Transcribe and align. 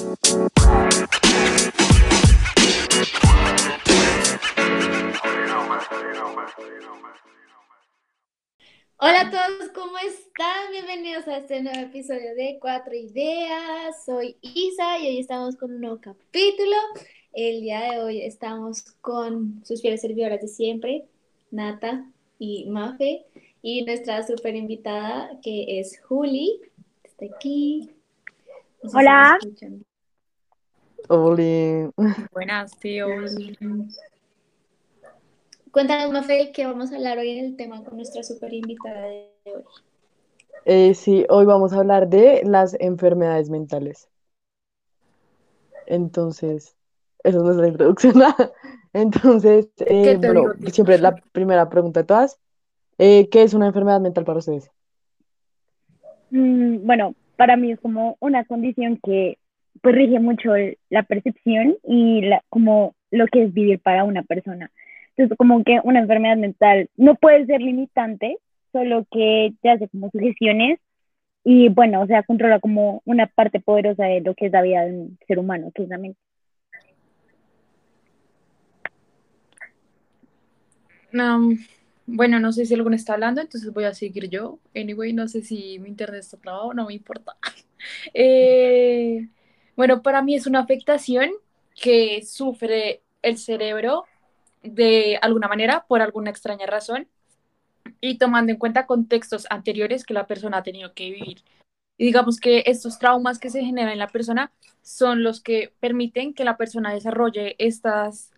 Hola 0.00 0.12
a 9.22 9.30
todos, 9.30 9.70
¿cómo 9.74 9.98
están? 9.98 10.70
Bienvenidos 10.70 11.26
a 11.26 11.38
este 11.38 11.62
nuevo 11.62 11.80
episodio 11.80 12.36
de 12.36 12.58
Cuatro 12.60 12.94
Ideas. 12.94 14.04
Soy 14.04 14.36
Isa 14.40 15.00
y 15.00 15.08
hoy 15.08 15.18
estamos 15.18 15.56
con 15.56 15.72
un 15.72 15.80
nuevo 15.80 16.00
capítulo. 16.00 16.76
El 17.32 17.62
día 17.62 17.80
de 17.90 17.98
hoy 17.98 18.20
estamos 18.22 18.82
con 19.00 19.64
sus 19.64 19.82
fieles 19.82 20.00
servidoras 20.00 20.40
de 20.40 20.46
siempre, 20.46 21.08
Nata 21.50 22.08
y 22.38 22.66
Mafe, 22.70 23.26
y 23.62 23.82
nuestra 23.82 24.24
super 24.24 24.54
invitada 24.54 25.40
que 25.42 25.80
es 25.80 26.00
Juli. 26.02 26.60
Está 27.02 27.24
aquí. 27.24 27.90
Hola. 28.82 29.38
Hola. 31.10 31.90
Buenas, 32.32 32.78
tíos. 32.78 33.34
Cuéntanos, 35.70 36.12
Mafe, 36.12 36.52
que 36.52 36.66
vamos 36.66 36.92
a 36.92 36.96
hablar 36.96 37.16
hoy 37.18 37.30
en 37.30 37.44
el 37.46 37.56
tema 37.56 37.82
con 37.82 37.96
nuestra 37.96 38.22
super 38.22 38.52
invitada 38.52 39.06
de 39.06 39.32
hoy. 39.46 39.62
Eh, 40.66 40.94
sí, 40.94 41.24
hoy 41.30 41.46
vamos 41.46 41.72
a 41.72 41.78
hablar 41.78 42.08
de 42.08 42.42
las 42.44 42.76
enfermedades 42.78 43.48
mentales. 43.48 44.10
Entonces, 45.86 46.76
eso 47.24 47.38
es 47.38 47.44
nuestra 47.44 47.68
introducción. 47.68 48.14
Entonces, 48.92 49.70
eh, 49.78 50.16
bueno, 50.18 50.52
digo, 50.58 50.70
siempre 50.70 50.98
la 50.98 51.14
primera 51.32 51.70
pregunta 51.70 52.00
de 52.00 52.06
todas. 52.06 52.38
eh, 52.98 53.30
¿qué 53.30 53.44
es 53.44 53.54
una 53.54 53.68
enfermedad 53.68 54.00
mental 54.00 54.24
para 54.24 54.40
ustedes? 54.40 54.70
Mm, 56.30 56.84
bueno, 56.84 57.14
para 57.36 57.56
mí 57.56 57.72
es 57.72 57.80
como 57.80 58.18
una 58.20 58.44
condición 58.44 58.98
que 59.02 59.38
pues 59.82 59.94
rige 59.94 60.20
mucho 60.20 60.52
la 60.90 61.02
percepción 61.04 61.76
y 61.84 62.22
la, 62.22 62.42
como 62.48 62.94
lo 63.10 63.26
que 63.26 63.44
es 63.44 63.54
vivir 63.54 63.80
para 63.80 64.04
una 64.04 64.22
persona. 64.22 64.70
Entonces, 65.10 65.36
como 65.36 65.64
que 65.64 65.80
una 65.82 66.00
enfermedad 66.00 66.36
mental 66.36 66.88
no 66.96 67.14
puede 67.16 67.46
ser 67.46 67.60
limitante, 67.60 68.38
solo 68.72 69.06
que 69.10 69.52
te 69.62 69.70
hace 69.70 69.88
como 69.88 70.10
sugestiones 70.10 70.78
y 71.44 71.68
bueno, 71.68 72.02
o 72.02 72.06
sea, 72.06 72.22
controla 72.22 72.60
como 72.60 73.02
una 73.04 73.26
parte 73.26 73.60
poderosa 73.60 74.04
de 74.04 74.20
lo 74.20 74.34
que 74.34 74.46
es 74.46 74.52
la 74.52 74.62
vida 74.62 74.84
de 74.84 74.92
un 74.92 75.18
ser 75.26 75.38
humano, 75.38 75.72
que 75.74 75.84
es 75.84 75.88
la 75.88 75.98
mente. 75.98 76.20
No, 81.10 81.48
bueno, 82.06 82.38
no 82.38 82.52
sé 82.52 82.66
si 82.66 82.74
alguno 82.74 82.96
está 82.96 83.14
hablando, 83.14 83.40
entonces 83.40 83.72
voy 83.72 83.84
a 83.84 83.94
seguir 83.94 84.28
yo. 84.28 84.58
Anyway, 84.74 85.12
no 85.12 85.26
sé 85.28 85.42
si 85.42 85.78
mi 85.78 85.88
internet 85.88 86.20
está 86.20 86.36
trabado, 86.36 86.74
no 86.74 86.86
me 86.86 86.94
importa. 86.94 87.36
Eh, 88.12 89.28
bueno, 89.78 90.02
para 90.02 90.22
mí 90.22 90.34
es 90.34 90.48
una 90.48 90.58
afectación 90.58 91.30
que 91.80 92.24
sufre 92.26 93.00
el 93.22 93.38
cerebro 93.38 94.06
de 94.64 95.20
alguna 95.22 95.46
manera, 95.46 95.84
por 95.86 96.02
alguna 96.02 96.30
extraña 96.30 96.66
razón, 96.66 97.06
y 98.00 98.18
tomando 98.18 98.50
en 98.50 98.58
cuenta 98.58 98.86
contextos 98.86 99.46
anteriores 99.50 100.04
que 100.04 100.14
la 100.14 100.26
persona 100.26 100.56
ha 100.56 100.62
tenido 100.64 100.94
que 100.94 101.10
vivir. 101.10 101.44
Y 101.96 102.06
digamos 102.06 102.40
que 102.40 102.64
estos 102.66 102.98
traumas 102.98 103.38
que 103.38 103.50
se 103.50 103.62
generan 103.62 103.92
en 103.92 104.00
la 104.00 104.08
persona 104.08 104.50
son 104.82 105.22
los 105.22 105.40
que 105.40 105.72
permiten 105.78 106.34
que 106.34 106.42
la 106.42 106.56
persona 106.56 106.92
desarrolle 106.92 107.54
estas 107.58 108.32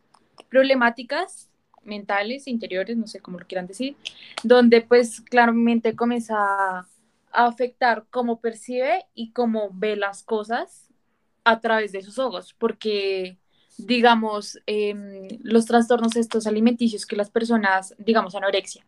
problemáticas 0.51 1.49
mentales, 1.85 2.49
interiores, 2.49 2.99
no 2.99 3.07
sé 3.07 3.21
cómo 3.21 3.39
lo 3.39 3.47
quieran 3.47 3.67
decir, 3.67 3.97
donde 4.43 4.83
pues 4.83 5.23
claramente 5.23 5.97
comienza 5.97 6.37
a 6.37 6.87
afectar 7.33 8.05
cómo 8.11 8.41
percibe 8.41 9.07
y 9.15 9.33
cómo 9.33 9.71
ve 9.73 9.97
las 9.97 10.23
cosas 10.23 10.90
a 11.45 11.61
través 11.61 11.93
de 11.93 12.03
sus 12.03 12.19
ojos, 12.19 12.55
porque 12.59 13.39
digamos, 13.87 14.59
em, 14.67 15.29
los 15.43 15.67
trastornos 15.67 16.17
estos 16.17 16.47
alimenticios 16.47 17.07
que 17.07 17.17
las 17.17 17.31
personas, 17.31 17.95
digamos, 17.99 18.35
anorexia, 18.35 18.85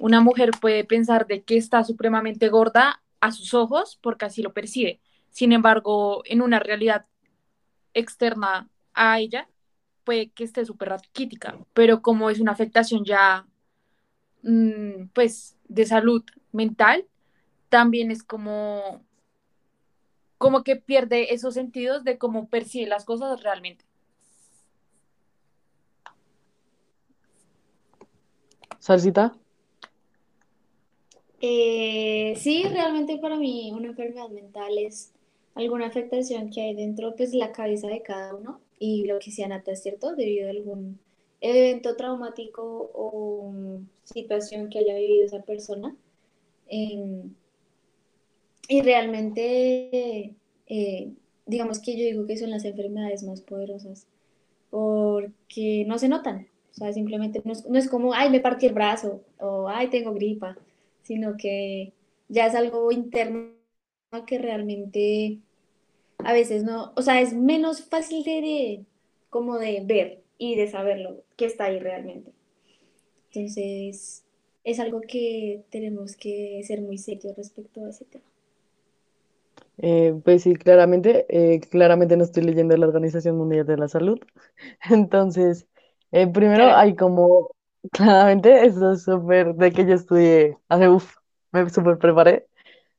una 0.00 0.20
mujer 0.20 0.50
puede 0.60 0.84
pensar 0.84 1.26
de 1.26 1.42
que 1.42 1.56
está 1.56 1.84
supremamente 1.84 2.48
gorda 2.48 3.02
a 3.20 3.32
sus 3.32 3.54
ojos 3.54 3.98
porque 4.02 4.24
así 4.26 4.42
lo 4.42 4.52
percibe. 4.52 5.00
Sin 5.30 5.52
embargo, 5.52 6.22
en 6.24 6.42
una 6.42 6.58
realidad 6.58 7.06
externa 7.94 8.68
a 8.94 9.20
ella, 9.20 9.48
puede 10.04 10.30
que 10.30 10.44
esté 10.44 10.64
súper 10.64 10.90
raquítica, 10.90 11.58
pero 11.74 12.02
como 12.02 12.30
es 12.30 12.40
una 12.40 12.52
afectación 12.52 13.04
ya, 13.04 13.46
mm, 14.42 15.08
pues, 15.14 15.56
de 15.68 15.86
salud 15.86 16.24
mental, 16.52 17.06
también 17.68 18.10
es 18.10 18.22
como, 18.22 19.04
como 20.40 20.64
que 20.64 20.74
pierde 20.76 21.34
esos 21.34 21.52
sentidos 21.52 22.02
de 22.02 22.16
cómo 22.16 22.48
percibe 22.48 22.86
las 22.86 23.04
cosas 23.04 23.42
realmente. 23.42 23.84
¿Salsita? 28.78 29.36
Eh, 31.42 32.32
sí, 32.38 32.62
realmente 32.62 33.18
para 33.18 33.36
mí 33.36 33.70
una 33.74 33.88
enfermedad 33.88 34.30
mental 34.30 34.78
es 34.78 35.12
alguna 35.54 35.88
afectación 35.88 36.48
que 36.48 36.62
hay 36.62 36.74
dentro, 36.74 37.14
pues 37.16 37.34
la 37.34 37.52
cabeza 37.52 37.88
de 37.88 38.00
cada 38.00 38.34
uno 38.34 38.62
y 38.78 39.04
lo 39.04 39.18
que 39.18 39.32
sea 39.32 39.46
nata, 39.46 39.72
es 39.72 39.82
cierto, 39.82 40.16
debido 40.16 40.46
a 40.46 40.52
algún 40.52 40.98
evento 41.42 41.96
traumático 41.96 42.90
o 42.94 43.52
situación 44.04 44.70
que 44.70 44.78
haya 44.78 44.94
vivido 44.94 45.26
esa 45.26 45.42
persona. 45.42 45.94
Em, 46.66 47.34
y 48.70 48.82
realmente, 48.82 50.36
eh, 50.68 51.14
digamos 51.46 51.80
que 51.80 51.92
yo 51.98 52.04
digo 52.06 52.26
que 52.26 52.38
son 52.38 52.50
las 52.52 52.64
enfermedades 52.66 53.24
más 53.24 53.42
poderosas 53.42 54.08
porque 54.70 55.84
no 55.88 55.98
se 55.98 56.08
notan. 56.08 56.48
O 56.72 56.74
sea, 56.74 56.92
simplemente 56.92 57.42
no 57.44 57.52
es, 57.52 57.66
no 57.68 57.78
es 57.78 57.88
como, 57.88 58.14
ay, 58.14 58.30
me 58.30 58.40
partí 58.40 58.66
el 58.66 58.74
brazo 58.74 59.22
o 59.40 59.68
ay, 59.68 59.90
tengo 59.90 60.14
gripa, 60.14 60.58
sino 61.02 61.36
que 61.36 61.92
ya 62.28 62.46
es 62.46 62.54
algo 62.56 62.92
interno 62.92 63.52
que 64.26 64.38
realmente 64.38 65.38
a 66.18 66.32
veces 66.34 66.64
no, 66.64 66.92
o 66.96 67.02
sea, 67.02 67.20
es 67.20 67.34
menos 67.34 67.82
fácil 67.84 68.24
de, 68.24 68.32
de- 68.42 68.86
como 69.30 69.58
de 69.58 69.82
ver 69.84 70.22
y 70.38 70.56
de 70.56 70.68
saberlo 70.68 71.24
que 71.36 71.46
está 71.46 71.66
ahí 71.66 71.78
realmente. 71.80 72.32
Entonces, 73.32 74.24
es 74.64 74.80
algo 74.80 75.00
que 75.00 75.62
tenemos 75.70 76.16
que 76.16 76.62
ser 76.66 76.82
muy 76.82 76.98
serios 76.98 77.36
respecto 77.36 77.84
a 77.84 77.90
ese 77.90 78.04
tema. 78.04 78.24
Eh, 79.82 80.14
pues 80.24 80.42
sí, 80.42 80.54
claramente, 80.56 81.24
eh, 81.30 81.60
claramente 81.60 82.16
no 82.16 82.24
estoy 82.24 82.42
leyendo 82.44 82.76
la 82.76 82.86
Organización 82.86 83.36
Mundial 83.38 83.66
de 83.66 83.76
la 83.78 83.88
Salud. 83.88 84.20
Entonces, 84.90 85.66
eh, 86.12 86.26
primero 86.28 86.64
Claro. 86.64 86.78
hay 86.78 86.94
como, 86.96 87.50
claramente, 87.92 88.66
esto 88.66 88.92
es 88.92 89.02
súper 89.04 89.54
de 89.54 89.72
que 89.72 89.86
yo 89.86 89.94
estudié 89.94 90.58
hace, 90.68 90.88
uff, 90.88 91.16
me 91.52 91.68
súper 91.70 91.98
preparé. 91.98 92.46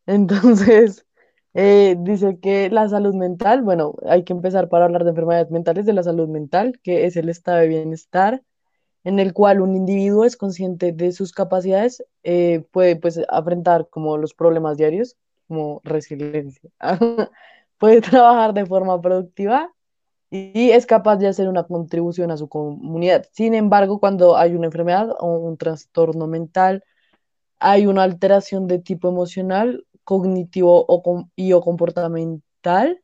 Entonces, 0.08 1.06
dice 1.54 2.40
que 2.42 2.70
la 2.72 2.90
salud 2.90 3.16
mental, 3.16 3.62
bueno, 3.64 3.96
hay 4.08 4.24
que 4.26 4.34
empezar 4.34 4.70
para 4.70 4.86
hablar 4.86 5.04
de 5.06 5.12
enfermedades 5.12 5.52
mentales, 5.52 5.86
de 5.86 5.94
la 5.94 6.04
salud 6.04 6.30
mental, 6.30 6.80
que 6.84 7.06
es 7.06 7.18
el 7.18 7.30
estado 7.30 7.60
de 7.60 7.68
bienestar 7.70 8.44
en 9.04 9.20
el 9.20 9.34
cual 9.34 9.62
un 9.62 9.76
individuo 9.76 10.26
es 10.26 10.38
consciente 10.38 10.92
de 10.92 11.12
sus 11.12 11.32
capacidades, 11.34 12.04
puede 12.72 12.96
pues 12.96 13.20
afrontar 13.30 13.88
como 13.90 14.18
los 14.18 14.34
problemas 14.34 14.78
diarios, 14.78 15.18
como 15.52 15.82
resiliencia, 15.84 16.70
puede 17.78 18.00
trabajar 18.00 18.54
de 18.54 18.66
forma 18.66 19.02
productiva 19.02 19.70
y 20.30 20.72
es 20.72 20.86
capaz 20.86 21.18
de 21.18 21.28
hacer 21.28 21.50
una 21.50 21.66
contribución 21.66 22.32
a 22.32 22.38
su 22.38 22.48
comunidad. 22.48 23.26
Sin 23.34 23.54
embargo, 23.54 24.00
cuando 24.00 24.38
hay 24.38 24.56
una 24.56 24.68
enfermedad 24.68 25.10
o 25.20 25.40
un 25.40 25.58
trastorno 25.58 26.26
mental, 26.26 26.86
hay 27.60 27.86
una 27.86 28.04
alteración 28.04 28.68
de 28.68 28.80
tipo 28.80 29.10
emocional, 29.10 29.86
cognitivo 30.06 30.86
o 30.88 31.28
y 31.36 31.52
o 31.52 31.60
comportamental 31.60 33.02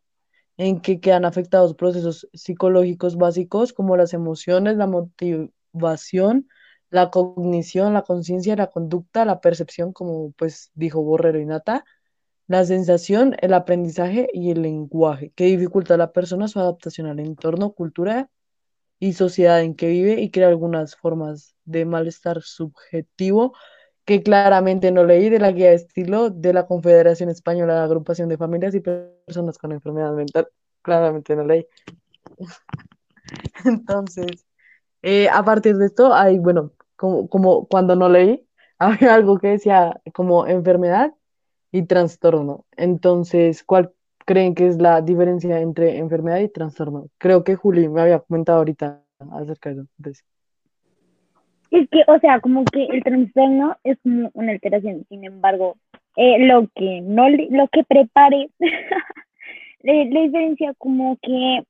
en 0.55 0.79
que 0.79 1.01
quedan 1.01 1.25
afectados 1.25 1.75
procesos 1.75 2.29
psicológicos 2.33 3.17
básicos 3.17 3.73
como 3.73 3.97
las 3.97 4.13
emociones, 4.13 4.77
la 4.77 4.87
motivación, 4.87 6.47
la 6.89 7.09
cognición, 7.11 7.93
la 7.93 8.03
conciencia, 8.03 8.55
la 8.55 8.67
conducta, 8.67 9.25
la 9.25 9.41
percepción, 9.41 9.91
como 9.91 10.31
pues 10.31 10.71
dijo 10.75 11.03
Borrero 11.03 11.41
y 11.41 11.45
Nata, 11.45 11.83
la 12.47 12.65
sensación, 12.65 13.35
el 13.41 13.53
aprendizaje 13.53 14.29
y 14.33 14.51
el 14.51 14.61
lenguaje, 14.61 15.31
que 15.35 15.45
dificulta 15.45 15.95
a 15.95 15.97
la 15.97 16.13
persona 16.13 16.47
su 16.47 16.59
adaptación 16.59 17.07
al 17.07 17.19
entorno, 17.19 17.71
cultura 17.73 18.29
y 18.99 19.13
sociedad 19.13 19.61
en 19.61 19.75
que 19.75 19.87
vive 19.89 20.21
y 20.21 20.31
crea 20.31 20.47
algunas 20.47 20.95
formas 20.95 21.55
de 21.65 21.85
malestar 21.85 22.41
subjetivo 22.41 23.53
que 24.05 24.23
claramente 24.23 24.91
no 24.91 25.03
leí 25.03 25.29
de 25.29 25.39
la 25.39 25.51
guía 25.51 25.69
de 25.69 25.75
estilo 25.75 26.29
de 26.29 26.53
la 26.53 26.65
Confederación 26.65 27.29
Española 27.29 27.75
de 27.75 27.81
Agrupación 27.81 28.29
de 28.29 28.37
Familias 28.37 28.73
y 28.73 28.79
Personas 28.79 29.57
con 29.57 29.73
Enfermedad 29.73 30.13
Mental. 30.13 30.47
Claramente 30.81 31.35
no 31.35 31.43
leí. 31.43 31.67
Entonces, 33.65 34.45
eh, 35.01 35.27
a 35.29 35.43
partir 35.43 35.75
de 35.75 35.87
esto, 35.87 36.13
hay, 36.13 36.39
bueno, 36.39 36.71
como, 36.95 37.27
como 37.27 37.67
cuando 37.67 37.97
no 37.97 38.07
leí, 38.07 38.47
había 38.79 39.13
algo 39.13 39.39
que 39.39 39.49
decía 39.49 39.99
como 40.13 40.47
enfermedad 40.47 41.13
y 41.77 41.85
trastorno. 41.85 42.65
Entonces, 42.75 43.63
¿cuál 43.63 43.91
creen 44.25 44.55
que 44.55 44.67
es 44.67 44.77
la 44.81 45.01
diferencia 45.01 45.59
entre 45.59 45.97
enfermedad 45.97 46.39
y 46.39 46.49
trastorno? 46.49 47.07
Creo 47.17 47.43
que 47.43 47.55
Juli 47.55 47.87
me 47.87 48.01
había 48.01 48.19
comentado 48.19 48.59
ahorita 48.59 49.01
acerca 49.31 49.73
de 49.73 50.09
eso. 50.09 50.23
Es 51.69 51.87
que, 51.89 52.03
o 52.07 52.17
sea, 52.19 52.39
como 52.39 52.65
que 52.65 52.85
el 52.85 53.03
trastorno 53.03 53.75
es 53.83 53.97
como 54.01 54.31
una 54.33 54.53
alteración, 54.53 55.05
sin 55.09 55.25
embargo, 55.25 55.77
eh, 56.15 56.45
lo 56.47 56.67
que 56.73 57.01
no, 57.01 57.29
lo 57.29 57.67
que 57.67 57.83
prepare, 57.83 58.49
le 59.83 60.05
diferencia 60.05 60.73
como 60.77 61.17
que 61.21 61.63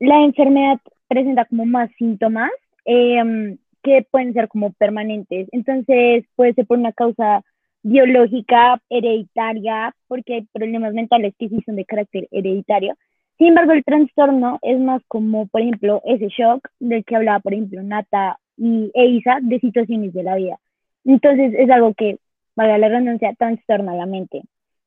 la 0.00 0.22
enfermedad 0.22 0.78
presenta 1.08 1.44
como 1.46 1.64
más 1.64 1.90
síntomas 1.96 2.50
em, 2.84 3.56
que 3.82 4.06
pueden 4.10 4.34
ser 4.34 4.48
como 4.48 4.72
permanentes. 4.72 5.48
Entonces, 5.52 6.24
puede 6.36 6.52
ser 6.54 6.66
por 6.66 6.78
una 6.78 6.92
causa 6.92 7.42
biológica, 7.82 8.80
hereditaria, 8.90 9.94
porque 10.08 10.34
hay 10.34 10.48
problemas 10.52 10.92
mentales 10.94 11.34
que 11.38 11.48
sí 11.48 11.60
son 11.64 11.76
de 11.76 11.84
carácter 11.84 12.28
hereditario. 12.30 12.96
Sin 13.38 13.48
embargo, 13.48 13.72
el 13.72 13.84
trastorno 13.84 14.58
es 14.62 14.78
más 14.78 15.02
como, 15.08 15.46
por 15.48 15.62
ejemplo, 15.62 16.02
ese 16.04 16.28
shock 16.28 16.68
del 16.78 17.04
que 17.04 17.16
hablaba, 17.16 17.40
por 17.40 17.54
ejemplo, 17.54 17.82
Nata 17.82 18.38
y 18.56 18.90
Eisa, 18.94 19.38
de 19.42 19.60
situaciones 19.60 20.12
de 20.12 20.22
la 20.22 20.36
vida. 20.36 20.58
Entonces, 21.04 21.54
es 21.56 21.70
algo 21.70 21.94
que, 21.94 22.18
valga 22.54 22.76
la 22.78 22.88
redundancia, 22.88 23.34
trastorna 23.38 23.94
la 23.94 24.06
mente. 24.06 24.42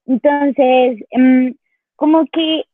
Entonces, 0.05 1.03
em, 1.11 1.55
como 1.95 2.25
que 2.27 2.65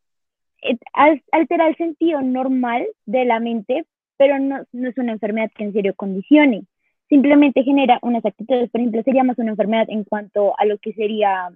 eh, 0.64 0.78
al- 0.94 1.24
altera 1.32 1.68
el 1.68 1.78
sentido 1.78 2.22
normal 2.22 2.86
de 3.06 3.26
la 3.26 3.40
mente, 3.40 3.86
pero 4.18 4.40
no, 4.40 4.64
no 4.74 4.90
es 4.90 4.98
una 4.98 5.14
enfermedad 5.14 5.52
que 5.56 5.64
en 5.64 5.74
serio 5.74 5.94
condicione. 5.96 6.64
Simplemente 7.10 7.64
genera 7.64 8.00
unas 8.02 8.24
actitudes, 8.26 8.70
por 8.70 8.82
ejemplo, 8.82 9.04
sería 9.04 9.24
más 9.24 9.38
una 9.40 9.52
enfermedad 9.52 9.86
en 9.90 10.04
cuanto 10.04 10.58
a 10.60 10.66
lo 10.66 10.78
que 10.78 10.94
sería, 10.94 11.50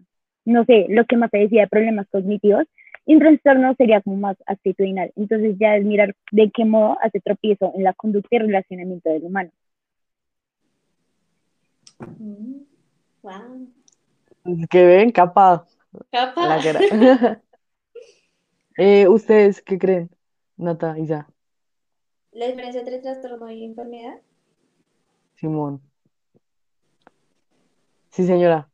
no 0.45 0.65
sé, 0.65 0.87
lo 0.89 1.05
que 1.05 1.15
más 1.15 1.29
se 1.29 1.37
decía 1.37 1.61
de 1.61 1.67
problemas 1.67 2.07
cognitivos, 2.09 2.65
y 3.05 3.15
un 3.15 3.19
trastorno 3.19 3.75
sería 3.75 4.01
como 4.01 4.17
más 4.17 4.37
actitudinal. 4.45 5.11
Entonces 5.15 5.55
ya 5.59 5.75
es 5.75 5.85
mirar 5.85 6.15
de 6.31 6.51
qué 6.51 6.65
modo 6.65 6.97
hace 7.01 7.19
tropiezo 7.19 7.71
en 7.75 7.83
la 7.83 7.93
conducta 7.93 8.35
y 8.35 8.39
relacionamiento 8.39 9.09
del 9.09 9.23
humano. 9.23 9.51
Mm, 11.99 12.63
Wow. 13.23 13.69
Que 14.69 14.85
ven, 14.85 15.11
capa. 15.11 15.65
Eh, 18.75 19.07
¿ustedes 19.07 19.61
qué 19.61 19.77
creen? 19.77 20.09
Nata, 20.57 20.97
Isa, 20.97 21.27
La 22.31 22.47
diferencia 22.47 22.79
entre 22.79 22.97
trastorno 22.97 23.51
y 23.51 23.65
enfermedad. 23.65 24.15
Simón. 25.43 25.81
Sí, 28.11 28.25
señora. 28.25 28.69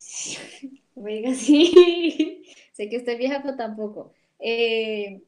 Me 0.96 1.14
diga 1.16 1.34
sí. 1.34 2.42
Sé 2.72 2.88
que 2.88 2.96
estoy 2.96 3.16
vieja, 3.16 3.40
pero 3.42 3.56
tampoco. 3.56 4.12
Eh, 4.38 5.22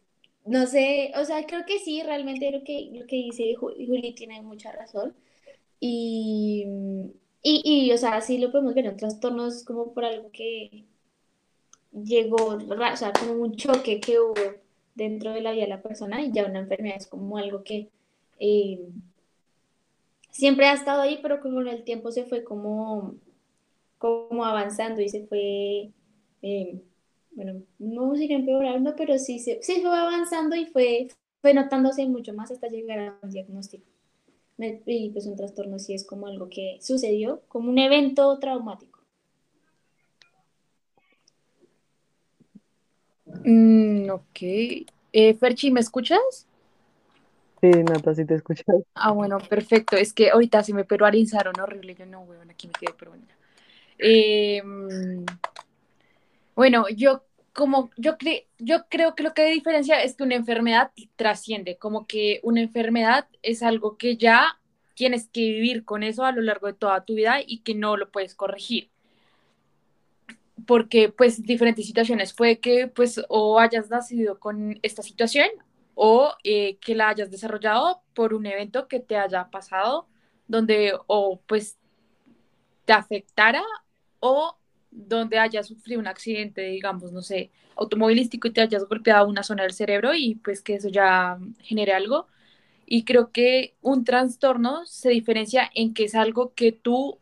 no 0.45 0.67
sé, 0.67 1.13
o 1.17 1.25
sea, 1.25 1.45
creo 1.47 1.65
que 1.67 1.79
sí, 1.79 2.03
realmente 2.03 2.51
lo 2.51 2.63
que, 2.65 2.91
lo 2.93 3.07
que 3.07 3.17
dice 3.17 3.55
Ju- 3.57 3.75
Juli 3.87 4.15
tiene 4.15 4.43
mucha 4.43 4.73
razón. 4.73 5.15
Y, 5.81 6.67
y, 7.43 7.63
y, 7.89 7.93
o 7.93 7.99
sea, 7.99 8.21
sí 8.23 8.39
lo 8.39 8.53
podemos 8.53 8.75
ver 8.75 8.87
en 8.87 8.97
trastornos 8.99 9.65
como 9.65 9.93
por 9.95 10.05
algo 10.07 10.31
que 10.33 10.85
llegó, 11.93 12.37
o 12.57 12.97
sea, 12.97 13.13
como 13.13 13.33
un 13.33 13.57
choque 13.57 14.01
que 14.01 14.21
hubo 14.21 14.35
dentro 14.95 15.33
de 15.33 15.41
la 15.43 15.53
vida 15.53 15.63
de 15.65 15.69
la 15.71 15.83
persona 15.83 16.23
y 16.23 16.33
ya 16.33 16.47
una 16.47 16.61
enfermedad 16.61 16.97
es 16.97 17.07
como 17.07 17.39
algo 17.39 17.63
que 17.65 17.89
eh, 18.39 18.81
siempre 20.37 20.67
ha 20.67 20.75
estado 20.75 21.03
ahí, 21.03 21.19
pero 21.23 21.41
como 21.41 21.61
en 21.63 21.69
el 21.69 21.85
tiempo 21.85 22.13
se 22.13 22.25
fue 22.25 22.45
como, 22.45 23.15
como 23.99 24.45
avanzando 24.45 25.01
y 25.01 25.09
se 25.09 25.27
fue, 25.27 25.91
eh, 26.43 26.81
bueno, 27.33 27.63
no 27.79 28.03
vamos 28.03 28.19
a 28.19 28.25
ir 28.25 28.33
empeorando, 28.33 28.95
pero 28.97 29.19
sí, 29.19 29.39
se, 29.39 29.63
sí 29.63 29.81
fue 29.81 29.97
avanzando 29.97 30.55
y 30.57 30.67
fue, 30.67 31.09
fue 31.41 31.55
notándose 31.55 32.07
mucho 32.07 32.35
más 32.35 32.51
hasta 32.51 32.69
llegar 32.69 32.99
a 32.99 33.19
un 33.23 33.31
diagnóstico. 33.31 33.87
Y 34.59 35.11
pues 35.11 35.27
un 35.27 35.37
trastorno 35.37 35.79
sí 35.79 35.95
es 35.95 36.07
como 36.07 36.27
algo 36.27 36.49
que 36.49 36.79
sucedió, 36.81 37.43
como 37.49 37.71
un 37.71 37.79
evento 37.79 38.39
traumático. 38.39 39.01
Mm, 43.45 44.11
ok. 44.11 44.87
Eh, 45.13 45.35
Ferchi, 45.35 45.71
¿me 45.71 45.81
escuchas? 45.81 46.47
Sí, 47.61 47.69
Nata, 47.71 48.15
sí 48.15 48.25
te 48.25 48.35
escuchas. 48.35 48.65
Ah, 48.95 49.13
bueno, 49.13 49.39
perfecto. 49.39 49.97
Es 49.97 50.13
que 50.13 50.31
ahorita 50.31 50.63
se 50.63 50.73
me 50.73 50.85
peruanizaron 50.85 51.59
horrible. 51.61 51.95
Yo 51.95 52.07
no, 52.07 52.21
weón, 52.23 52.51
aquí 52.51 52.67
me 52.67 52.73
quedé, 52.75 52.93
ya. 53.29 53.37
Eh, 53.99 54.63
bueno, 56.55 56.87
yo 56.89 57.23
como 57.53 57.91
yo 57.97 58.19
cre- 58.19 58.47
yo 58.59 58.87
creo 58.89 59.15
que 59.15 59.23
lo 59.23 59.33
que 59.35 59.47
diferencia 59.51 60.03
es 60.03 60.15
que 60.17 60.23
una 60.25 60.35
enfermedad 60.35 60.93
trasciende, 61.17 61.77
como 61.79 62.07
que 62.07 62.41
una 62.43 62.61
enfermedad 62.61 63.29
es 63.43 63.63
algo 63.63 63.97
que 63.97 64.17
ya 64.17 64.59
tienes 64.95 65.29
que 65.29 65.41
vivir 65.41 65.85
con 65.85 66.03
eso 66.03 66.25
a 66.25 66.33
lo 66.33 66.41
largo 66.43 66.67
de 66.67 66.75
toda 66.75 67.05
tu 67.05 67.15
vida 67.15 67.37
y 67.47 67.61
que 67.61 67.75
no 67.75 67.97
lo 67.97 68.11
puedes 68.11 68.35
corregir. 68.35 68.91
Porque 70.67 71.11
pues 71.11 71.43
diferentes 71.43 71.87
situaciones, 71.87 72.33
puede 72.33 72.59
que 72.61 72.89
pues 72.89 73.21
o 73.29 73.61
hayas 73.61 73.91
nacido 73.91 74.39
con 74.39 74.79
esta 74.83 75.03
situación 75.03 75.49
o 75.97 76.35
eh, 76.45 76.77
que 76.79 76.95
la 76.95 77.09
hayas 77.09 77.31
desarrollado 77.31 78.03
por 78.15 78.35
un 78.35 78.47
evento 78.47 78.87
que 78.87 79.01
te 79.01 79.17
haya 79.17 79.51
pasado 79.51 80.07
donde 80.47 80.93
o 81.07 81.41
pues 81.47 81.79
te 82.85 82.93
afectara 82.93 83.63
o 84.21 84.57
donde 84.91 85.39
hayas 85.39 85.67
sufrido 85.67 86.01
un 86.01 86.07
accidente, 86.07 86.63
digamos, 86.63 87.13
no 87.13 87.23
sé, 87.23 87.51
automovilístico 87.77 88.49
y 88.49 88.53
te 88.53 88.61
hayas 88.61 88.85
golpeado 88.85 89.27
una 89.27 89.43
zona 89.43 89.63
del 89.65 89.73
cerebro 89.73 90.15
y 90.15 90.37
pues 90.37 90.63
que 90.63 90.75
eso 90.77 90.89
ya 90.91 91.39
genere 91.61 91.93
algo. 91.93 92.27
Y 92.87 93.05
creo 93.05 93.33
que 93.33 93.75
un 93.83 94.05
trastorno 94.05 94.87
se 94.87 95.11
diferencia 95.11 95.71
en 95.75 95.95
que 95.95 96.05
es 96.05 96.15
algo 96.15 96.55
que 96.55 96.73
tú 96.73 97.19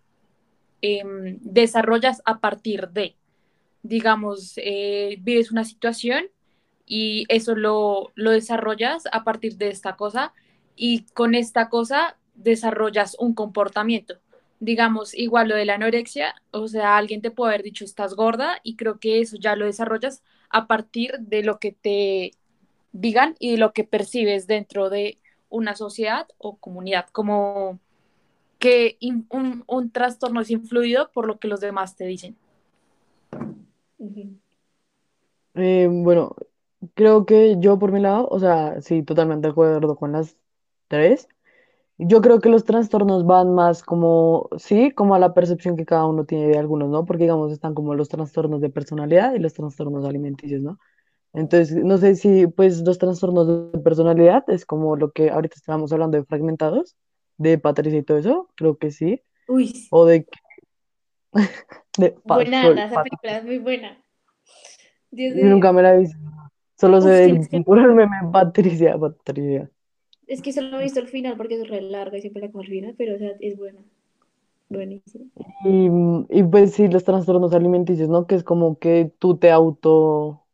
em, 0.83 1.39
desarrollas 1.43 2.23
a 2.25 2.41
partir 2.41 2.89
de, 2.91 3.17
digamos, 3.83 4.55
eh, 4.57 5.17
vives 5.21 5.51
una 5.53 5.65
situación 5.65 6.27
y 6.87 7.25
eso 7.29 7.55
lo, 7.55 8.13
lo 8.15 8.31
desarrollas 8.31 9.05
a 9.13 9.25
partir 9.25 9.57
de 9.57 9.69
esta 9.69 9.97
cosa 9.97 10.33
y 10.77 11.05
con 11.15 11.35
esta 11.35 11.69
cosa 11.69 12.17
desarrollas 12.35 13.17
un 13.19 13.35
comportamiento. 13.35 14.17
Digamos, 14.61 15.15
igual 15.15 15.49
lo 15.49 15.57
de 15.57 15.65
la 15.67 15.75
anorexia, 15.75 16.35
o 16.51 16.69
sea, 16.69 16.97
alguien 16.97 17.21
te 17.23 17.31
puede 17.31 17.55
haber 17.55 17.65
dicho 17.65 17.85
estás 17.85 18.15
gorda 18.15 18.61
y 18.63 18.77
creo 18.77 18.99
que 18.99 19.21
eso 19.21 19.37
ya 19.39 19.57
lo 19.57 19.67
desarrollas 19.67 20.23
a 20.51 20.67
partir 20.67 21.19
de 21.21 21.43
lo 21.43 21.59
que 21.59 21.73
te 21.73 22.33
digan 22.93 23.37
y 23.39 23.53
de 23.53 23.59
lo 23.59 23.73
que 23.73 23.85
percibes 23.85 24.47
dentro 24.47 24.91
de 24.91 25.19
una 25.49 25.77
sociedad 25.77 26.29
o 26.39 26.57
comunidad, 26.57 27.09
como 27.11 27.81
que 28.59 28.99
un, 29.31 29.65
un 29.67 29.91
trastorno 29.91 30.41
es 30.41 30.51
influido 30.51 31.11
por 31.13 31.27
lo 31.27 31.39
que 31.39 31.49
los 31.49 31.61
demás 31.61 31.97
te 31.97 32.07
dicen. 32.07 32.37
Eh, 35.55 35.89
bueno, 35.91 36.35
creo 36.95 37.27
que 37.27 37.57
yo 37.59 37.79
por 37.79 37.93
mi 37.93 38.01
lado, 38.01 38.29
o 38.31 38.39
sea, 38.39 38.81
sí, 38.81 39.03
totalmente 39.03 39.49
de 39.49 39.53
acuerdo 39.53 39.97
con 39.97 40.13
las 40.13 40.37
tres. 40.89 41.29
Yo 41.99 42.21
creo 42.21 42.41
que 42.41 42.49
los 42.49 42.65
trastornos 42.65 43.25
van 43.27 43.55
más 43.55 43.83
como, 43.83 44.49
sí, 44.59 44.91
como 44.93 45.15
a 45.15 45.19
la 45.19 45.35
percepción 45.35 45.77
que 45.77 45.87
cada 45.87 46.07
uno 46.07 46.25
tiene 46.25 46.49
de 46.49 46.59
algunos, 46.59 46.91
¿no? 46.91 47.05
Porque, 47.05 47.25
digamos, 47.25 47.53
están 47.53 47.75
como 47.75 47.95
los 47.95 48.09
trastornos 48.09 48.61
de 48.61 48.71
personalidad 48.71 49.35
y 49.35 49.39
los 49.39 49.55
trastornos 49.55 50.05
alimenticios, 50.05 50.63
¿no? 50.63 50.79
Entonces, 51.33 51.77
no 51.85 51.99
sé 51.99 52.17
si, 52.17 52.47
pues, 52.49 52.81
los 52.83 52.99
trastornos 52.99 53.73
de 53.73 53.79
personalidad 53.79 54.45
es 54.49 54.67
como 54.67 54.97
lo 54.97 55.13
que 55.13 55.31
ahorita 55.31 55.57
estábamos 55.57 55.93
hablando 55.93 56.19
de 56.19 56.25
fragmentados, 56.25 56.97
de 57.39 57.59
Patricia 57.59 57.99
y 57.99 58.03
todo 58.03 58.19
eso, 58.19 58.49
creo 58.57 58.77
que 58.77 58.91
sí. 58.91 59.23
Uy, 59.49 59.69
sí. 59.69 59.89
O 59.91 60.05
de, 60.07 60.27
de 61.99 62.17
buena, 62.25 62.87
esa 62.87 63.03
película 63.03 63.39
es 63.39 63.45
muy 63.45 63.59
buena. 63.59 64.05
Dios 65.11 65.37
nunca 65.37 65.73
me 65.73 65.83
la 65.83 65.95
he 65.95 65.99
visto. 65.99 66.19
Solo 66.85 67.01
Uf, 67.01 67.15
del 67.15 67.23
tienes 67.23 67.49
que- 67.49 67.65
puro 67.65 67.95
meme 67.95 68.17
Patricia, 68.33 68.99
Patricia. 68.99 69.71
Es 70.27 70.43
que 70.43 70.53
solo 70.53 70.79
he 70.79 70.83
visto 70.83 71.01
el 71.01 71.09
final 71.09 71.35
porque 71.39 71.55
es 71.55 71.67
re 71.67 71.81
larga 71.81 72.19
y 72.19 72.21
siempre 72.21 72.43
la 72.43 72.49
cojo 72.49 72.61
al 72.61 72.67
final, 72.69 72.95
pero 72.99 73.15
o 73.15 73.19
sea, 73.19 73.33
es 73.41 73.57
buena. 73.57 73.83
Buenísimo. 74.69 75.31
Y, 75.65 75.89
y 76.31 76.43
pues 76.45 76.75
sí, 76.75 76.89
los 76.89 77.05
trastornos 77.05 77.53
alimenticios, 77.55 78.09
¿no? 78.09 78.27
Que 78.27 78.37
es 78.37 78.45
como 78.45 78.79
que 78.79 79.13
tú 79.19 79.37
te 79.39 79.51
auto, 79.51 80.45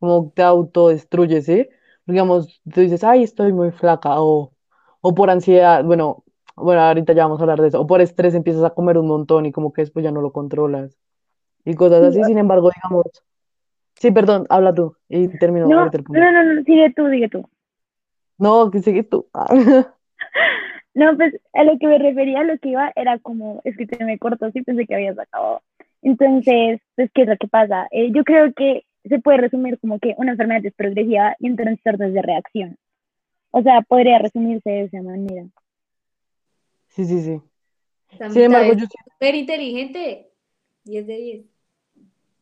como 0.00 0.32
te 0.34 0.42
autodestruyes, 0.42 1.46
¿sí? 1.46 1.68
Digamos, 2.06 2.62
tú 2.72 2.80
dices, 2.82 3.04
ay, 3.04 3.24
estoy 3.24 3.52
muy 3.52 3.72
flaca, 3.72 4.20
o, 4.22 4.54
o 5.02 5.14
por 5.14 5.30
ansiedad, 5.30 5.84
bueno, 5.84 6.24
bueno, 6.56 6.82
ahorita 6.82 7.12
ya 7.14 7.24
vamos 7.24 7.40
a 7.40 7.44
hablar 7.44 7.60
de 7.62 7.68
eso, 7.68 7.80
o 7.80 7.86
por 7.88 8.00
estrés 8.02 8.34
empiezas 8.34 8.64
a 8.64 8.70
comer 8.74 8.98
un 8.98 9.08
montón 9.08 9.46
y 9.46 9.52
como 9.52 9.72
que 9.72 9.82
después 9.82 10.04
ya 10.04 10.12
no 10.12 10.20
lo 10.22 10.32
controlas, 10.32 10.98
y 11.64 11.74
cosas 11.76 12.02
así, 12.04 12.24
sin 12.24 12.38
embargo, 12.38 12.70
digamos, 12.74 13.06
sí, 13.98 14.10
perdón, 14.10 14.46
habla 14.48 14.74
tú, 14.74 14.96
y 15.08 15.28
termino 15.38 15.66
No, 15.68 15.80
ahorita 15.80 15.98
el 15.98 16.04
punto. 16.04 16.20
no, 16.20 16.32
no, 16.32 16.42
no, 16.54 16.62
sigue 16.62 16.92
tú, 16.94 17.08
sigue 17.08 17.28
tú. 17.28 17.48
No, 18.38 18.70
que 18.70 18.80
sigues 18.80 19.08
tú. 19.08 19.26
No, 20.96 21.14
pues 21.14 21.38
a 21.52 21.62
lo 21.62 21.78
que 21.78 21.86
me 21.88 21.98
refería, 21.98 22.40
a 22.40 22.44
lo 22.44 22.56
que 22.56 22.70
iba 22.70 22.90
era 22.96 23.18
como, 23.18 23.60
es 23.64 23.76
que 23.76 23.86
te 23.86 24.02
me 24.02 24.18
cortó, 24.18 24.50
sí 24.50 24.62
pensé 24.62 24.86
que 24.86 24.94
habías 24.94 25.18
acabado. 25.18 25.60
Entonces, 26.00 26.80
pues, 26.94 27.10
¿qué 27.12 27.22
es 27.22 27.28
lo 27.28 27.36
que 27.36 27.48
pasa? 27.48 27.86
Eh, 27.90 28.10
yo 28.14 28.24
creo 28.24 28.50
que 28.54 28.86
se 29.04 29.18
puede 29.18 29.36
resumir 29.36 29.78
como 29.78 29.98
que 29.98 30.14
una 30.16 30.30
enfermedad 30.32 30.64
es 30.64 30.72
progresiva 30.72 31.36
y 31.38 31.50
un 31.50 31.56
trastorno 31.56 32.10
de 32.10 32.22
reacción. 32.22 32.78
O 33.50 33.60
sea, 33.60 33.82
podría 33.82 34.20
resumirse 34.20 34.70
de 34.70 34.82
esa 34.84 35.02
manera. 35.02 35.44
Sí, 36.88 37.04
sí, 37.04 37.20
sí. 37.20 37.42
Sin 38.30 38.42
embargo, 38.44 38.72
es 38.72 38.78
yo 38.78 38.86
súper 39.12 39.34
inteligente. 39.34 40.30
10 40.84 41.06
de 41.06 41.16
10. 41.16 41.44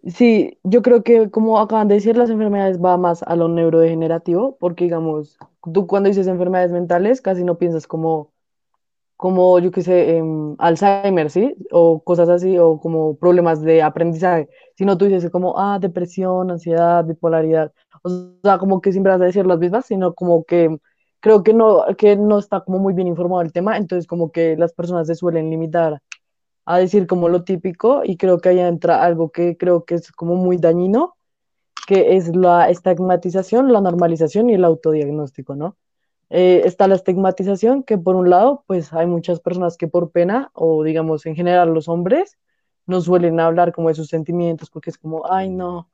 Sí, 0.06 0.58
yo 0.64 0.82
creo 0.82 1.02
que 1.02 1.30
como 1.30 1.58
acaban 1.58 1.88
de 1.88 1.94
decir, 1.94 2.16
las 2.16 2.28
enfermedades 2.28 2.78
va 2.78 2.98
más 2.98 3.22
a 3.22 3.36
lo 3.36 3.48
neurodegenerativo, 3.48 4.56
porque 4.60 4.84
digamos, 4.84 5.38
tú 5.72 5.86
cuando 5.86 6.08
dices 6.10 6.26
enfermedades 6.26 6.72
mentales 6.72 7.22
casi 7.22 7.42
no 7.42 7.56
piensas 7.56 7.86
como, 7.86 8.30
como 9.16 9.58
yo 9.60 9.70
qué 9.72 9.82
sé, 9.82 10.16
em, 10.18 10.56
Alzheimer, 10.58 11.30
¿sí? 11.30 11.54
O 11.72 12.02
cosas 12.04 12.28
así, 12.30 12.58
o 12.58 12.80
como 12.80 13.16
problemas 13.18 13.62
de 13.62 13.82
aprendizaje, 13.82 14.48
sino 14.76 14.98
tú 14.98 15.06
dices 15.06 15.30
como, 15.30 15.58
ah, 15.58 15.78
depresión, 15.80 16.50
ansiedad, 16.50 17.04
bipolaridad, 17.06 17.72
o 18.02 18.10
sea, 18.44 18.58
como 18.58 18.80
que 18.82 18.92
siempre 18.92 19.12
vas 19.12 19.22
a 19.22 19.26
decir 19.26 19.46
las 19.46 19.58
mismas, 19.58 19.86
sino 19.86 20.14
como 20.14 20.44
que 20.44 20.78
creo 21.20 21.42
que 21.42 21.54
no, 21.54 21.84
que 21.96 22.16
no 22.16 22.38
está 22.38 22.60
como 22.62 22.78
muy 22.78 22.94
bien 22.94 23.08
informado 23.08 23.42
el 23.42 23.52
tema, 23.52 23.76
entonces 23.78 24.06
como 24.06 24.30
que 24.32 24.56
las 24.56 24.72
personas 24.74 25.06
se 25.06 25.14
suelen 25.14 25.50
limitar 25.50 26.00
a 26.64 26.78
decir 26.78 27.06
como 27.06 27.28
lo 27.28 27.44
típico 27.44 28.02
y 28.04 28.16
creo 28.16 28.38
que 28.38 28.50
ahí 28.50 28.60
entra 28.60 29.02
algo 29.02 29.30
que 29.30 29.56
creo 29.56 29.84
que 29.84 29.96
es 29.96 30.12
como 30.12 30.36
muy 30.36 30.56
dañino, 30.56 31.16
que 31.86 32.16
es 32.16 32.34
la 32.34 32.70
estigmatización, 32.70 33.72
la 33.72 33.80
normalización 33.80 34.50
y 34.50 34.54
el 34.54 34.64
autodiagnóstico, 34.64 35.54
¿no? 35.56 35.76
Eh, 36.30 36.62
está 36.64 36.88
la 36.88 36.94
estigmatización, 36.96 37.82
que 37.82 37.98
por 37.98 38.16
un 38.16 38.30
lado, 38.30 38.64
pues 38.66 38.92
hay 38.92 39.06
muchas 39.06 39.40
personas 39.40 39.76
que 39.76 39.88
por 39.88 40.10
pena, 40.10 40.50
o 40.54 40.82
digamos 40.82 41.26
en 41.26 41.36
general 41.36 41.74
los 41.74 41.88
hombres, 41.88 42.38
no 42.86 43.00
suelen 43.00 43.40
hablar 43.40 43.72
como 43.72 43.88
de 43.88 43.94
sus 43.94 44.08
sentimientos, 44.08 44.70
porque 44.70 44.90
es 44.90 44.98
como, 44.98 45.30
ay, 45.30 45.50
no, 45.50 45.90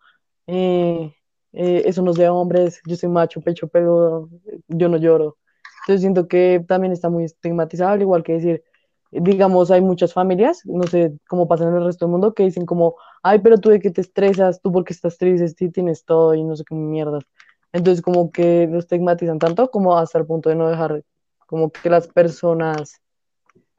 eh, 0.46 1.14
eh, 1.52 1.82
eso 1.86 2.02
no 2.02 2.12
es 2.12 2.16
de 2.16 2.28
hombres, 2.28 2.80
yo 2.86 2.96
soy 2.96 3.08
macho, 3.08 3.40
pecho 3.40 3.68
peludo, 3.68 4.30
yo 4.68 4.88
no 4.88 4.96
lloro. 4.98 5.36
Entonces 5.82 6.02
siento 6.02 6.28
que 6.28 6.64
también 6.66 6.92
está 6.92 7.08
muy 7.08 7.24
estigmatizado, 7.24 7.92
al 7.92 8.02
igual 8.02 8.22
que 8.22 8.34
decir, 8.34 8.64
digamos, 9.10 9.70
hay 9.70 9.80
muchas 9.80 10.12
familias, 10.12 10.62
no 10.64 10.84
sé 10.84 11.12
cómo 11.28 11.48
pasa 11.48 11.66
en 11.66 11.74
el 11.74 11.84
resto 11.84 12.04
del 12.06 12.12
mundo, 12.12 12.34
que 12.34 12.44
dicen 12.44 12.66
como, 12.66 12.96
ay, 13.22 13.40
pero 13.40 13.58
tú 13.58 13.70
de 13.70 13.80
qué 13.80 13.90
te 13.90 14.00
estresas, 14.00 14.60
tú 14.60 14.72
porque 14.72 14.92
estás 14.92 15.18
triste, 15.18 15.48
sí 15.48 15.70
tienes 15.70 16.04
todo 16.04 16.34
y 16.34 16.44
no 16.44 16.56
sé 16.56 16.64
qué 16.64 16.74
mierdas. 16.74 17.24
Entonces 17.72 18.02
como 18.02 18.30
que 18.30 18.68
lo 18.70 18.78
estigmatizan 18.78 19.38
tanto 19.38 19.70
como 19.70 19.96
hasta 19.96 20.18
el 20.18 20.26
punto 20.26 20.48
de 20.48 20.56
no 20.56 20.68
dejar 20.68 21.02
como 21.46 21.70
que 21.70 21.90
las 21.90 22.08
personas 22.08 23.00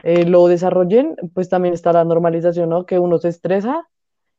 eh, 0.03 0.25
lo 0.25 0.47
desarrollen, 0.47 1.15
pues 1.33 1.49
también 1.49 1.73
está 1.73 1.93
la 1.93 2.03
normalización, 2.03 2.69
¿no? 2.69 2.85
Que 2.85 2.99
uno 2.99 3.17
se 3.19 3.29
estresa 3.29 3.87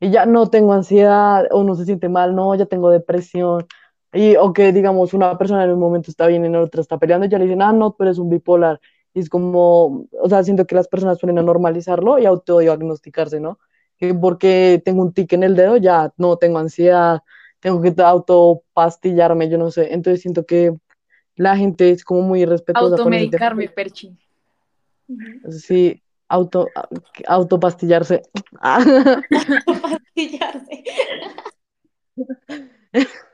y 0.00 0.10
ya 0.10 0.26
no 0.26 0.50
tengo 0.50 0.72
ansiedad 0.72 1.46
o 1.52 1.62
no 1.64 1.74
se 1.76 1.84
siente 1.84 2.08
mal, 2.08 2.34
no, 2.34 2.54
ya 2.54 2.66
tengo 2.66 2.90
depresión. 2.90 3.66
Y, 4.12 4.36
o 4.36 4.52
que 4.52 4.72
digamos, 4.72 5.14
una 5.14 5.38
persona 5.38 5.64
en 5.64 5.70
un 5.70 5.78
momento 5.78 6.10
está 6.10 6.26
bien 6.26 6.44
y 6.44 6.48
en 6.48 6.56
otra 6.56 6.82
está 6.82 6.98
peleando, 6.98 7.26
y 7.26 7.30
ya 7.30 7.38
le 7.38 7.44
dicen, 7.44 7.62
ah, 7.62 7.72
no, 7.72 7.92
tú 7.92 8.02
eres 8.02 8.18
un 8.18 8.28
bipolar. 8.28 8.80
Y 9.14 9.20
es 9.20 9.28
como, 9.28 10.06
o 10.20 10.28
sea, 10.28 10.42
siento 10.42 10.66
que 10.66 10.74
las 10.74 10.88
personas 10.88 11.18
suelen 11.18 11.38
a 11.38 11.42
normalizarlo 11.42 12.18
y 12.18 12.26
autodiagnosticarse, 12.26 13.40
¿no? 13.40 13.58
Que 13.98 14.14
porque 14.14 14.80
tengo 14.84 15.02
un 15.02 15.12
tic 15.12 15.32
en 15.34 15.42
el 15.42 15.54
dedo, 15.54 15.76
ya 15.76 16.12
no 16.16 16.36
tengo 16.36 16.58
ansiedad, 16.58 17.20
tengo 17.60 17.80
que 17.80 17.94
autopastillarme, 18.02 19.48
yo 19.48 19.58
no 19.58 19.70
sé. 19.70 19.92
Entonces 19.92 20.22
siento 20.22 20.46
que 20.46 20.74
la 21.36 21.56
gente 21.56 21.90
es 21.90 22.04
como 22.04 22.22
muy 22.22 22.42
irrespetuosa 22.42 22.96
con. 22.96 23.00
Automedicarme, 23.00 23.68
Perchi. 23.68 24.16
Sí, 25.50 26.02
auto, 26.28 26.68
autopastillarse. 27.26 28.22
Pastillarse. 29.82 30.84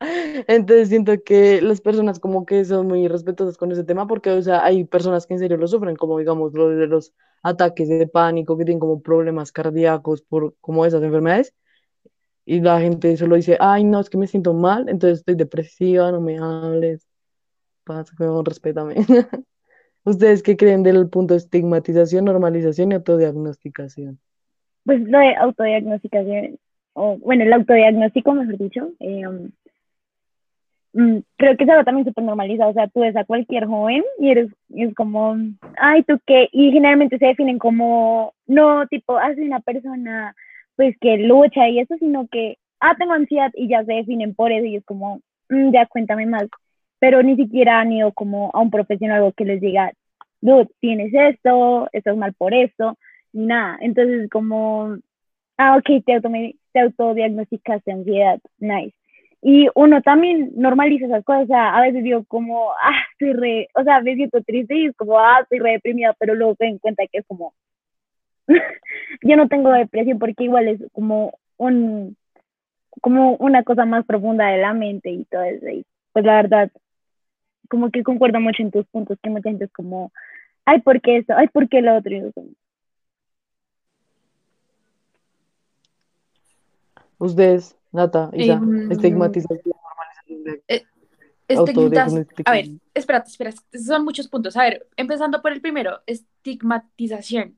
Entonces 0.00 0.88
siento 0.88 1.12
que 1.24 1.60
las 1.60 1.80
personas 1.80 2.20
como 2.20 2.46
que 2.46 2.64
son 2.64 2.86
muy 2.86 3.08
respetuosas 3.08 3.56
con 3.56 3.72
ese 3.72 3.84
tema 3.84 4.06
porque, 4.06 4.30
o 4.30 4.42
sea, 4.42 4.64
hay 4.64 4.84
personas 4.84 5.26
que 5.26 5.34
en 5.34 5.40
serio 5.40 5.56
lo 5.56 5.66
sufren, 5.66 5.96
como 5.96 6.18
digamos 6.18 6.52
lo 6.54 6.68
de 6.68 6.86
los 6.86 7.12
ataques 7.42 7.88
de 7.88 8.06
pánico, 8.06 8.56
que 8.56 8.64
tienen 8.64 8.80
como 8.80 9.02
problemas 9.02 9.52
cardíacos 9.52 10.22
por 10.22 10.54
como 10.60 10.86
esas 10.86 11.02
enfermedades, 11.02 11.54
y 12.44 12.60
la 12.60 12.80
gente 12.80 13.16
solo 13.16 13.36
dice, 13.36 13.58
ay, 13.60 13.84
no, 13.84 14.00
es 14.00 14.08
que 14.08 14.18
me 14.18 14.26
siento 14.26 14.54
mal, 14.54 14.88
entonces 14.88 15.18
estoy 15.18 15.34
depresiva, 15.34 16.10
no 16.10 16.20
me 16.20 16.38
hables, 16.38 17.06
pasa, 17.84 18.14
respétame. 18.44 18.94
¿Ustedes 20.04 20.42
qué 20.42 20.56
creen 20.56 20.82
del 20.82 21.08
punto 21.10 21.34
de 21.34 21.38
estigmatización, 21.38 22.24
normalización 22.24 22.92
y 22.92 22.94
autodiagnosticación? 22.94 24.18
Pues 24.84 25.00
lo 25.02 25.18
de 25.18 25.34
autodiagnosticación, 25.36 26.58
o 26.94 27.18
bueno, 27.18 27.44
el 27.44 27.52
autodiagnóstico, 27.52 28.32
mejor 28.32 28.56
dicho, 28.56 28.92
eh, 29.00 29.24
creo 30.92 31.56
que 31.56 31.64
es 31.64 31.70
algo 31.70 31.84
también 31.84 32.06
súper 32.06 32.24
normalizado. 32.24 32.70
O 32.70 32.74
sea, 32.74 32.88
tú 32.88 33.00
ves 33.00 33.16
a 33.16 33.24
cualquier 33.24 33.66
joven 33.66 34.02
y 34.18 34.30
eres 34.30 34.50
es 34.74 34.94
como, 34.94 35.36
ay, 35.78 36.02
¿tú 36.04 36.18
qué? 36.26 36.48
Y 36.52 36.72
generalmente 36.72 37.18
se 37.18 37.26
definen 37.26 37.58
como, 37.58 38.34
no, 38.46 38.86
tipo, 38.88 39.16
ah, 39.18 39.34
soy 39.34 39.46
una 39.46 39.60
persona 39.60 40.34
pues 40.76 40.96
que 41.00 41.16
lucha 41.18 41.68
y 41.68 41.80
eso, 41.80 41.96
sino 41.98 42.28
que, 42.28 42.56
ah, 42.80 42.94
tengo 42.98 43.12
ansiedad 43.12 43.50
y 43.54 43.68
ya 43.68 43.84
se 43.84 43.92
definen 43.94 44.34
por 44.34 44.52
eso 44.52 44.64
y 44.66 44.76
es 44.76 44.84
como, 44.84 45.20
"Mm, 45.48 45.72
ya 45.72 45.86
cuéntame 45.86 46.26
más. 46.26 46.46
Pero 47.00 47.22
ni 47.22 47.36
siquiera 47.36 47.80
han 47.80 47.92
ido 47.92 48.12
como 48.12 48.50
a 48.54 48.60
un 48.60 48.70
profesional 48.70 49.32
que 49.36 49.44
les 49.44 49.60
diga, 49.60 49.92
dude, 50.40 50.68
tienes 50.80 51.12
esto, 51.14 51.88
estás 51.92 52.16
mal 52.16 52.34
por 52.34 52.54
esto, 52.54 52.96
ni 53.32 53.46
nada. 53.46 53.78
Entonces, 53.80 54.28
como, 54.30 54.96
ah, 55.58 55.76
ok, 55.78 56.04
te, 56.06 56.14
autome- 56.14 56.56
te 56.72 56.80
autodiagnosticaste 56.80 57.92
ansiedad, 57.92 58.40
nice. 58.58 58.94
Y 59.40 59.68
uno 59.74 60.02
también 60.02 60.50
normaliza 60.56 61.06
esas 61.06 61.24
cosas, 61.24 61.44
o 61.44 61.46
sea, 61.46 61.76
a 61.76 61.80
veces 61.82 62.02
digo 62.02 62.24
como, 62.24 62.72
ah, 62.72 63.04
estoy 63.12 63.32
re, 63.34 63.68
o 63.74 63.84
sea, 63.84 64.00
me 64.00 64.16
siento 64.16 64.42
triste 64.42 64.74
y 64.76 64.86
es 64.86 64.96
como, 64.96 65.18
ah, 65.18 65.40
estoy 65.42 65.60
re 65.60 65.72
deprimida, 65.72 66.14
pero 66.18 66.34
luego 66.34 66.56
te 66.56 66.66
en 66.66 66.78
cuenta 66.78 67.04
que 67.10 67.18
es 67.18 67.26
como, 67.26 67.54
yo 69.22 69.36
no 69.36 69.48
tengo 69.48 69.70
depresión 69.70 70.18
porque 70.18 70.44
igual 70.44 70.68
es 70.68 70.80
como 70.92 71.38
un, 71.56 72.16
como 73.00 73.36
una 73.36 73.62
cosa 73.62 73.84
más 73.84 74.04
profunda 74.06 74.46
de 74.48 74.58
la 74.58 74.74
mente 74.74 75.10
y 75.10 75.24
todo 75.24 75.42
eso. 75.42 75.68
Y 75.68 75.84
pues 76.12 76.24
la 76.24 76.36
verdad, 76.36 76.70
como 77.68 77.90
que 77.90 78.02
concuerdo 78.02 78.40
mucho 78.40 78.62
en 78.62 78.70
tus 78.70 78.86
puntos, 78.86 79.18
que 79.22 79.30
mucha 79.30 79.50
gente 79.50 79.66
es 79.66 79.72
como, 79.72 80.12
ay, 80.64 80.80
¿por 80.80 81.00
qué 81.00 81.18
esto? 81.18 81.34
Ay, 81.36 81.48
¿por 81.48 81.68
qué 81.68 81.80
lo 81.80 81.96
otro? 81.96 82.12
Ustedes, 87.18 87.77
Nata, 87.92 88.30
Isa, 88.34 88.54
Em, 88.54 88.90
estigmatización, 88.92 89.60
normalización 89.64 90.44
de 90.44 90.62
Eh, 90.68 90.84
a 92.44 92.52
ver, 92.52 92.68
espérate, 92.92 93.30
espera, 93.30 93.52
son 93.72 94.04
muchos 94.04 94.28
puntos. 94.28 94.56
A 94.56 94.62
ver, 94.64 94.86
empezando 94.96 95.40
por 95.40 95.52
el 95.52 95.62
primero, 95.62 96.00
estigmatización. 96.06 97.56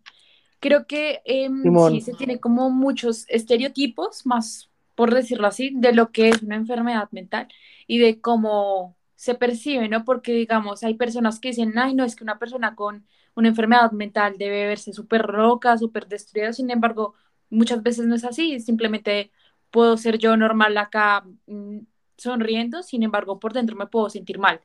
Creo 0.61 0.87
que 0.87 1.23
Simón. 1.27 1.93
sí 1.93 2.01
se 2.01 2.13
tiene 2.15 2.39
como 2.39 2.71
muchos 2.71 3.25
estereotipos, 3.29 4.27
más 4.27 4.71
por 4.95 5.15
decirlo 5.15 5.47
así, 5.47 5.73
de 5.75 5.93
lo 5.93 6.13
que 6.13 6.29
es 6.29 6.43
una 6.43 6.57
enfermedad 6.57 7.09
mental 7.11 7.49
y 7.87 7.99
de 7.99 8.21
cómo 8.21 8.97
se 9.17 9.35
percibe, 9.35 9.89
¿no? 9.89 10.05
Porque, 10.05 10.33
digamos, 10.33 10.85
hay 10.85 10.95
personas 10.95 11.41
que 11.41 11.49
dicen, 11.49 11.77
ay, 11.79 11.95
no, 11.95 12.05
es 12.05 12.15
que 12.15 12.25
una 12.25 12.39
persona 12.39 12.75
con 12.75 13.07
una 13.35 13.49
enfermedad 13.49 13.91
mental 13.93 14.37
debe 14.39 14.67
verse 14.67 14.93
súper 14.93 15.29
loca, 15.31 15.77
súper 15.79 16.07
destruida, 16.07 16.53
sin 16.53 16.71
embargo, 16.71 17.15
muchas 17.49 17.83
veces 17.83 18.07
no 18.07 18.15
es 18.15 18.25
así, 18.25 18.61
simplemente 18.61 19.31
puedo 19.71 19.97
ser 19.97 20.19
yo 20.19 20.37
normal 20.37 20.77
acá 20.79 21.25
mm, 21.47 21.79
sonriendo, 22.17 22.83
sin 22.83 23.03
embargo, 23.03 23.39
por 23.41 23.53
dentro 23.53 23.77
me 23.77 23.87
puedo 23.87 24.11
sentir 24.11 24.39
mal. 24.39 24.61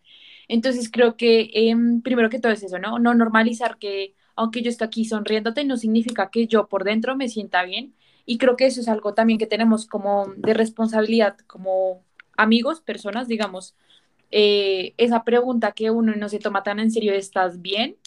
Entonces, 0.48 0.90
creo 0.92 1.18
que 1.18 1.50
em, 1.54 2.02
primero 2.02 2.30
que 2.30 2.40
todo 2.40 2.52
es 2.52 2.64
eso, 2.64 2.80
¿no? 2.80 3.00
No 3.00 3.14
normalizar 3.14 3.78
que 3.78 4.16
aunque 4.36 4.62
yo 4.62 4.70
esté 4.70 4.84
aquí 4.84 5.06
sonriéndote, 5.06 5.64
no 5.64 5.78
significa 5.78 6.30
que 6.30 6.48
yo 6.48 6.68
por 6.68 6.84
dentro 6.84 7.16
me 7.16 7.30
sienta 7.30 7.64
bien. 7.64 7.96
Y 8.26 8.38
creo 8.38 8.56
que 8.58 8.66
eso 8.66 8.82
es 8.82 8.88
algo 8.88 9.14
también 9.14 9.40
que 9.40 9.48
tenemos 9.48 9.86
como 9.86 10.28
de 10.38 10.54
responsabilidad, 10.54 11.38
como 11.48 12.04
amigos, 12.38 12.82
personas, 12.82 13.28
digamos, 13.28 13.76
eh, 14.32 14.94
esa 14.98 15.24
pregunta 15.24 15.72
que 15.72 15.92
uno 15.92 16.14
no 16.16 16.30
se 16.30 16.40
toma 16.40 16.64
tan 16.64 16.80
en 16.80 16.92
serio, 16.92 17.14
¿estás 17.14 17.62
bien? 17.62 17.98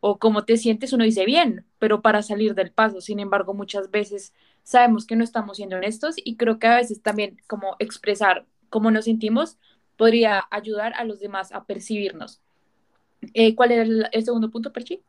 O 0.00 0.18
cómo 0.18 0.44
te 0.44 0.56
sientes, 0.56 0.92
uno 0.92 1.04
dice 1.04 1.24
bien, 1.24 1.66
pero 1.78 2.02
para 2.02 2.22
salir 2.22 2.54
del 2.54 2.72
paso. 2.72 3.00
Sin 3.00 3.20
embargo, 3.20 3.54
muchas 3.54 3.90
veces 3.90 4.34
sabemos 4.66 5.06
que 5.06 5.14
no 5.14 5.22
estamos 5.22 5.58
siendo 5.58 5.76
honestos 5.76 6.16
y 6.16 6.36
creo 6.36 6.58
que 6.58 6.66
a 6.66 6.74
veces 6.74 7.00
también 7.00 7.40
como 7.46 7.76
expresar 7.78 8.46
cómo 8.68 8.90
nos 8.90 9.04
sentimos 9.04 9.58
podría 9.96 10.44
ayudar 10.50 10.92
a 10.94 11.04
los 11.04 11.20
demás 11.20 11.52
a 11.52 11.64
percibirnos. 11.64 12.42
Eh, 13.32 13.54
¿cuál 13.54 13.70
era 13.70 13.82
el, 13.82 14.08
el 14.10 14.24
segundo 14.24 14.50
punto, 14.50 14.72
Perchi? 14.72 15.00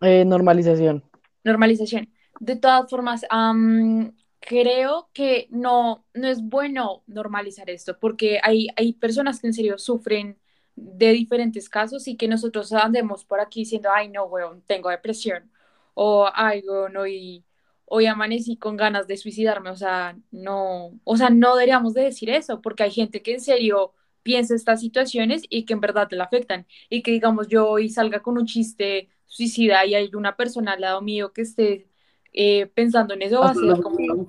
Eh, 0.00 0.24
normalización. 0.24 1.04
Normalización. 1.44 2.08
De 2.40 2.56
todas 2.56 2.88
formas, 2.88 3.26
am, 3.28 4.16
creo 4.40 5.10
que 5.12 5.48
no, 5.50 6.06
no 6.14 6.26
es 6.26 6.42
bueno 6.42 7.02
normalizar 7.06 7.68
esto, 7.68 7.98
porque 7.98 8.40
hay, 8.42 8.68
hay 8.76 8.94
personas 8.94 9.38
que 9.38 9.48
en 9.48 9.52
serio 9.52 9.76
sufren 9.76 10.38
de 10.76 11.12
diferentes 11.12 11.68
casos 11.68 12.08
y 12.08 12.16
que 12.16 12.26
nosotros 12.26 12.72
andemos 12.72 13.24
por 13.26 13.40
aquí 13.40 13.60
diciendo, 13.60 13.90
ay, 13.92 14.08
no, 14.08 14.24
weón, 14.24 14.62
tengo 14.66 14.88
depresión, 14.88 15.50
o 15.92 16.28
ay, 16.34 16.62
weón, 16.66 16.96
hoy, 16.96 17.44
hoy 17.86 18.06
amanecí 18.06 18.56
con 18.56 18.76
ganas 18.76 19.06
de 19.06 19.16
suicidarme, 19.16 19.70
o 19.70 19.76
sea, 19.76 20.18
no, 20.30 20.92
o 21.04 21.16
sea, 21.16 21.30
no 21.30 21.54
deberíamos 21.54 21.94
de 21.94 22.02
decir 22.02 22.30
eso, 22.30 22.60
porque 22.60 22.82
hay 22.82 22.90
gente 22.90 23.22
que 23.22 23.34
en 23.34 23.40
serio 23.40 23.94
piensa 24.22 24.54
estas 24.54 24.80
situaciones 24.80 25.42
y 25.48 25.64
que 25.64 25.72
en 25.72 25.80
verdad 25.80 26.08
te 26.08 26.16
la 26.16 26.24
afectan, 26.24 26.66
y 26.90 27.02
que 27.02 27.12
digamos 27.12 27.48
yo 27.48 27.68
hoy 27.68 27.88
salga 27.88 28.20
con 28.20 28.38
un 28.38 28.46
chiste 28.46 29.08
suicida 29.26 29.86
y 29.86 29.94
hay 29.94 30.10
una 30.14 30.36
persona 30.36 30.72
al 30.72 30.80
lado 30.80 31.00
mío 31.00 31.32
que 31.32 31.42
esté 31.42 31.88
eh, 32.32 32.66
pensando 32.66 33.14
en 33.14 33.22
eso, 33.22 33.40
va 33.40 33.50
a 33.50 33.54
ser 33.54 33.80
como, 33.80 34.28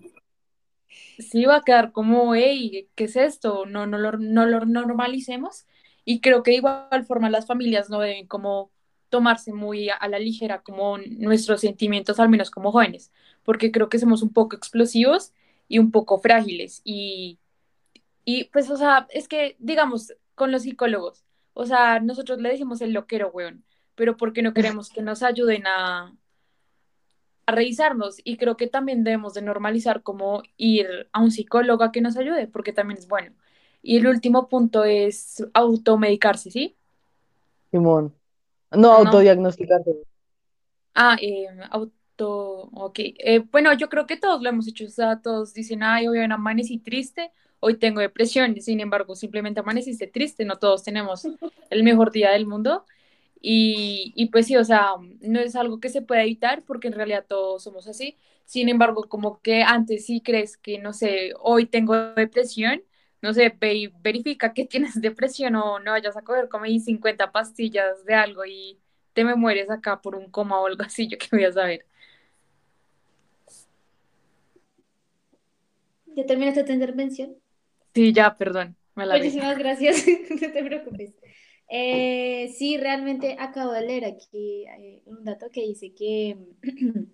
sí, 1.18 1.46
va 1.46 1.58
a 1.58 1.64
quedar 1.64 1.92
como, 1.92 2.36
hey, 2.36 2.90
¿qué 2.96 3.06
es 3.06 3.16
esto? 3.16 3.66
No, 3.66 3.88
no, 3.88 3.98
lo, 3.98 4.14
no 4.20 4.46
lo 4.46 4.66
normalicemos, 4.66 5.66
y 6.06 6.22
creo 6.22 6.44
que 6.44 6.52
de 6.52 6.58
igual 6.58 7.06
forma 7.08 7.30
las 7.32 7.48
familias 7.48 7.90
no 7.90 8.00
deben 8.00 8.28
como 8.28 8.72
tomarse 9.10 9.54
muy 9.54 9.90
a 9.90 10.08
la 10.08 10.20
ligera 10.20 10.62
como 10.62 10.98
nuestros 10.98 11.62
sentimientos, 11.62 12.20
al 12.20 12.30
menos 12.30 12.52
como 12.52 12.72
jóvenes, 12.72 13.12
porque 13.48 13.72
creo 13.72 13.88
que 13.88 13.98
somos 13.98 14.24
un 14.24 14.34
poco 14.34 14.58
explosivos 14.58 15.32
y 15.70 15.80
un 15.80 15.90
poco 15.90 16.20
frágiles. 16.20 16.82
Y, 16.84 17.40
y 18.26 18.44
pues, 18.52 18.70
o 18.70 18.76
sea, 18.76 19.08
es 19.10 19.30
que, 19.30 19.56
digamos, 19.58 20.14
con 20.36 20.52
los 20.52 20.64
psicólogos, 20.64 21.24
o 21.54 21.66
sea, 21.66 22.02
nosotros 22.02 22.42
le 22.42 22.50
decimos 22.50 22.82
el 22.82 22.92
loquero, 22.92 23.32
weón, 23.34 23.64
pero 23.96 24.18
porque 24.18 24.42
no 24.42 24.54
queremos 24.54 24.90
que 24.90 25.02
nos 25.02 25.24
ayuden 25.24 25.66
a, 25.66 26.14
a 27.46 27.52
revisarnos 27.54 28.18
y 28.22 28.36
creo 28.36 28.58
que 28.58 28.68
también 28.68 29.06
debemos 29.06 29.34
de 29.34 29.44
normalizar 29.44 30.04
como 30.04 30.44
ir 30.58 31.08
a 31.14 31.22
un 31.22 31.32
psicólogo 31.32 31.86
a 31.86 31.94
que 31.94 32.02
nos 32.02 32.18
ayude, 32.18 32.48
porque 32.48 32.74
también 32.74 32.98
es 32.98 33.08
bueno. 33.08 33.34
Y 33.82 33.96
el 33.96 34.08
último 34.08 34.50
punto 34.50 34.84
es 34.84 35.42
automedicarse, 35.54 36.52
¿sí? 36.52 36.76
Simón. 37.72 38.14
No, 38.72 38.92
autodiagnosticarse. 38.92 39.96
Ah, 40.94 41.16
eh, 41.22 41.48
auto, 41.70 41.94
ok. 42.26 43.00
Eh, 43.00 43.40
bueno, 43.52 43.74
yo 43.74 43.90
creo 43.90 44.08
que 44.08 44.18
todos 44.18 44.42
lo 44.42 44.50
hemos 44.50 44.68
hecho, 44.68 44.86
o 44.86 44.90
sea, 44.90 45.22
todos 45.22 45.54
dicen, 45.54 45.84
ay, 45.84 46.08
hoy 46.08 46.20
amanecí 46.20 46.80
triste, 46.80 47.32
hoy 47.60 47.78
tengo 47.78 48.02
depresión, 48.02 48.60
sin 48.62 48.80
embargo, 48.80 49.16
simplemente 49.16 49.60
amaneciste 49.60 50.08
triste, 50.08 50.46
no 50.46 50.58
todos 50.58 50.84
tenemos 50.84 51.24
el 51.70 51.84
mejor 51.84 52.12
día 52.12 52.32
del 52.32 52.48
mundo. 52.48 52.86
Y, 53.42 54.14
y 54.16 54.28
pues 54.32 54.48
sí, 54.48 54.58
o 54.58 54.64
sea, 54.66 54.92
no 55.22 55.40
es 55.40 55.56
algo 55.56 55.80
que 55.80 55.90
se 55.90 56.02
pueda 56.02 56.24
evitar 56.24 56.64
porque 56.66 56.88
en 56.90 56.94
realidad 56.96 57.26
todos 57.28 57.64
somos 57.64 57.88
así. 57.88 58.18
Sin 58.46 58.70
embargo, 58.70 59.04
como 59.10 59.42
que 59.42 59.64
antes 59.64 60.06
sí 60.08 60.22
crees 60.22 60.58
que, 60.58 60.80
no 60.80 60.94
sé, 60.94 61.34
hoy 61.40 61.66
tengo 61.68 61.96
depresión, 62.16 62.84
no 63.22 63.34
sé, 63.34 63.56
ve 63.60 63.92
verifica 64.02 64.54
que 64.54 64.66
tienes 64.68 65.02
depresión 65.02 65.56
o 65.56 65.80
no 65.80 65.92
vayas 65.92 66.18
a 66.18 66.24
coger 66.24 66.50
como 66.50 66.66
50 66.66 67.32
pastillas 67.32 68.06
de 68.06 68.16
algo 68.16 68.46
y 68.46 68.80
te 69.14 69.24
me 69.26 69.36
mueres 69.36 69.70
acá 69.70 70.02
por 70.02 70.16
un 70.16 70.30
coma 70.32 70.60
o 70.62 70.68
algo 70.68 70.84
así, 70.84 71.08
yo 71.08 71.18
que 71.18 71.28
voy 71.32 71.46
a 71.46 71.52
saber. 71.54 71.86
¿Ya 76.18 76.26
terminaste 76.26 76.64
tu 76.64 76.74
intervención? 76.74 77.36
Sí, 77.94 78.12
ya, 78.12 78.36
perdón. 78.36 78.76
Muchísimas 78.96 79.56
gracias, 79.56 80.04
no 80.42 80.52
te 80.52 80.64
preocupes. 80.64 81.14
Eh, 81.70 82.52
sí, 82.58 82.78
realmente 82.78 83.36
acabo 83.38 83.72
de 83.72 83.82
leer 83.82 84.06
aquí 84.06 84.66
eh, 84.80 85.04
un 85.06 85.24
dato 85.24 85.52
que 85.52 85.62
dice 85.62 85.94
que, 85.94 86.36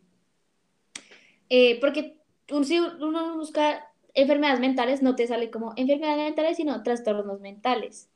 eh, 1.49 1.79
porque 1.81 2.15
uno 2.49 3.35
busca 3.35 3.91
enfermedades 4.13 4.61
mentales 4.61 5.01
no 5.01 5.17
te 5.17 5.27
sale 5.27 5.51
como 5.51 5.73
enfermedades 5.75 6.23
mentales, 6.23 6.55
sino 6.55 6.81
trastornos 6.81 7.41
mentales. 7.41 8.09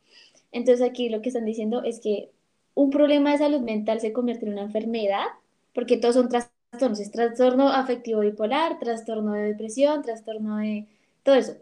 Entonces 0.54 0.88
aquí 0.88 1.10
lo 1.10 1.22
que 1.22 1.30
están 1.30 1.44
diciendo 1.44 1.84
es 1.84 2.00
que 2.00 2.32
un 2.76 2.92
problema 2.92 3.34
de 3.34 3.40
salud 3.40 3.60
mental 3.60 4.00
se 4.00 4.14
convierte 4.14 4.46
en 4.46 4.54
una 4.54 4.62
enfermedad, 4.62 5.26
porque 5.74 5.98
todos 5.98 6.16
son 6.16 6.30
trastornos, 6.30 6.57
es 6.82 7.12
trastorno 7.12 7.70
afectivo 7.70 8.22
bipolar, 8.22 8.80
trastorno 8.80 9.34
de 9.34 9.44
depresión, 9.44 10.02
trastorno 10.02 10.58
de 10.58 10.88
todo 11.24 11.36
eso. 11.36 11.58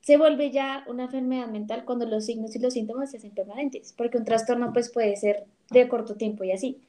Se 0.00 0.16
vuelve 0.16 0.50
ya 0.50 0.84
una 0.86 1.04
enfermedad 1.04 1.48
mental 1.48 1.84
cuando 1.84 2.06
los 2.06 2.26
signos 2.26 2.54
y 2.54 2.60
los 2.60 2.74
síntomas 2.74 3.10
se 3.10 3.16
hacen 3.16 3.32
permanentes, 3.32 3.92
porque 3.96 4.18
un 4.18 4.24
trastorno 4.24 4.72
pues 4.72 4.90
puede 4.90 5.16
ser 5.16 5.44
de 5.70 5.88
corto 5.88 6.14
tiempo 6.14 6.44
y 6.44 6.52
así. 6.52 6.80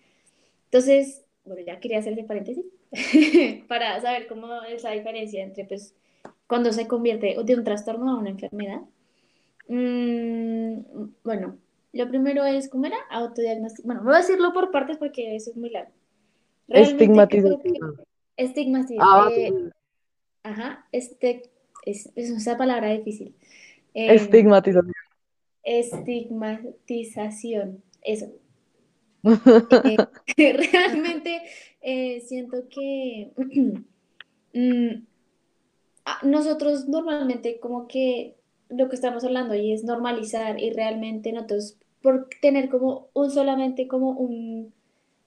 Entonces, 0.65 1.23
bueno, 1.45 1.62
ya 1.65 1.79
quería 1.79 1.99
hacer 1.99 2.13
ese 2.13 2.23
paréntesis 2.23 2.65
para 3.67 3.99
saber 4.01 4.27
cómo 4.27 4.62
es 4.63 4.84
la 4.84 4.91
diferencia 4.91 5.43
entre 5.43 5.65
pues 5.65 5.95
cuando 6.45 6.71
se 6.71 6.88
convierte 6.88 7.36
de 7.43 7.55
un 7.55 7.63
trastorno 7.63 8.12
a 8.12 8.19
una 8.19 8.29
enfermedad. 8.29 8.82
Mm, 9.67 10.79
bueno, 11.23 11.58
lo 11.93 12.08
primero 12.08 12.45
es, 12.45 12.69
¿cómo 12.69 12.86
era? 12.86 12.97
Autodiagnóstico. 13.10 13.88
Bueno, 13.88 14.03
voy 14.03 14.13
a 14.13 14.17
decirlo 14.17 14.53
por 14.53 14.71
partes 14.71 14.97
porque 14.97 15.36
eso 15.36 15.51
es 15.51 15.58
muy 15.58 15.69
largo. 15.69 15.91
Estigmatización. 16.67 17.62
Estigmatización. 18.36 19.01
Ah, 19.01 19.30
eh, 19.32 19.71
ajá, 20.43 20.86
este, 20.91 21.49
es, 21.86 22.12
es 22.15 22.30
esa 22.30 22.58
palabra 22.58 22.91
difícil. 22.91 23.34
Eh, 23.93 24.13
estigmatización. 24.15 24.93
Estigmatización, 25.63 27.82
eso. 28.01 28.27
Eh, 30.38 30.53
realmente 30.71 31.41
siento 32.21 32.69
que 32.69 33.32
mm, 34.53 35.08
Ah, 36.10 36.19
nosotros 36.23 36.88
normalmente 36.88 37.60
como 37.60 37.86
que 37.86 38.38
lo 38.69 38.88
que 38.88 38.95
estamos 38.95 39.25
hablando 39.25 39.53
ahí 39.53 39.73
es 39.73 39.84
normalizar 39.84 40.58
y 40.58 40.71
realmente 40.71 41.34
nosotros 41.34 41.75
por 42.01 42.30
tener 42.41 42.69
como 42.69 43.10
un 43.13 43.30
solamente 43.30 43.89
como 43.89 44.12
un 44.12 44.73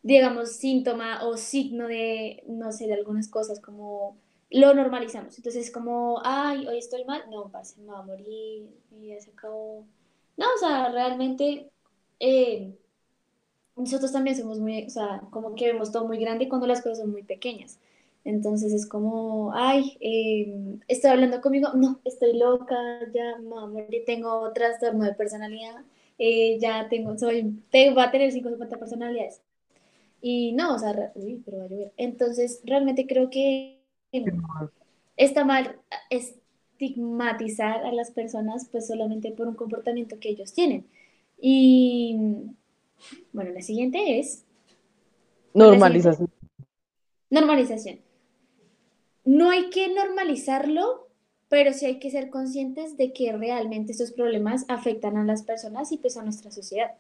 digamos 0.03 0.53
síntoma 0.57 1.25
o 1.27 1.37
signo 1.37 1.89
de 1.89 2.43
no 2.49 2.73
sé 2.73 2.87
de 2.87 2.95
algunas 2.95 3.29
cosas 3.29 3.61
como 3.61 4.17
lo 4.51 4.75
normalizamos. 4.75 5.37
Entonces 5.39 5.71
como 5.71 6.21
ay 6.25 6.67
hoy 6.67 6.79
estoy 6.79 7.05
mal 7.05 7.23
no 7.31 7.51
pase 7.51 7.81
me 7.81 7.93
va 7.93 8.01
a 8.01 8.03
morir 8.03 8.69
y 8.93 9.09
ya 9.09 9.21
se 9.21 9.31
acabó. 9.31 9.85
No 10.37 10.47
o 10.55 10.59
sea 10.59 10.89
realmente 10.91 11.71
eh, 12.21 12.75
nosotros 13.77 14.13
también 14.13 14.37
somos 14.37 14.59
muy 14.59 14.85
o 14.87 14.91
sea 14.91 15.23
como 15.31 15.55
que 15.55 15.67
vemos 15.73 15.93
todo 15.93 16.07
muy 16.07 16.19
grande 16.19 16.49
cuando 16.49 16.67
las 16.67 16.83
cosas 16.83 16.99
son 16.99 17.11
muy 17.13 17.23
pequeñas. 17.23 17.79
Entonces 18.25 18.73
es 18.73 18.87
como, 18.87 19.53
ay, 19.55 19.97
eh, 20.01 20.79
estoy 20.89 21.11
hablando 21.11 21.41
conmigo, 21.41 21.71
no, 21.75 22.01
estoy 22.05 22.37
loca, 22.37 22.77
ya, 23.15 23.39
mamá, 23.39 23.81
tengo 24.07 24.53
trastorno 24.53 25.05
de 25.05 25.15
personalidad, 25.15 25.77
eh, 26.19 26.59
ya 26.61 26.89
tengo, 26.91 27.17
soy, 27.19 27.63
tengo, 27.71 27.97
va 27.97 28.05
a 28.05 28.11
tener 28.11 28.31
50 28.31 28.79
personalidades. 28.79 29.41
Y 30.21 30.53
no, 30.53 30.75
o 30.75 30.79
sea, 30.79 31.13
uy, 31.15 31.43
pero 31.45 31.59
va 31.59 31.65
a 31.65 31.69
llover. 31.69 31.93
Entonces, 31.97 32.61
realmente 32.65 33.07
creo 33.07 33.31
que 33.31 33.81
está 35.17 35.45
mal 35.45 35.81
estigmatizar 36.11 37.85
a 37.85 37.93
las 37.93 38.11
personas 38.11 38.69
pues 38.71 38.87
solamente 38.87 39.33
por 39.33 39.49
un 39.49 39.55
comportamiento 39.55 40.19
que 40.19 40.31
ellos 40.31 40.53
tienen. 40.53 40.87
Y 41.41 42.17
bueno, 43.33 43.53
la 43.53 43.63
siguiente 43.63 44.19
es... 44.19 44.45
Normalización. 45.55 46.31
Normalización 47.31 48.11
no 49.25 49.51
hay 49.51 49.71
que 49.71 49.93
normalizarlo, 49.95 51.09
pero 51.49 51.73
sí 51.73 51.87
hay 51.87 51.99
que 51.99 52.11
ser 52.11 52.31
conscientes 52.31 52.97
de 52.97 53.13
que 53.13 53.33
realmente 53.33 53.93
estos 53.93 54.13
problemas 54.13 54.65
afectan 54.69 55.17
a 55.17 55.25
las 55.25 55.43
personas 55.43 55.93
y 55.93 55.99
pues 55.99 56.17
a 56.17 56.23
nuestra 56.23 56.51
sociedad. 56.51 56.93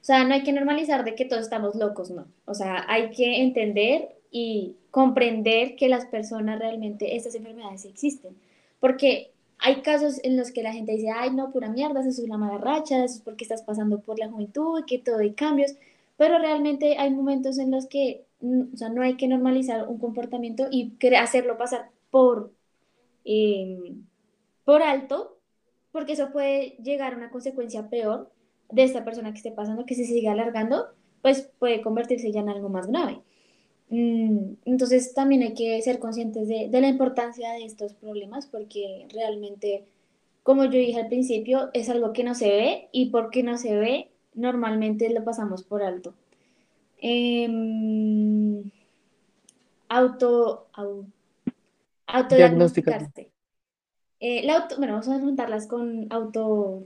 O 0.00 0.04
sea, 0.04 0.24
no 0.24 0.34
hay 0.34 0.42
que 0.42 0.52
normalizar 0.52 1.04
de 1.04 1.14
que 1.14 1.24
todos 1.24 1.42
estamos 1.42 1.74
locos, 1.74 2.10
no. 2.10 2.26
O 2.46 2.54
sea, 2.54 2.84
hay 2.88 3.10
que 3.10 3.42
entender 3.42 4.16
y 4.30 4.76
comprender 4.90 5.76
que 5.76 5.88
las 5.88 6.06
personas 6.06 6.58
realmente, 6.58 7.16
estas 7.16 7.34
enfermedades 7.34 7.84
existen. 7.84 8.36
Porque 8.80 9.32
hay 9.58 9.82
casos 9.82 10.20
en 10.24 10.36
los 10.36 10.52
que 10.52 10.62
la 10.62 10.72
gente 10.72 10.92
dice, 10.92 11.10
ay, 11.10 11.30
no, 11.32 11.50
pura 11.52 11.68
mierda, 11.68 12.00
eso 12.00 12.08
es 12.08 12.18
una 12.20 12.38
mala 12.38 12.58
racha, 12.58 13.04
eso 13.04 13.16
es 13.16 13.20
porque 13.20 13.44
estás 13.44 13.62
pasando 13.62 14.00
por 14.00 14.18
la 14.18 14.30
juventud, 14.30 14.84
que 14.86 14.98
todo 14.98 15.18
hay 15.18 15.32
cambios. 15.32 15.72
Pero 16.16 16.38
realmente 16.38 16.96
hay 16.98 17.10
momentos 17.10 17.58
en 17.58 17.70
los 17.70 17.86
que 17.86 18.24
o 18.42 18.76
sea, 18.76 18.88
no 18.88 19.02
hay 19.02 19.16
que 19.16 19.28
normalizar 19.28 19.86
un 19.88 19.98
comportamiento 19.98 20.66
y 20.70 20.96
hacerlo 21.16 21.58
pasar 21.58 21.90
por, 22.10 22.52
em, 23.24 24.04
por 24.64 24.82
alto, 24.82 25.38
porque 25.92 26.12
eso 26.14 26.30
puede 26.32 26.70
llegar 26.82 27.14
a 27.14 27.16
una 27.16 27.30
consecuencia 27.30 27.88
peor 27.90 28.30
de 28.72 28.84
esta 28.84 29.04
persona 29.04 29.30
que 29.32 29.38
esté 29.38 29.52
pasando, 29.52 29.86
que 29.86 29.94
si 29.94 30.04
se 30.04 30.14
sigue 30.14 30.28
alargando, 30.28 30.86
pues 31.22 31.50
puede 31.58 31.82
convertirse 31.82 32.32
ya 32.32 32.40
en 32.40 32.48
algo 32.48 32.68
más 32.68 32.86
grave. 32.86 33.20
Mm, 33.90 34.54
entonces 34.64 35.14
también 35.14 35.42
hay 35.42 35.54
que 35.54 35.80
ser 35.82 35.98
conscientes 35.98 36.48
de, 36.48 36.68
de 36.68 36.80
la 36.80 36.88
importancia 36.88 37.52
de 37.52 37.64
estos 37.64 37.94
problemas, 37.94 38.46
porque 38.46 39.06
realmente, 39.12 39.84
como 40.42 40.64
yo 40.64 40.72
dije 40.72 41.00
al 41.00 41.08
principio, 41.08 41.70
es 41.74 41.88
algo 41.88 42.12
que 42.12 42.24
no 42.24 42.34
se 42.34 42.48
ve 42.48 42.88
y 42.92 43.10
porque 43.10 43.42
no 43.42 43.58
se 43.58 43.76
ve, 43.76 44.10
normalmente 44.34 45.10
lo 45.10 45.24
pasamos 45.24 45.62
por 45.64 45.82
alto. 45.82 46.14
Em, 47.02 48.70
auto, 49.88 50.66
autodiagnosticarse. 52.06 53.30
Eh, 54.20 54.42
la 54.44 54.68
bueno, 54.76 54.92
vamos 54.94 55.08
a 55.08 55.18
juntarlas 55.18 55.66
con 55.66 56.06
auto, 56.10 56.84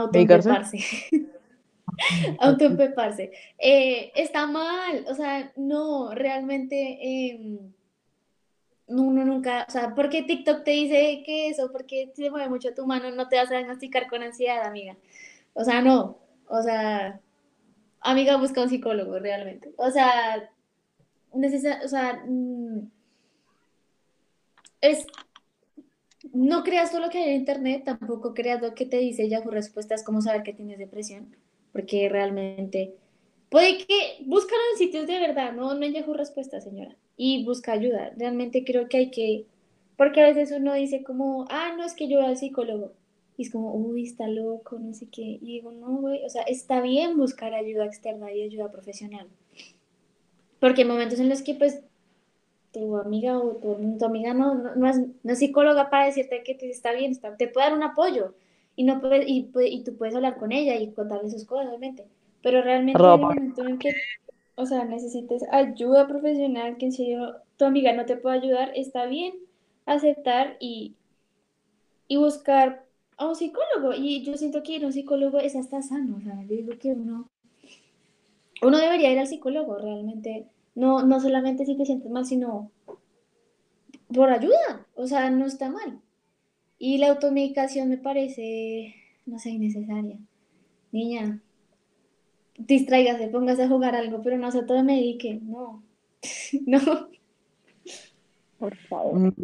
autodiagnosticarse. 0.00 0.78
Autoempeparse. 2.38 3.32
Eh, 3.58 4.12
está 4.14 4.46
mal, 4.46 5.04
o 5.08 5.14
sea, 5.14 5.52
no, 5.56 6.14
realmente, 6.14 6.98
eh, 7.02 7.58
uno 8.86 9.24
nunca, 9.24 9.66
o 9.68 9.70
sea, 9.70 9.94
porque 9.94 10.22
TikTok 10.22 10.64
te 10.64 10.72
dice 10.72 11.22
que 11.24 11.48
eso, 11.48 11.70
porque 11.70 12.10
se 12.14 12.30
mueve 12.30 12.48
mucho 12.48 12.74
tu 12.74 12.86
mano, 12.86 13.10
no 13.10 13.28
te 13.28 13.36
vas 13.36 13.50
a 13.50 13.56
diagnosticar 13.56 14.08
con 14.08 14.22
ansiedad, 14.22 14.66
amiga. 14.66 14.96
O 15.52 15.64
sea, 15.64 15.80
no, 15.82 16.18
o 16.48 16.62
sea, 16.62 17.20
amiga, 18.00 18.36
busca 18.36 18.62
un 18.62 18.68
psicólogo, 18.68 19.18
realmente. 19.18 19.72
O 19.76 19.90
sea, 19.90 20.50
necesita, 21.34 21.80
o 21.84 21.88
sea, 21.88 22.22
mm, 22.26 22.90
es, 24.80 25.06
no 26.32 26.62
creas 26.62 26.90
todo 26.90 27.00
lo 27.00 27.10
que 27.10 27.18
hay 27.18 27.30
en 27.30 27.36
internet, 27.36 27.82
tampoco 27.84 28.34
creas 28.34 28.62
lo 28.62 28.74
que 28.74 28.86
te 28.86 28.98
dice 28.98 29.28
Yahoo 29.28 29.50
Respuestas, 29.50 30.04
como 30.04 30.22
saber 30.22 30.42
que 30.42 30.52
tienes 30.52 30.78
depresión, 30.78 31.34
porque 31.72 32.08
realmente 32.08 32.94
puede 33.48 33.78
que 33.78 34.18
búscalo 34.26 34.60
en 34.72 34.78
sitios 34.78 35.06
de 35.06 35.18
verdad, 35.18 35.52
no, 35.52 35.74
no 35.74 35.84
en 35.84 35.92
Yahoo 35.92 36.14
Respuestas, 36.14 36.64
señora, 36.64 36.96
y 37.16 37.44
busca 37.44 37.72
ayuda. 37.72 38.12
Realmente 38.16 38.64
creo 38.64 38.88
que 38.88 38.96
hay 38.98 39.10
que, 39.10 39.46
porque 39.96 40.20
a 40.20 40.26
veces 40.26 40.52
uno 40.56 40.74
dice 40.74 41.02
como, 41.02 41.46
ah, 41.50 41.74
no 41.76 41.84
es 41.84 41.94
que 41.94 42.08
yo 42.08 42.18
voy 42.18 42.26
al 42.26 42.36
psicólogo, 42.36 42.92
y 43.36 43.42
es 43.42 43.50
como, 43.50 43.74
uy, 43.74 44.04
está 44.04 44.28
loco, 44.28 44.78
no 44.78 44.94
sé 44.94 45.08
qué, 45.10 45.22
y 45.22 45.38
digo, 45.38 45.72
no, 45.72 45.96
güey, 45.96 46.24
o 46.24 46.28
sea, 46.28 46.42
está 46.42 46.80
bien 46.80 47.16
buscar 47.16 47.54
ayuda 47.54 47.86
externa 47.86 48.32
y 48.32 48.42
ayuda 48.42 48.70
profesional, 48.70 49.26
porque 50.60 50.82
hay 50.82 50.88
momentos 50.88 51.18
en 51.18 51.28
los 51.28 51.42
que 51.42 51.54
pues 51.54 51.80
tu 52.72 52.96
amiga 52.96 53.38
o 53.38 53.56
tu, 53.56 53.96
tu 53.98 54.04
amiga 54.04 54.34
no, 54.34 54.54
no, 54.54 54.74
no, 54.74 54.88
es, 54.88 54.98
no 54.98 55.32
es 55.32 55.38
psicóloga 55.38 55.90
para 55.90 56.06
decirte 56.06 56.42
que 56.44 56.54
te 56.54 56.70
está 56.70 56.92
bien, 56.92 57.12
está, 57.12 57.36
te 57.36 57.48
puede 57.48 57.66
dar 57.66 57.76
un 57.76 57.82
apoyo 57.82 58.34
y, 58.76 58.84
no 58.84 59.00
puede, 59.00 59.28
y, 59.28 59.50
y 59.54 59.84
tú 59.84 59.96
puedes 59.96 60.14
hablar 60.14 60.38
con 60.38 60.52
ella 60.52 60.76
y 60.76 60.92
contarle 60.92 61.30
sus 61.30 61.44
cosas, 61.44 61.68
obviamente. 61.68 62.06
Pero 62.42 62.62
realmente 62.62 63.02
en 63.02 63.10
el 63.10 63.18
momento 63.18 63.66
en 63.66 63.78
que, 63.78 63.92
o 64.54 64.66
sea, 64.66 64.84
necesites 64.84 65.42
ayuda 65.50 66.06
profesional, 66.06 66.78
que 66.78 66.86
en 66.86 66.92
serio 66.92 67.36
tu 67.56 67.64
amiga 67.64 67.92
no 67.92 68.06
te 68.06 68.16
puede 68.16 68.38
ayudar, 68.38 68.72
está 68.74 69.06
bien 69.06 69.34
aceptar 69.84 70.56
y, 70.60 70.94
y 72.08 72.16
buscar 72.16 72.84
a 73.16 73.28
un 73.28 73.36
psicólogo. 73.36 73.92
Y 73.94 74.22
yo 74.22 74.36
siento 74.36 74.62
que 74.62 74.72
ir 74.72 74.84
a 74.84 74.86
un 74.86 74.92
psicólogo 74.92 75.38
es 75.38 75.56
hasta 75.56 75.82
sano, 75.82 76.16
o 76.16 76.20
sea, 76.20 76.40
yo 76.42 76.56
digo 76.56 76.72
que 76.78 76.92
uno, 76.92 77.28
uno 78.62 78.78
debería 78.78 79.12
ir 79.12 79.18
al 79.18 79.26
psicólogo 79.26 79.76
realmente. 79.76 80.46
No, 80.80 81.04
no 81.04 81.20
solamente 81.20 81.66
si 81.66 81.76
te 81.76 81.84
sientes 81.84 82.10
mal, 82.10 82.24
sino 82.24 82.70
por 84.14 84.30
ayuda. 84.30 84.86
O 84.94 85.06
sea, 85.06 85.30
no 85.30 85.44
está 85.44 85.68
mal. 85.68 86.00
Y 86.78 86.96
la 86.96 87.08
automedicación 87.10 87.90
me 87.90 87.98
parece, 87.98 88.94
no 89.26 89.38
sé, 89.38 89.50
innecesaria. 89.50 90.18
Niña, 90.90 91.42
distráigase, 92.56 93.28
póngase 93.28 93.64
a 93.64 93.68
jugar 93.68 93.94
algo, 93.94 94.22
pero 94.22 94.38
no 94.38 94.50
se 94.50 94.60
automedique. 94.60 95.38
No, 95.42 95.82
no. 96.66 96.80
Por 98.58 98.74
favor. 98.88 99.34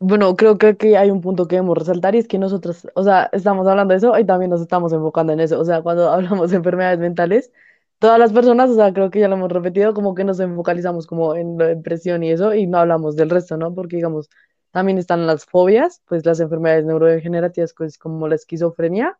Bueno, 0.00 0.36
creo 0.36 0.58
que 0.58 0.66
aquí 0.66 0.94
hay 0.96 1.10
un 1.10 1.22
punto 1.22 1.48
que 1.48 1.56
debemos 1.56 1.78
resaltar 1.78 2.14
y 2.14 2.18
es 2.18 2.28
que 2.28 2.38
nosotros, 2.38 2.86
o 2.94 3.02
sea, 3.02 3.30
estamos 3.32 3.66
hablando 3.66 3.92
de 3.92 3.98
eso 3.98 4.18
y 4.18 4.26
también 4.26 4.50
nos 4.50 4.60
estamos 4.60 4.92
enfocando 4.92 5.32
en 5.32 5.40
eso. 5.40 5.58
O 5.58 5.64
sea, 5.64 5.80
cuando 5.80 6.10
hablamos 6.12 6.50
de 6.50 6.58
enfermedades 6.58 6.98
mentales, 6.98 7.50
todas 7.98 8.18
las 8.18 8.32
personas, 8.32 8.70
o 8.70 8.74
sea, 8.74 8.92
creo 8.92 9.10
que 9.10 9.20
ya 9.20 9.28
lo 9.28 9.36
hemos 9.36 9.50
repetido, 9.50 9.94
como 9.94 10.14
que 10.14 10.24
nos 10.24 10.40
enfocalizamos 10.40 11.06
como 11.06 11.34
en 11.34 11.58
la 11.58 11.66
depresión 11.66 12.22
y 12.22 12.30
eso 12.30 12.54
y 12.54 12.66
no 12.66 12.78
hablamos 12.78 13.16
del 13.16 13.30
resto, 13.30 13.56
¿no? 13.56 13.74
Porque, 13.74 13.96
digamos, 13.96 14.28
también 14.70 14.98
están 14.98 15.26
las 15.26 15.44
fobias, 15.44 16.02
pues 16.06 16.24
las 16.24 16.40
enfermedades 16.40 16.84
neurodegenerativas, 16.84 17.74
pues 17.74 17.98
como 17.98 18.28
la 18.28 18.36
esquizofrenia 18.36 19.18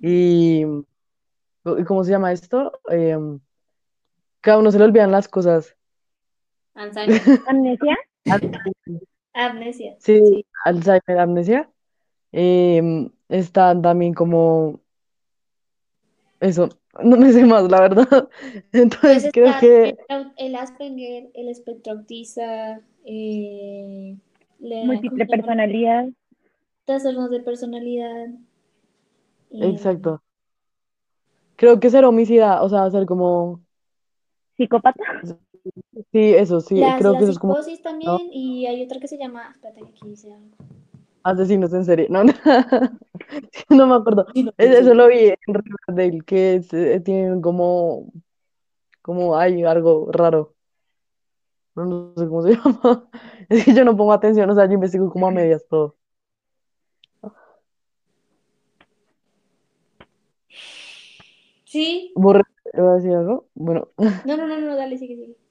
y, 0.00 0.64
¿y 1.64 1.84
¿cómo 1.84 2.04
se 2.04 2.10
llama 2.12 2.32
esto? 2.32 2.72
Em, 2.88 3.40
que 4.42 4.50
a 4.50 4.58
uno 4.58 4.70
se 4.70 4.78
le 4.78 4.84
olvidan 4.84 5.10
las 5.10 5.28
cosas. 5.28 5.74
Alzheimer, 6.74 7.20
¿Amnesia? 7.48 7.96
amnesia. 9.32 9.96
Sí, 9.98 10.20
Sí. 10.24 10.46
Alzheimer, 10.64 11.18
amnesia. 11.18 11.70
Em, 12.32 13.10
están 13.28 13.82
también 13.82 14.12
como 14.12 14.80
eso, 16.44 16.68
no 17.02 17.16
me 17.16 17.32
sé 17.32 17.44
más, 17.44 17.70
la 17.70 17.80
verdad. 17.80 18.06
Pues 18.70 18.82
Entonces 18.82 19.30
creo 19.32 19.46
está 19.46 19.60
que 19.60 19.96
el, 20.36 20.54
Asperger, 20.56 21.30
el 21.34 21.48
espectro 21.48 21.94
autista, 21.94 22.80
eh, 23.04 24.16
Múltiple 24.60 25.26
personalidad. 25.26 26.08
trastornos 26.84 27.30
de 27.30 27.40
personalidad. 27.40 28.28
eh, 29.50 29.68
exacto. 29.68 30.22
Creo 31.56 31.80
que 31.80 31.90
ser 31.90 32.04
homicida, 32.04 32.62
o 32.62 32.68
sea, 32.68 32.90
ser 32.90 33.06
como 33.06 33.60
Psicópata. 34.56 35.02
sí, 36.12 36.34
eso, 36.34 36.60
sí, 36.60 36.76
las, 36.76 36.98
creo 36.98 37.12
la 37.12 37.18
que 37.18 37.24
eso 37.24 37.32
es 37.32 37.38
como 37.38 37.56
también, 37.82 38.32
y 38.32 38.66
hay 38.66 38.82
otra 38.82 39.00
que 39.00 39.08
se 39.08 39.18
llama, 39.18 39.50
espérate 39.50 39.80
que 39.82 39.88
aquí 39.88 40.08
dice 40.08 40.32
algo. 40.32 40.56
Asesinos 41.24 41.72
en 41.72 41.84
serie. 41.84 42.08
No, 42.10 43.76
no 43.76 43.86
me 43.86 43.94
acuerdo. 43.96 44.26
Sí. 44.34 44.48
Eso 44.58 44.94
lo 44.94 45.08
vi 45.08 45.32
en 45.46 45.54
Riverdale, 45.54 46.20
que 46.24 46.62
eh, 46.72 47.00
tienen 47.00 47.40
como 47.40 48.12
como 49.02 49.36
hay 49.36 49.64
algo 49.64 50.10
raro. 50.12 50.54
No, 51.74 51.84
no 51.84 52.14
sé 52.16 52.26
cómo 52.28 52.42
se 52.42 52.50
llama. 52.56 53.08
Es 53.48 53.64
que 53.64 53.74
yo 53.74 53.84
no 53.84 53.96
pongo 53.96 54.12
atención, 54.12 54.48
o 54.50 54.54
sea, 54.54 54.66
yo 54.66 54.72
investigo 54.74 55.10
como 55.10 55.26
a 55.26 55.30
medias 55.30 55.66
todo. 55.68 55.96
Sí, 61.64 62.12
¿Borre, 62.14 62.44
¿iba 62.72 62.92
a 62.92 62.96
decir 62.96 63.12
algo? 63.12 63.48
Bueno, 63.54 63.88
no, 63.98 64.36
no, 64.36 64.46
no, 64.46 64.60
no, 64.60 64.76
dale, 64.76 64.96
sigue, 64.96 65.16
sigue. 65.16 65.43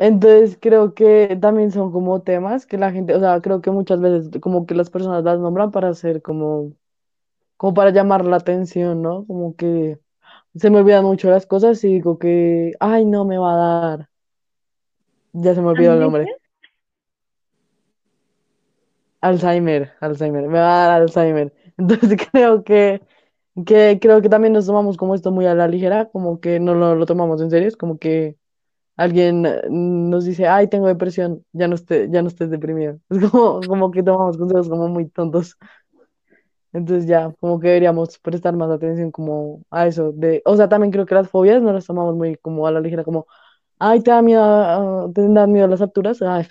Entonces 0.00 0.58
creo 0.60 0.94
que 0.94 1.36
también 1.40 1.70
son 1.72 1.92
como 1.92 2.22
temas 2.22 2.66
que 2.66 2.78
la 2.78 2.90
gente, 2.90 3.14
o 3.14 3.20
sea, 3.20 3.40
creo 3.42 3.60
que 3.60 3.70
muchas 3.70 4.00
veces 4.00 4.30
como 4.40 4.66
que 4.66 4.74
las 4.74 4.88
personas 4.90 5.24
las 5.24 5.38
nombran 5.38 5.72
para 5.72 5.90
hacer 5.90 6.22
como, 6.22 6.72
como 7.58 7.74
para 7.74 7.90
llamar 7.92 8.24
la 8.26 8.36
atención, 8.36 9.02
¿no? 9.02 9.26
Como 9.26 9.56
que 9.56 10.00
se 10.56 10.70
me 10.70 10.78
olvidan 10.80 11.04
mucho 11.04 11.30
las 11.30 11.46
cosas 11.46 11.84
y 11.84 11.88
digo 11.94 12.18
que, 12.18 12.72
ay, 12.80 13.04
no 13.06 13.24
me 13.26 13.38
va 13.38 13.54
a 13.54 13.80
dar. 13.88 14.10
Ya 15.34 15.54
se 15.54 15.62
me 15.62 15.68
olvidó 15.68 15.94
el 15.94 16.00
nombre. 16.00 16.26
Alzheimer, 19.20 19.92
Alzheimer, 20.00 20.48
me 20.48 20.58
va 20.58 20.84
a 20.84 20.88
dar 20.88 21.02
Alzheimer. 21.02 21.52
Entonces 21.78 22.18
creo 22.32 22.64
que, 22.64 23.02
que 23.66 23.98
creo 24.00 24.22
que 24.22 24.30
también 24.30 24.54
nos 24.54 24.66
tomamos 24.66 24.96
como 24.96 25.14
esto 25.14 25.30
muy 25.32 25.46
a 25.46 25.54
la 25.54 25.68
ligera, 25.68 26.06
como 26.10 26.40
que 26.40 26.60
no 26.60 26.74
lo, 26.74 26.94
lo 26.96 27.06
tomamos 27.06 27.42
en 27.42 27.50
serio, 27.50 27.68
es 27.68 27.76
como 27.76 27.98
que 27.98 28.39
alguien 29.00 29.46
eh, 29.46 29.62
nos 29.70 30.26
dice, 30.26 30.46
ay, 30.46 30.68
tengo 30.68 30.86
depresión, 30.86 31.42
ya 31.52 31.66
no 31.68 31.74
esté, 31.74 32.08
ya 32.10 32.20
no 32.20 32.28
estés 32.28 32.50
deprimido. 32.50 33.00
Es 33.08 33.30
como, 33.30 33.60
como 33.66 33.90
que 33.90 34.02
tomamos 34.02 34.36
consejos 34.36 34.68
como 34.68 34.88
muy 34.88 35.08
tontos. 35.08 35.56
Entonces 36.72 37.06
ya, 37.06 37.32
como 37.40 37.58
que 37.58 37.68
deberíamos 37.68 38.18
prestar 38.18 38.54
más 38.54 38.70
atención 38.70 39.10
como 39.10 39.62
a 39.70 39.86
eso 39.86 40.12
de, 40.12 40.42
o 40.44 40.54
sea, 40.54 40.68
también 40.68 40.92
creo 40.92 41.06
que 41.06 41.14
las 41.14 41.28
fobias 41.28 41.62
no 41.62 41.72
las 41.72 41.86
tomamos 41.86 42.14
muy 42.14 42.36
como 42.36 42.66
a 42.66 42.70
la 42.70 42.80
ligera, 42.80 43.02
como, 43.02 43.26
ay, 43.78 44.02
te 44.02 44.10
da 44.10 44.22
miedo, 44.22 44.42
ah, 44.44 45.06
te 45.12 45.26
dan 45.26 45.50
miedo 45.50 45.66
las 45.66 45.80
alturas, 45.80 46.22
ay, 46.22 46.46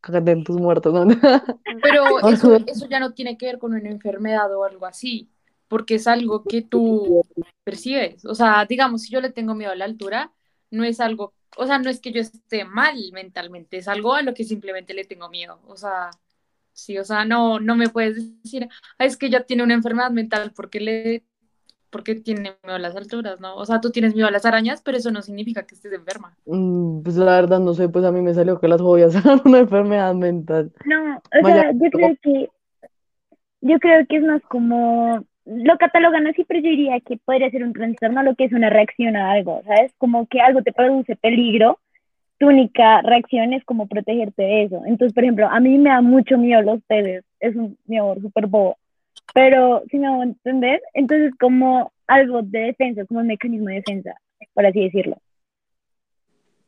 cágate 0.00 0.32
en 0.32 0.44
tus 0.44 0.56
muertos, 0.56 0.92
¿no? 0.92 1.06
Pero 1.82 2.26
eso, 2.28 2.56
eso 2.66 2.88
ya 2.88 2.98
no 2.98 3.12
tiene 3.12 3.36
que 3.36 3.46
ver 3.46 3.58
con 3.58 3.74
una 3.74 3.88
enfermedad 3.88 4.52
o 4.56 4.64
algo 4.64 4.86
así, 4.86 5.30
porque 5.68 5.96
es 5.96 6.08
algo 6.08 6.42
que 6.42 6.62
tú 6.62 7.22
percibes. 7.62 8.24
O 8.24 8.34
sea, 8.34 8.64
digamos, 8.64 9.02
si 9.02 9.12
yo 9.12 9.20
le 9.20 9.30
tengo 9.30 9.54
miedo 9.54 9.70
a 9.70 9.76
la 9.76 9.84
altura, 9.84 10.32
no 10.72 10.84
es 10.84 11.00
algo, 11.00 11.34
o 11.56 11.66
sea, 11.66 11.78
no 11.78 11.90
es 11.90 12.00
que 12.00 12.12
yo 12.12 12.20
esté 12.20 12.64
mal 12.64 12.96
mentalmente, 13.12 13.78
es 13.78 13.88
algo 13.88 14.14
a 14.14 14.22
lo 14.22 14.34
que 14.34 14.44
simplemente 14.44 14.94
le 14.94 15.04
tengo 15.04 15.28
miedo. 15.30 15.60
O 15.68 15.76
sea, 15.76 16.10
sí, 16.72 16.98
o 16.98 17.04
sea, 17.04 17.24
no, 17.24 17.60
no 17.60 17.76
me 17.76 17.88
puedes 17.90 18.42
decir, 18.42 18.68
"Ah, 18.98 19.06
es 19.06 19.16
que 19.16 19.26
ella 19.26 19.44
tiene 19.44 19.62
una 19.64 19.74
enfermedad 19.74 20.10
mental 20.10 20.52
porque 20.56 20.80
le, 20.80 21.24
porque 21.90 22.14
tiene 22.16 22.56
miedo 22.64 22.76
a 22.76 22.78
las 22.78 22.96
alturas, 22.96 23.38
¿no? 23.40 23.54
O 23.56 23.66
sea, 23.66 23.80
tú 23.80 23.90
tienes 23.90 24.14
miedo 24.14 24.26
a 24.26 24.30
las 24.30 24.46
arañas, 24.46 24.80
pero 24.82 24.96
eso 24.96 25.10
no 25.10 25.20
significa 25.22 25.64
que 25.64 25.74
estés 25.74 25.92
enferma. 25.92 26.34
Mm, 26.46 27.02
Pues 27.02 27.16
la 27.16 27.32
verdad 27.32 27.60
no 27.60 27.74
sé, 27.74 27.88
pues 27.90 28.04
a 28.06 28.12
mí 28.12 28.22
me 28.22 28.34
salió 28.34 28.58
que 28.58 28.68
las 28.68 28.80
fobias 28.80 29.14
eran 29.14 29.42
una 29.44 29.58
enfermedad 29.60 30.14
mental. 30.14 30.72
No, 30.86 31.16
o 31.16 31.46
sea, 31.46 31.72
yo 31.72 31.90
creo 31.90 32.16
que, 32.22 32.48
yo 33.60 33.78
creo 33.78 34.06
que 34.08 34.16
es 34.16 34.22
más 34.24 34.42
como, 34.48 35.24
lo 35.44 35.76
catalogan 35.78 36.26
así, 36.26 36.44
pero 36.44 36.60
yo 36.60 36.70
diría 36.70 37.00
que 37.00 37.16
podría 37.24 37.50
ser 37.50 37.64
un 37.64 37.72
trastorno 37.72 38.22
lo 38.22 38.34
que 38.34 38.44
es 38.44 38.52
una 38.52 38.70
reacción 38.70 39.16
a 39.16 39.32
algo, 39.32 39.62
¿sabes? 39.64 39.92
Como 39.98 40.26
que 40.26 40.40
algo 40.40 40.62
te 40.62 40.72
produce 40.72 41.16
peligro, 41.16 41.78
tu 42.38 42.48
única 42.48 43.02
reacción 43.02 43.52
es 43.52 43.64
como 43.64 43.86
protegerte 43.86 44.42
de 44.42 44.62
eso. 44.64 44.82
Entonces, 44.86 45.12
por 45.14 45.24
ejemplo, 45.24 45.48
a 45.48 45.60
mí 45.60 45.78
me 45.78 45.90
da 45.90 46.00
mucho 46.00 46.38
miedo 46.38 46.62
los 46.62 46.82
peces, 46.84 47.24
es 47.40 47.54
un 47.56 47.76
miedo 47.86 48.14
súper 48.20 48.46
bobo, 48.46 48.76
pero 49.34 49.82
si 49.90 49.98
me 49.98 50.06
hago 50.08 50.22
entender, 50.22 50.80
entonces 50.94 51.32
como 51.38 51.92
algo 52.06 52.42
de 52.42 52.58
defensa, 52.60 53.04
como 53.06 53.20
un 53.20 53.26
mecanismo 53.28 53.68
de 53.68 53.76
defensa, 53.76 54.14
por 54.54 54.66
así 54.66 54.80
decirlo. 54.84 55.16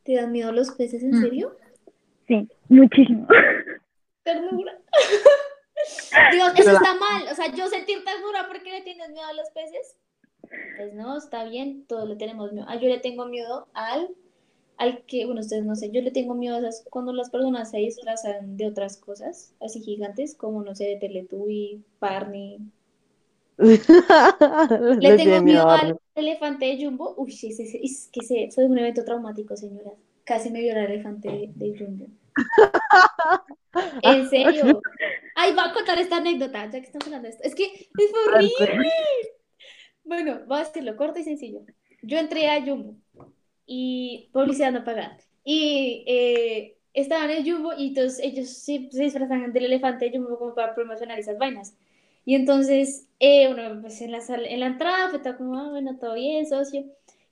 ¿Te 0.05 0.15
dan 0.17 0.33
miedo 0.33 0.53
los 0.53 0.71
peces, 0.73 1.03
en 1.03 1.11
Mm. 1.11 1.21
serio? 1.21 1.57
Sí, 2.29 2.49
muchísimo. 2.69 3.27
Ternura. 4.25 4.73
Dios, 6.33 6.53
eso 6.57 6.73
está 6.73 6.95
mal. 6.95 7.25
O 7.31 7.35
sea, 7.35 7.53
yo 7.55 7.69
sentir 7.69 8.05
ternura 8.05 8.47
porque 8.49 8.71
le 8.71 8.83
tienes 8.83 9.11
miedo 9.11 9.27
a 9.27 9.33
los 9.33 9.49
peces. 9.51 9.97
Pues 10.77 10.95
no, 10.95 11.17
está 11.17 11.45
bien, 11.45 11.85
todos 11.87 12.09
le 12.09 12.17
tenemos 12.17 12.53
miedo. 12.53 12.67
Ah, 12.69 12.77
yo 12.77 12.89
le 12.89 12.99
tengo 12.99 13.27
miedo 13.27 13.69
al, 13.73 14.11
al 14.77 15.05
que, 15.07 15.25
bueno, 15.25 15.41
ustedes 15.41 15.65
no 15.65 15.75
sé, 15.75 15.91
yo 15.91 16.03
le 16.03 16.11
tengo 16.11 16.35
miedo 16.35 16.57
a 16.57 16.59
esas, 16.59 16.85
cuando 16.91 17.13
las 17.13 17.31
personas 17.31 17.71
se 17.71 17.79
disfrazan 17.79 18.57
de 18.57 18.67
otras 18.67 18.97
cosas, 18.97 19.55
así 19.61 19.81
gigantes, 19.81 20.35
como, 20.35 20.63
no 20.63 20.75
sé, 20.75 20.85
de 20.85 20.97
Teletubby, 20.97 21.83
Barney. 22.01 22.59
Le 23.59 23.77
Le 24.99 25.17
tengo 25.17 25.43
miedo 25.43 25.69
al 25.69 25.99
elefante 26.17 26.67
de 26.67 26.85
Jumbo. 26.85 27.15
Uy, 27.17 27.31
sí, 27.31 27.53
sí, 27.53 27.81
es 27.83 28.09
que 28.13 28.25
se, 28.25 28.51
fue 28.51 28.67
un 28.67 28.79
evento 28.79 29.05
traumático, 29.05 29.57
señoras. 29.57 29.95
Casi 30.25 30.51
me 30.51 30.61
viola 30.61 30.85
el 30.85 30.93
elefante 30.93 31.29
de, 31.29 31.51
de 31.55 31.79
Jumbo. 31.79 32.07
En 34.03 34.29
serio. 34.29 34.81
Ay, 35.35 35.53
voy 35.53 35.65
a 35.67 35.73
contar 35.73 35.99
esta 35.99 36.19
anécdota, 36.19 36.65
ya 36.67 36.81
que 36.81 36.87
estamos 36.87 37.07
hablando 37.07 37.27
de 37.29 37.35
esto. 37.35 37.43
Es 37.45 37.55
que 37.55 37.65
es 37.65 38.13
horrible. 38.27 38.91
Bueno, 40.05 40.41
voy 40.47 40.59
a 40.59 40.65
decirlo 40.65 40.97
corto 40.97 41.19
y 41.19 41.25
sencillo. 41.25 41.61
Yo 42.03 42.19
entré 42.19 42.49
a 42.51 42.63
Jumbo 42.63 42.97
y 43.67 44.31
publicidad 44.33 44.73
no 44.73 44.85
pagada. 44.85 45.19
Y 45.43 46.05
eh, 46.07 46.77
estaban 46.93 47.31
en 47.31 47.39
el 47.39 47.51
Jumbo 47.51 47.73
y 47.77 47.89
entonces 47.89 48.21
ellos 48.23 48.49
se, 48.51 48.89
se 48.91 49.03
disfrazan 49.03 49.53
del 49.53 49.65
elefante 49.65 50.05
de 50.05 50.17
Jumbo 50.17 50.39
como 50.39 50.55
para 50.55 50.75
promocionar 50.75 51.19
esas 51.19 51.39
vainas. 51.39 51.77
Y 52.27 52.35
entonces, 52.37 53.09
eh, 53.19 53.49
uno, 53.49 53.81
pues 53.83 54.01
en 54.01 54.13
la, 54.13 54.19
en 54.29 54.61
la 54.61 54.67
entrada 54.67 55.11
fue 55.11 55.19
todo 55.19 55.37
como, 55.37 55.59
ah, 55.59 55.71
bueno, 55.71 55.99
todo 55.99 56.15
bien, 56.15 56.47
socio. 56.47 56.85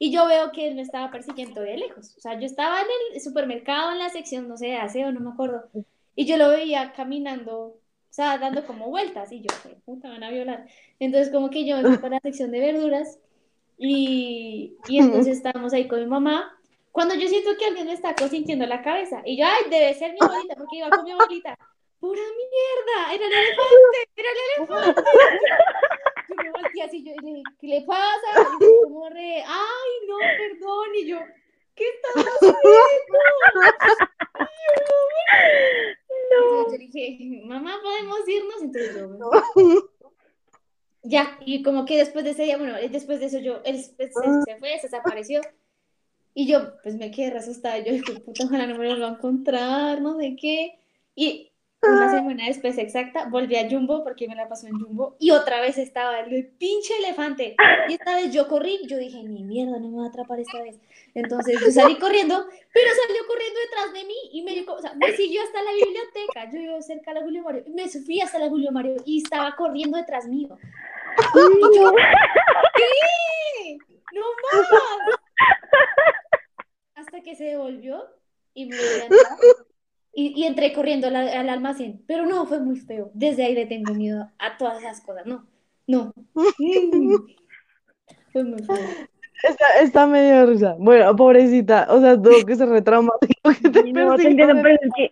Y 0.04 0.10
yo 0.10 0.26
veo 0.26 0.50
que 0.50 0.66
él 0.66 0.74
me 0.74 0.82
estaba 0.82 1.12
persiguiendo 1.12 1.60
de 1.60 1.76
lejos. 1.76 2.16
O 2.16 2.20
sea, 2.20 2.36
yo 2.36 2.44
estaba 2.44 2.80
en 2.80 2.86
el 3.14 3.20
supermercado, 3.20 3.92
en 3.92 4.00
la 4.00 4.08
sección, 4.08 4.48
no 4.48 4.56
sé, 4.56 4.66
de 4.66 4.74
aseo, 4.76 5.12
no 5.12 5.20
me 5.20 5.30
acuerdo. 5.30 5.68
Y 6.16 6.26
yo 6.26 6.36
lo 6.38 6.48
veía 6.48 6.92
caminando, 6.92 7.56
o 7.56 7.78
sea, 8.10 8.36
dando 8.36 8.66
como 8.66 8.88
vueltas. 8.90 9.30
Y 9.30 9.42
yo, 9.42 9.54
"Jue 9.62 9.76
puta, 9.84 10.08
van 10.08 10.24
a 10.24 10.30
violar. 10.30 10.66
Entonces, 10.98 11.30
como 11.32 11.50
que 11.50 11.64
yo 11.64 11.76
me 11.76 11.84
fui 11.84 11.98
para 11.98 12.16
la 12.16 12.20
sección 12.20 12.50
de 12.50 12.58
verduras. 12.58 13.20
Y, 13.78 14.74
y 14.88 14.98
entonces 14.98 15.36
estábamos 15.36 15.72
ahí 15.72 15.86
con 15.86 16.00
mi 16.00 16.06
mamá. 16.06 16.52
Cuando 16.90 17.14
yo 17.14 17.28
siento 17.28 17.50
que 17.56 17.66
alguien 17.66 17.86
me 17.86 17.92
está 17.92 18.16
consintiendo 18.16 18.66
la 18.66 18.82
cabeza. 18.82 19.22
Y 19.24 19.38
yo, 19.38 19.44
ay, 19.46 19.70
debe 19.70 19.94
ser 19.94 20.14
mi 20.14 20.18
abuelita, 20.20 20.56
porque 20.56 20.78
iba 20.78 20.90
con 20.90 21.04
mi 21.04 21.12
abuelita. 21.12 21.56
¡Pura 22.00 22.20
mierda! 22.20 23.14
¡Era 23.14 23.24
el 23.24 23.32
elefante! 23.32 24.10
¡Era 24.16 24.28
el 24.32 24.68
elefante! 24.68 25.02
Yo 26.42 26.50
me 26.52 26.62
volteé 26.62 26.82
así, 26.82 27.04
yo 27.04 27.12
le 27.22 27.28
dije, 27.28 27.42
¿qué 27.60 27.66
le 27.66 27.82
pasa? 27.82 28.26
Y 28.60 28.64
yo 28.64 28.82
como 28.84 29.08
re, 29.08 29.42
¡ay, 29.46 29.90
no, 30.08 30.16
perdón! 30.18 30.94
Y 31.00 31.06
yo, 31.06 31.18
¿qué 31.74 31.84
estás 31.88 32.24
haciendo? 32.24 32.54
Entonces 36.30 36.72
yo 36.72 36.78
dije, 36.78 37.42
mamá, 37.44 37.78
¿podemos 37.82 38.28
irnos? 38.28 38.62
Entonces 38.62 38.96
yo, 38.96 39.90
ya, 41.04 41.38
y 41.44 41.62
como 41.62 41.84
que 41.84 41.98
después 41.98 42.24
de 42.24 42.30
ese 42.30 42.44
día, 42.44 42.56
bueno, 42.56 42.76
después 42.90 43.20
de 43.20 43.26
eso 43.26 43.38
yo, 43.38 43.60
él 43.64 43.82
se, 43.82 43.94
se 43.94 44.56
fue, 44.58 44.78
se 44.78 44.86
desapareció. 44.88 45.40
Y 46.34 46.46
yo, 46.46 46.80
pues 46.82 46.96
me 46.96 47.10
quedé 47.10 47.36
asustada. 47.36 47.78
Yo 47.78 47.92
dije, 47.92 48.20
puta, 48.20 48.44
ojalá 48.44 48.66
no 48.66 48.78
me 48.78 48.88
lo 48.88 49.00
va 49.00 49.08
a 49.08 49.14
encontrar, 49.16 50.00
no 50.00 50.16
sé 50.18 50.36
qué. 50.40 50.78
Y 51.14 51.51
una 51.82 52.10
semana 52.10 52.46
después 52.46 52.78
exacta, 52.78 53.24
volví 53.24 53.56
a 53.56 53.68
Jumbo 53.68 54.04
porque 54.04 54.28
me 54.28 54.36
la 54.36 54.48
pasó 54.48 54.68
en 54.68 54.78
Jumbo. 54.78 55.16
Y 55.18 55.32
otra 55.32 55.60
vez 55.60 55.78
estaba 55.78 56.20
el 56.20 56.46
pinche 56.46 56.96
elefante. 56.98 57.56
Y 57.88 57.94
esta 57.94 58.14
vez 58.14 58.32
yo 58.32 58.46
corrí. 58.46 58.86
Yo 58.86 58.98
dije, 58.98 59.22
ni 59.24 59.42
mierda, 59.42 59.78
no 59.80 59.88
me 59.88 59.98
va 59.98 60.04
a 60.04 60.08
atrapar 60.08 60.38
esta 60.38 60.62
vez. 60.62 60.78
Entonces 61.14 61.60
yo 61.60 61.70
salí 61.72 61.98
corriendo, 61.98 62.46
pero 62.72 62.86
salió 63.06 63.26
corriendo 63.26 63.60
detrás 63.60 63.92
de 63.92 64.04
mí 64.04 64.14
y 64.32 64.42
me, 64.42 64.64
o 64.70 64.80
sea, 64.80 64.94
me 64.94 65.12
siguió 65.12 65.42
hasta 65.42 65.62
la 65.62 65.72
biblioteca. 65.72 66.50
Yo 66.52 66.58
iba 66.58 66.82
cerca 66.82 67.10
a 67.10 67.14
la 67.14 67.22
Julio 67.22 67.42
Mario. 67.42 67.64
Me 67.68 67.88
fui 67.88 68.20
hasta 68.20 68.38
la 68.38 68.48
Julio 68.48 68.70
Mario 68.70 68.96
y 69.04 69.22
estaba 69.22 69.56
corriendo 69.56 69.98
detrás 69.98 70.26
mío. 70.26 70.56
Y 71.34 71.76
yo, 71.76 71.92
¿qué? 72.76 73.78
¡No 74.12 74.26
más! 74.52 75.18
Hasta 76.94 77.20
que 77.22 77.34
se 77.34 77.44
devolvió 77.44 78.04
y 78.54 78.66
me 78.66 78.76
entrar. 78.76 79.38
Y, 80.14 80.34
y 80.40 80.44
entré 80.44 80.72
corriendo 80.72 81.06
al, 81.08 81.16
al 81.16 81.48
almacén. 81.48 82.02
Pero 82.06 82.26
no, 82.26 82.44
fue 82.46 82.60
muy 82.60 82.76
feo. 82.78 83.10
Desde 83.14 83.44
ahí 83.44 83.54
le 83.54 83.66
tengo 83.66 83.94
miedo 83.94 84.28
a 84.38 84.56
todas 84.58 84.78
esas 84.82 85.00
cosas. 85.00 85.24
No, 85.26 85.46
no. 85.86 86.12
Fue 88.32 88.44
muy 88.44 88.62
feo. 88.62 88.76
Está, 89.42 89.66
está 89.82 90.06
medio 90.06 90.46
risa. 90.46 90.76
Bueno, 90.78 91.14
pobrecita, 91.16 91.86
o 91.90 92.00
sea, 92.00 92.16
tuvo 92.20 92.46
que 92.46 92.54
ser 92.54 92.68
retraumático 92.68 93.34
que 93.60 93.70
te 93.70 93.92
No, 93.92 94.16
te 94.16 94.22
persigan 94.22 94.50
entiendo, 94.50 94.52
el- 94.54 94.62
pero 94.62 94.78
es 94.80 94.90
que, 94.96 95.10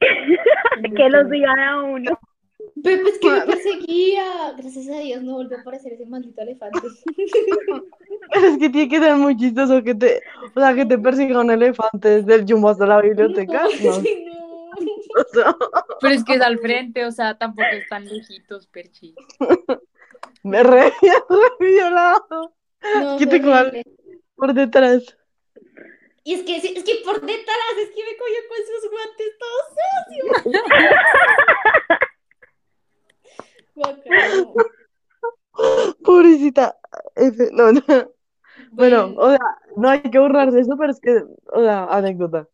que 0.94 1.10
los 1.10 1.30
digan 1.30 1.58
a 1.58 1.82
uno. 1.82 2.18
Pero 2.82 3.08
es 3.08 3.18
que 3.18 3.30
me 3.30 3.40
perseguía. 3.42 4.24
Gracias 4.56 4.88
a 4.88 5.00
Dios 5.00 5.22
no 5.22 5.34
volvió 5.34 5.58
a 5.58 5.60
aparecer 5.62 5.92
ese 5.94 6.06
maldito 6.06 6.40
elefante. 6.42 6.78
Pero 8.32 8.46
es 8.46 8.58
que 8.58 8.70
tiene 8.70 8.88
que 8.88 9.00
ser 9.00 9.16
muy 9.16 9.36
chistoso 9.36 9.82
que 9.82 9.94
te, 9.94 10.22
o 10.54 10.60
sea, 10.60 10.72
que 10.74 10.86
te 10.86 10.96
persiga 10.98 11.40
un 11.40 11.50
elefante 11.50 12.22
desde 12.22 12.34
el 12.36 12.46
jumbo 12.48 12.68
hasta 12.68 12.86
la 12.86 13.00
biblioteca. 13.00 13.64
No, 13.82 14.02
Pero 16.00 16.14
es 16.14 16.24
que 16.24 16.34
es 16.34 16.40
al 16.40 16.58
frente, 16.58 17.04
o 17.04 17.10
sea, 17.10 17.36
tampoco 17.36 17.68
están 17.72 18.06
lejitos, 18.06 18.66
Perchi. 18.68 19.14
me 20.42 20.62
re, 20.62 20.92
re 21.02 21.50
violado 21.58 22.54
No, 23.00 23.18
¿Qué 23.18 23.26
te 23.26 23.40
por 24.34 24.54
detrás. 24.54 25.16
Y 26.24 26.34
es 26.34 26.42
que, 26.42 26.56
es 26.56 26.62
que 26.84 27.02
por 27.04 27.20
detrás, 27.20 27.76
es 27.78 27.90
que 27.90 28.04
me 28.04 28.16
cogió 28.16 28.36
con 28.48 28.58
sus 28.66 28.90
guantes 28.90 29.38
todos 29.38 29.64
sucios. 29.76 30.70
Pobrecita. 36.04 36.76
No, 37.52 37.72
no. 37.72 37.82
Bueno, 38.72 39.08
Bueno, 39.08 39.14
o 39.16 39.30
sea, 39.30 39.40
no 39.76 39.88
hay 39.88 40.02
que 40.02 40.18
burlarse 40.18 40.56
de 40.56 40.62
eso, 40.62 40.76
pero 40.78 40.92
es 40.92 41.00
que, 41.00 41.22
o 41.52 41.60
sea, 41.60 41.84
anécdota. 41.86 42.46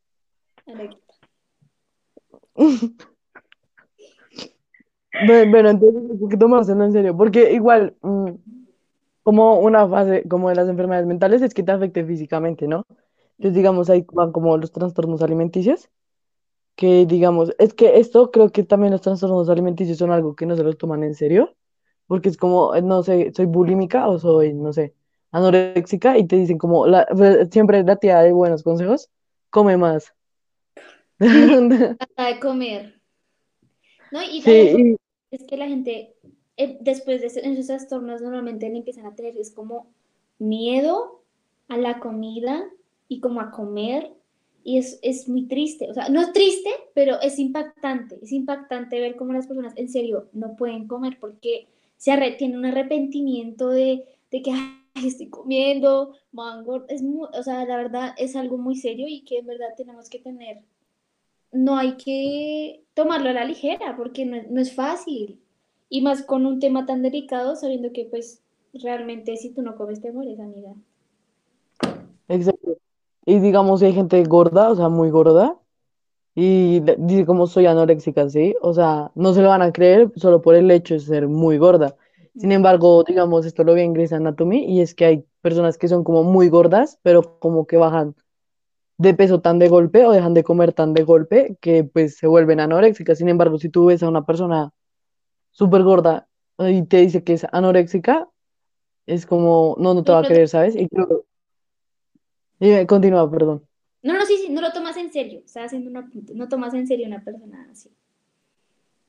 anécdota. 0.67 1.06
Bueno, 5.51 5.71
entonces 5.71 6.03
hay 6.23 6.29
que 6.29 6.37
tomárselo 6.37 6.85
en 6.85 6.93
serio, 6.93 7.17
porque 7.17 7.53
igual, 7.53 7.97
mm, 8.03 8.31
como 9.25 9.61
una 9.61 9.89
fase 9.89 10.25
como 10.29 10.51
de 10.51 10.57
las 10.57 10.69
enfermedades 10.69 11.07
mentales 11.09 11.43
es 11.43 11.55
que 11.55 11.63
te 11.65 11.73
afecte 11.73 12.05
físicamente, 12.05 12.69
¿no? 12.69 12.85
Entonces, 13.39 13.55
digamos, 13.57 13.91
ahí 13.91 14.07
van 14.15 14.33
como 14.33 14.57
los 14.59 14.73
trastornos 14.73 15.23
alimenticios, 15.23 15.91
que 16.77 17.07
digamos, 17.07 17.55
es 17.61 17.75
que 17.75 17.99
esto 18.01 18.33
creo 18.33 18.53
que 18.53 18.65
también 18.65 18.93
los 18.93 19.03
trastornos 19.03 19.51
alimenticios 19.51 19.99
son 19.99 20.13
algo 20.13 20.37
que 20.37 20.47
no 20.47 20.57
se 20.57 20.65
los 20.65 20.79
toman 20.79 21.05
en 21.05 21.15
serio, 21.17 21.57
porque 22.09 22.31
es 22.31 22.39
como, 22.39 22.75
eh, 22.77 22.83
no 22.83 23.05
sé, 23.05 23.33
soy 23.37 23.47
bulímica 23.47 24.09
o 24.09 24.19
soy, 24.21 24.55
no 24.55 24.73
sé, 24.75 24.95
anoréxica 25.33 26.19
y 26.19 26.27
te 26.29 26.37
dicen 26.39 26.59
como, 26.59 26.87
la, 26.89 27.07
siempre 27.53 27.85
la 27.85 27.97
tía 27.99 28.21
de 28.21 28.33
buenos 28.33 28.65
consejos, 28.65 29.11
come 29.51 29.79
más. 29.79 30.15
De 32.17 32.41
comer. 32.41 33.01
¿No? 34.11 34.23
Y 34.23 34.43
Sí, 34.43 34.97
es 35.31 35.45
que 35.45 35.57
la 35.57 35.67
gente, 35.69 36.15
eh, 36.57 36.79
después 36.81 37.21
de 37.21 37.27
esos 37.29 37.67
trastornos, 37.67 38.23
normalmente 38.23 38.69
le 38.69 38.79
empiezan 38.79 39.07
a 39.07 39.15
tener, 39.15 39.37
es 39.37 39.51
como 39.51 39.87
miedo 40.39 41.23
a 41.69 41.77
la 41.77 41.99
comida 42.01 42.65
y 43.09 43.21
como 43.21 43.41
a 43.41 43.51
comer. 43.51 44.13
Y 44.65 44.79
es, 44.79 44.99
es 45.03 45.29
muy 45.29 45.47
triste. 45.47 45.89
O 45.91 45.95
sea, 45.95 46.09
no 46.09 46.21
es 46.21 46.33
triste, 46.33 46.71
pero 46.95 47.21
es 47.21 47.39
impactante. 47.39 48.19
Es 48.23 48.33
impactante 48.33 49.01
ver 49.01 49.17
cómo 49.17 49.33
las 49.33 49.47
personas 49.47 49.73
en 49.77 49.89
serio 49.89 50.29
no 50.33 50.57
pueden 50.57 50.89
comer 50.89 51.19
porque 51.21 51.69
se 51.97 52.13
arre- 52.13 52.37
tienen 52.37 52.59
un 52.59 52.67
arrepentimiento 52.67 53.69
de, 53.69 54.05
de 54.31 54.43
que 54.43 54.51
"Ay, 54.53 55.07
estoy 55.09 55.29
comiendo, 55.29 56.15
mango. 56.33 56.85
Es 56.89 57.03
mu- 57.03 57.27
o 57.33 57.43
sea, 57.45 57.65
la 57.65 57.77
verdad 57.77 58.15
es 58.19 58.35
algo 58.35 58.59
muy 58.59 58.75
serio 58.77 59.07
y 59.09 59.23
que 59.25 59.39
en 59.39 59.47
verdad 59.47 59.69
tenemos 59.77 60.11
que 60.11 60.19
tener 60.19 60.63
no 61.57 61.77
hay 61.79 61.97
que 61.97 62.85
tomarlo 62.95 63.31
a 63.31 63.33
la 63.35 63.45
ligera 63.45 63.97
porque 63.97 64.25
no, 64.27 64.37
es- 64.37 64.51
no 64.51 64.61
es 64.61 64.75
fácil. 64.75 65.41
Y 65.89 66.03
más 66.03 66.23
con 66.23 66.47
un 66.47 66.61
tema 66.61 66.87
tan 66.87 67.03
delicado, 67.03 67.57
sabiendo 67.57 67.93
que 67.93 68.07
pues 68.07 68.43
realmente 68.75 69.37
si 69.37 69.53
tú 69.55 69.63
no 69.63 69.77
comes 69.77 70.01
te 70.01 70.13
mueres, 70.13 70.41
amiga. 70.41 70.75
Exacto. 72.29 72.77
Y 73.25 73.41
digamos, 73.41 73.81
si 73.81 73.87
hay 73.87 73.93
gente 73.93 74.23
gorda, 74.25 74.71
o 74.71 74.77
sea, 74.77 74.89
muy 74.89 75.11
gorda, 75.11 75.59
y 76.35 76.81
dice 76.99 77.27
como 77.27 77.47
soy 77.47 77.67
anoréxica, 77.67 78.29
¿sí? 78.31 78.57
O 78.63 78.75
sea, 78.75 79.13
no 79.17 79.35
se 79.35 79.43
lo 79.43 79.51
van 79.51 79.63
a 79.63 79.73
creer 79.73 80.13
solo 80.17 80.43
por 80.43 80.55
el 80.57 80.71
hecho 80.71 80.95
de 80.95 81.01
ser 81.01 81.29
muy 81.29 81.59
gorda. 81.59 81.97
Sin 82.37 82.53
embargo, 82.53 83.05
digamos, 83.05 83.47
esto 83.47 83.65
lo 83.65 83.75
vi 83.75 83.83
en 83.83 83.95
Grey's 83.95 84.13
Anatomy, 84.15 84.65
y 84.67 84.81
es 84.83 84.95
que 84.95 85.07
hay 85.07 85.27
personas 85.43 85.79
que 85.79 85.89
son 85.89 86.05
como 86.05 86.25
muy 86.25 86.49
gordas, 86.51 86.99
pero 87.03 87.39
como 87.41 87.67
que 87.67 87.77
bajan 87.79 88.17
de 88.99 89.15
peso 89.15 89.41
tan 89.41 89.59
de 89.59 89.69
golpe 89.69 90.05
o 90.07 90.13
dejan 90.13 90.35
de 90.35 90.45
comer 90.45 90.73
tan 90.73 90.95
de 90.95 91.03
golpe 91.03 91.57
que 91.61 91.85
pues 91.85 92.17
se 92.17 92.27
vuelven 92.27 92.61
anoréxicas. 92.61 93.19
Sin 93.19 93.29
embargo, 93.29 93.59
si 93.59 93.69
tú 93.69 93.87
ves 93.87 94.03
a 94.03 94.09
una 94.09 94.25
persona 94.25 94.73
súper 95.51 95.83
gorda 95.83 96.29
y 96.59 96.83
te 96.83 96.99
dice 96.99 97.23
que 97.23 97.35
es 97.35 97.47
anoréxica, 97.53 98.29
es 99.07 99.27
como, 99.27 99.77
no, 99.79 99.95
no 99.95 100.03
te 100.03 100.13
va 100.13 100.21
a 100.21 100.27
creer, 100.27 100.49
¿sabes? 100.49 100.75
Y 100.77 100.89
creo... 100.89 101.25
Dime, 102.59 102.87
continúa, 102.87 103.31
perdón. 103.31 103.67
No, 104.03 104.15
no, 104.15 104.25
sí, 104.25 104.39
sí, 104.39 104.51
no 104.51 104.61
lo 104.61 104.73
tomas 104.73 104.97
en 104.97 105.13
serio. 105.13 105.43
Estás 105.45 105.67
haciendo 105.67 105.91
un 105.91 105.97
apunte. 105.99 106.35
No 106.35 106.49
tomas 106.49 106.75
en 106.75 106.87
serio 106.87 107.07
una 107.07 107.23
persona 107.23 107.69
así. 107.71 107.91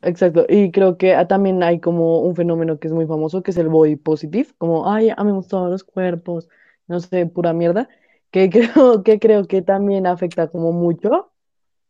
Exacto, 0.02 0.46
y 0.48 0.72
creo 0.72 0.98
que 0.98 1.16
ah, 1.16 1.28
también 1.28 1.64
hay 1.64 1.80
como 1.80 2.22
un 2.22 2.36
fenómeno 2.36 2.80
que 2.80 2.88
es 2.88 2.94
muy 2.94 3.08
famoso, 3.08 3.42
que 3.42 3.50
es 3.52 3.58
el 3.58 3.68
body 3.68 3.96
positive, 3.96 4.48
como, 4.58 4.92
ay, 4.92 5.10
a 5.10 5.24
mí 5.24 5.32
me 5.32 5.38
gustan 5.38 5.72
los 5.72 5.84
cuerpos, 5.84 6.48
no 6.88 7.00
sé, 7.00 7.26
pura 7.26 7.52
mierda, 7.52 7.90
que 8.32 8.50
creo 8.50 9.04
que 9.04 9.20
creo 9.20 9.46
que 9.48 9.62
también 9.62 10.08
afecta 10.08 10.48
como 10.50 10.72
mucho, 10.72 11.32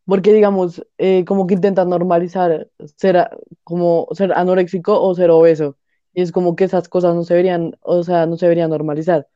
porque 0.05 0.33
digamos, 0.33 0.85
eh, 0.97 1.25
como 1.25 1.47
que 1.47 1.55
intentan 1.55 1.89
normalizar 1.89 2.69
ser, 2.97 3.29
como 3.63 4.07
ser 4.13 4.33
anoréxico 4.33 5.01
o 5.01 5.15
ser 5.15 5.31
obeso, 5.31 5.77
y 6.13 6.21
es 6.21 6.31
como 6.31 6.55
que 6.55 6.65
esas 6.65 6.89
cosas 6.89 7.15
no 7.15 7.23
se 7.23 7.33
deberían, 7.35 7.77
o 7.81 8.03
sea, 8.03 8.25
no 8.25 8.37
se 8.37 8.45
deberían 8.47 8.69
normalizar. 8.71 9.27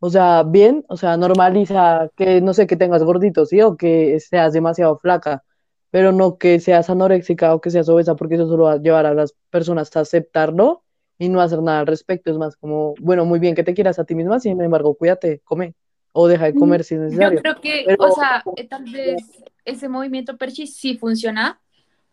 O 0.00 0.10
sea, 0.10 0.42
bien, 0.44 0.84
o 0.88 0.96
sea, 0.96 1.16
normaliza 1.16 2.10
que, 2.16 2.40
no 2.40 2.54
sé, 2.54 2.66
que 2.66 2.76
tengas 2.76 3.02
gordito, 3.04 3.44
¿sí? 3.46 3.60
O 3.62 3.76
que 3.76 4.18
seas 4.20 4.52
demasiado 4.54 4.98
flaca 4.98 5.44
pero 5.90 6.12
no 6.12 6.38
que 6.38 6.60
seas 6.60 6.90
anoréxica 6.90 7.54
o 7.54 7.60
que 7.60 7.70
seas 7.70 7.88
obesa, 7.88 8.14
porque 8.16 8.36
eso 8.36 8.46
solo 8.48 8.64
va 8.64 8.72
a 8.74 8.78
llevar 8.78 9.06
a 9.06 9.14
las 9.14 9.34
personas 9.50 9.94
a 9.96 10.00
aceptarlo 10.00 10.84
y 11.18 11.28
no 11.28 11.40
hacer 11.40 11.62
nada 11.62 11.80
al 11.80 11.86
respecto. 11.86 12.30
Es 12.30 12.38
más 12.38 12.56
como, 12.56 12.94
bueno, 13.00 13.24
muy 13.24 13.38
bien 13.40 13.54
que 13.54 13.64
te 13.64 13.74
quieras 13.74 13.98
a 13.98 14.04
ti 14.04 14.14
misma, 14.14 14.40
sin 14.40 14.60
embargo, 14.60 14.94
cuídate, 14.94 15.40
come 15.44 15.74
o 16.12 16.28
deja 16.28 16.46
de 16.46 16.54
Mm, 16.54 16.56
comer 16.56 16.84
si 16.84 16.94
es 16.94 17.00
Yo 17.08 17.34
necesario. 17.34 17.42
creo 17.42 17.60
que, 17.60 17.94
o 17.98 18.10
Pero 18.10 18.12
sea, 18.12 18.48
eh, 18.56 18.68
tal 18.68 18.84
vez 18.86 19.42
ese 19.64 19.88
movimiento 19.88 20.36
Perchi 20.38 20.66
sí 20.66 20.96
funciona, 20.98 21.60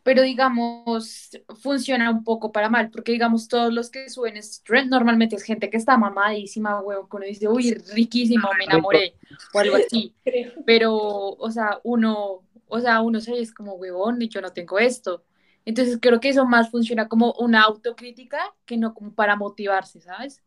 pero 0.03 0.21
digamos, 0.23 1.31
funciona 1.61 2.09
un 2.11 2.23
poco 2.23 2.51
para 2.51 2.69
mal, 2.69 2.89
porque 2.91 3.11
digamos, 3.11 3.47
todos 3.47 3.73
los 3.73 3.89
que 3.91 4.09
suben 4.09 4.37
ese 4.37 4.61
trend 4.63 4.89
normalmente 4.91 5.35
es 5.35 5.43
gente 5.43 5.69
que 5.69 5.77
está 5.77 5.97
mamadísima, 5.97 6.79
huevo, 6.81 7.07
que 7.09 7.17
uno 7.17 7.25
dice, 7.27 7.47
uy, 7.49 7.73
riquísima, 7.93 8.49
o 8.49 8.55
me 8.55 8.65
enamoré, 8.65 9.17
o 9.51 9.59
algo 9.59 9.75
así. 9.77 10.15
Pero, 10.65 10.95
o 10.97 11.51
sea, 11.51 11.79
uno, 11.83 12.43
o 12.67 12.79
sea, 12.79 13.01
uno 13.01 13.19
se 13.21 13.39
es 13.39 13.53
como, 13.53 13.73
huevón, 13.75 14.21
y 14.21 14.29
yo 14.29 14.41
no 14.41 14.53
tengo 14.53 14.79
esto. 14.79 15.23
Entonces 15.65 15.99
creo 16.01 16.19
que 16.21 16.29
eso 16.29 16.45
más 16.45 16.71
funciona 16.71 17.07
como 17.09 17.33
una 17.39 17.63
autocrítica 17.63 18.39
que 18.65 18.77
no 18.77 18.93
como 18.93 19.13
para 19.13 19.35
motivarse, 19.35 20.01
¿sabes? 20.01 20.41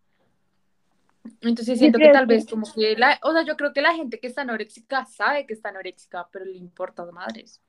Entonces 1.41 1.79
siento 1.79 1.99
que 1.99 2.11
tal 2.11 2.27
vez 2.27 2.47
como 2.47 2.67
que 2.73 2.97
la, 2.97 3.19
o 3.23 3.33
sea, 3.33 3.43
yo 3.43 3.57
creo 3.57 3.73
que 3.73 3.83
la 3.83 3.95
gente 3.95 4.19
que 4.19 4.27
está 4.27 4.43
anoréxica 4.43 5.05
sabe 5.05 5.47
que 5.47 5.55
está 5.55 5.69
anoréxica, 5.69 6.29
pero 6.33 6.45
le 6.45 6.57
importa 6.57 7.03
a 7.03 7.11
madres. 7.13 7.61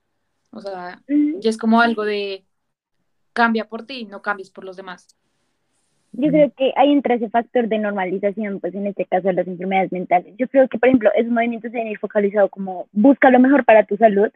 O 0.52 0.62
sea, 0.62 1.02
ya 1.08 1.50
es 1.50 1.58
como 1.58 1.82
algo 1.82 2.04
de 2.04 2.46
cambia 3.34 3.66
por 3.66 3.86
ti, 3.86 4.06
no 4.06 4.22
cambies 4.22 4.50
por 4.50 4.66
los 4.66 4.76
demás. 4.76 5.18
yo 6.12 6.30
creo 6.30 6.52
que 6.58 6.74
ahí 6.76 6.92
entra 6.92 7.16
ese 7.16 7.30
factor 7.30 7.70
de 7.70 7.80
normalización, 7.80 8.60
pues 8.60 8.76
en 8.76 8.88
este 8.88 9.06
caso 9.06 9.32
las 9.32 9.48
enfermedades 9.48 9.92
mentales. 9.92 10.36
Yo 10.38 10.48
creo 10.50 10.68
que, 10.68 10.78
por 10.78 10.90
ejemplo, 10.90 11.10
esos 11.16 11.32
movimientos 11.32 11.72
deben 11.72 11.88
ir 11.88 12.00
focalizados 12.00 12.52
como 12.52 12.88
busca 12.92 13.30
lo 13.30 13.40
mejor 13.40 13.64
para 13.64 13.86
tu 13.86 13.96
salud, 13.96 14.30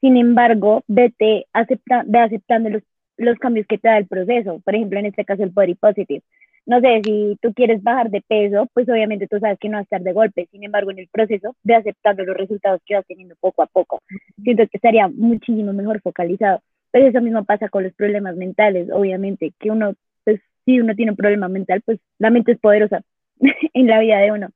sin 0.00 0.16
embargo, 0.16 0.84
vete 0.86 1.46
acepta, 1.52 2.04
ve 2.06 2.20
aceptando 2.20 2.70
los, 2.70 2.82
los 3.16 3.38
cambios 3.38 3.66
que 3.66 3.78
te 3.78 3.88
da 3.88 3.98
el 3.98 4.06
proceso. 4.06 4.60
Por 4.60 4.74
ejemplo, 4.74 5.00
en 5.00 5.06
este 5.06 5.24
caso 5.24 5.42
el 5.42 5.50
body 5.50 5.74
positive. 5.74 6.22
No 6.66 6.80
sé, 6.80 7.00
si 7.04 7.38
tú 7.40 7.54
quieres 7.54 7.82
bajar 7.82 8.10
de 8.10 8.22
peso, 8.22 8.68
pues 8.74 8.88
obviamente 8.88 9.28
tú 9.28 9.38
sabes 9.38 9.58
que 9.60 9.68
no 9.68 9.74
va 9.76 9.80
a 9.80 9.82
estar 9.82 10.02
de 10.02 10.12
golpe. 10.12 10.48
Sin 10.50 10.64
embargo, 10.64 10.90
en 10.90 10.98
el 10.98 11.08
proceso, 11.08 11.54
ve 11.62 11.76
aceptando 11.76 12.24
los 12.24 12.36
resultados 12.36 12.80
que 12.84 12.96
vas 12.96 13.06
teniendo 13.06 13.36
poco 13.40 13.62
a 13.62 13.66
poco. 13.66 14.02
Siento 14.42 14.64
que 14.64 14.76
estaría 14.76 15.06
muchísimo 15.08 15.72
mejor 15.72 16.00
focalizado. 16.00 16.60
Pero 16.90 17.06
eso 17.06 17.20
mismo 17.20 17.44
pasa 17.44 17.68
con 17.68 17.84
los 17.84 17.94
problemas 17.94 18.36
mentales, 18.36 18.88
obviamente, 18.92 19.52
que 19.60 19.70
uno, 19.70 19.94
pues 20.24 20.40
si 20.64 20.80
uno 20.80 20.94
tiene 20.96 21.12
un 21.12 21.16
problema 21.16 21.48
mental, 21.48 21.82
pues 21.82 22.00
la 22.18 22.30
mente 22.30 22.52
es 22.52 22.58
poderosa 22.58 23.02
en 23.72 23.86
la 23.86 24.00
vida 24.00 24.18
de 24.18 24.32
uno. 24.32 24.48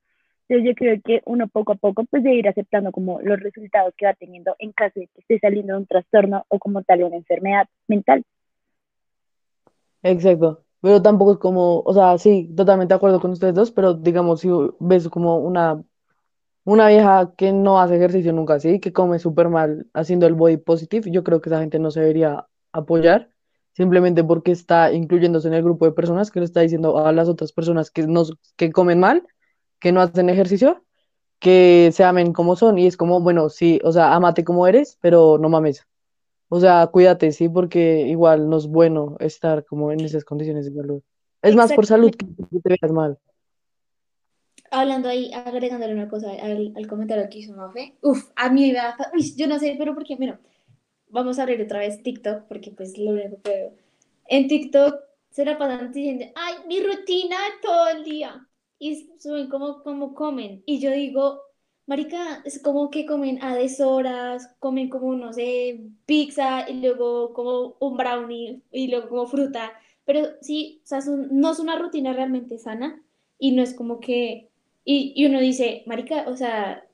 Entonces 0.49 0.67
yo 0.67 0.75
creo 0.75 1.01
que 1.05 1.21
uno 1.25 1.47
poco 1.47 1.71
a 1.71 1.75
poco 1.75 2.03
pues 2.03 2.23
debe 2.23 2.35
ir 2.35 2.49
aceptando 2.49 2.91
como 2.91 3.21
los 3.21 3.39
resultados 3.39 3.93
que 3.95 4.05
va 4.05 4.13
teniendo 4.15 4.53
en 4.59 4.73
caso 4.73 4.99
de 4.99 5.07
que 5.07 5.21
esté 5.21 5.39
saliendo 5.39 5.73
de 5.73 5.79
un 5.79 5.85
trastorno 5.85 6.43
o 6.49 6.59
como 6.59 6.83
tal 6.83 7.03
una 7.03 7.15
enfermedad 7.15 7.67
mental. 7.87 8.25
Exacto. 10.03 10.65
Pero 10.81 11.01
tampoco 11.01 11.33
es 11.33 11.37
como, 11.39 11.81
o 11.81 11.93
sea, 11.93 12.17
sí, 12.17 12.51
totalmente 12.55 12.93
de 12.93 12.97
acuerdo 12.97 13.19
con 13.19 13.31
ustedes 13.31 13.53
dos, 13.55 13.71
pero 13.71 13.93
digamos, 13.93 14.41
si 14.41 14.49
ves 14.79 15.09
como 15.09 15.37
una, 15.39 15.83
una 16.63 16.87
vieja 16.89 17.33
que 17.37 17.51
no 17.53 17.79
hace 17.81 17.95
ejercicio 17.97 18.33
nunca, 18.33 18.59
sí, 18.59 18.79
que 18.79 18.93
come 18.93 19.19
súper 19.19 19.49
mal 19.49 19.87
haciendo 19.93 20.27
el 20.27 20.35
body 20.35 20.57
positive, 20.57 21.11
yo 21.11 21.23
creo 21.23 21.41
que 21.41 21.49
esa 21.49 21.59
gente 21.59 21.79
no 21.79 21.91
se 21.91 22.01
debería 22.01 22.47
apoyar, 22.71 23.31
simplemente 23.73 24.23
porque 24.23 24.51
está 24.51 24.91
incluyéndose 24.93 25.47
en 25.47 25.55
el 25.55 25.63
grupo 25.63 25.85
de 25.85 25.91
personas 25.93 26.31
que 26.31 26.39
le 26.39 26.45
está 26.45 26.61
diciendo 26.61 26.97
a 27.05 27.11
las 27.11 27.29
otras 27.29 27.51
personas 27.53 27.91
que, 27.91 28.07
no, 28.07 28.23
que 28.57 28.71
comen 28.71 28.99
mal, 28.99 29.27
que 29.79 29.91
no 29.91 30.01
hacen 30.01 30.29
ejercicio, 30.29 30.83
que 31.39 31.91
se 31.93 32.03
amen 32.05 32.33
como 32.33 32.55
son, 32.55 32.77
y 32.79 32.87
es 32.87 32.97
como, 32.97 33.21
bueno, 33.21 33.49
sí, 33.49 33.79
o 33.83 33.91
sea, 33.93 34.15
amate 34.15 34.43
como 34.45 34.67
eres, 34.67 34.97
pero 35.01 35.37
no 35.39 35.49
mames. 35.49 35.87
O 36.53 36.59
sea, 36.59 36.85
cuídate, 36.87 37.31
sí, 37.31 37.47
porque 37.49 38.07
igual 38.07 38.49
no 38.49 38.57
es 38.57 38.67
bueno 38.67 39.15
estar 39.19 39.63
como 39.65 39.91
en 39.91 40.01
esas 40.01 40.25
condiciones 40.25 40.65
de 40.65 40.73
salud. 40.81 41.01
Es 41.41 41.55
más 41.55 41.71
por 41.73 41.85
salud 41.85 42.11
que 42.11 42.25
te 42.61 42.69
veas 42.81 42.91
mal. 42.91 43.17
Hablando 44.69 45.09
ahí, 45.09 45.31
agregándole 45.33 45.93
una 45.93 46.09
cosa 46.09 46.31
al, 46.31 46.73
al 46.75 46.87
comentario 46.87 47.29
que 47.29 47.39
hizo 47.39 47.53
Mafe. 47.55 47.95
Uf, 48.01 48.31
a 48.35 48.49
mí 48.49 48.67
me 48.67 48.73
da, 48.73 48.95
fa- 48.97 49.11
uy, 49.13 49.35
yo 49.35 49.47
no 49.47 49.59
sé, 49.59 49.75
pero 49.77 49.93
porque, 49.93 50.15
bueno, 50.15 50.39
vamos 51.09 51.39
a 51.39 51.43
abrir 51.43 51.61
otra 51.61 51.79
vez 51.79 52.03
TikTok, 52.03 52.45
porque 52.47 52.71
pues 52.71 52.97
lo 52.97 53.11
único 53.11 53.41
que 53.43 53.51
veo. 53.51 53.73
En 54.27 54.47
TikTok 54.47 54.95
se 55.29 55.45
la 55.45 55.57
pasan 55.57 55.91
diciendo, 55.93 56.25
ay, 56.35 56.55
mi 56.67 56.81
rutina 56.81 57.37
todo 57.61 57.89
el 57.89 58.03
día. 58.03 58.47
Y 58.79 59.11
suben 59.19 59.49
como, 59.49 59.83
como 59.83 60.13
comen. 60.15 60.63
Y 60.65 60.79
yo 60.81 60.91
digo, 60.91 61.41
marica, 61.91 62.41
es 62.45 62.61
como 62.61 62.89
que 62.89 63.05
comen 63.05 63.43
a 63.43 63.53
deshoras, 63.53 64.47
comen 64.59 64.87
como, 64.89 65.13
no 65.13 65.33
sé, 65.33 65.89
pizza 66.05 66.69
y 66.69 66.79
luego 66.79 67.33
como 67.33 67.75
un 67.81 67.97
brownie 67.97 68.61
y 68.71 68.87
luego 68.87 69.09
como 69.09 69.27
fruta. 69.27 69.73
Pero 70.05 70.29
sí, 70.39 70.81
o 70.85 70.87
sea, 70.87 71.01
no 71.31 71.51
es 71.51 71.59
una 71.59 71.77
rutina 71.77 72.13
realmente 72.13 72.57
sana 72.59 73.03
y 73.37 73.51
no 73.51 73.61
es 73.61 73.73
como 73.73 73.99
que... 73.99 74.49
Y, 74.85 75.11
y 75.17 75.25
uno 75.25 75.41
dice, 75.41 75.83
marica, 75.85 76.23
o 76.29 76.37
sea, 76.37 76.87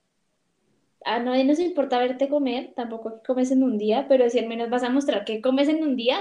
a 1.06 1.20
nadie 1.20 1.44
nos 1.44 1.60
importa 1.60 2.00
verte 2.00 2.28
comer, 2.28 2.74
tampoco 2.76 3.18
que 3.18 3.28
comes 3.28 3.52
en 3.52 3.62
un 3.62 3.78
día, 3.78 4.08
pero 4.10 4.28
si 4.32 4.40
al 4.40 4.48
menos 4.48 4.72
vas 4.72 4.84
a 4.84 4.90
mostrar 4.90 5.26
que 5.26 5.42
comes 5.42 5.70
en 5.70 5.84
un 5.84 5.96
día, 5.96 6.20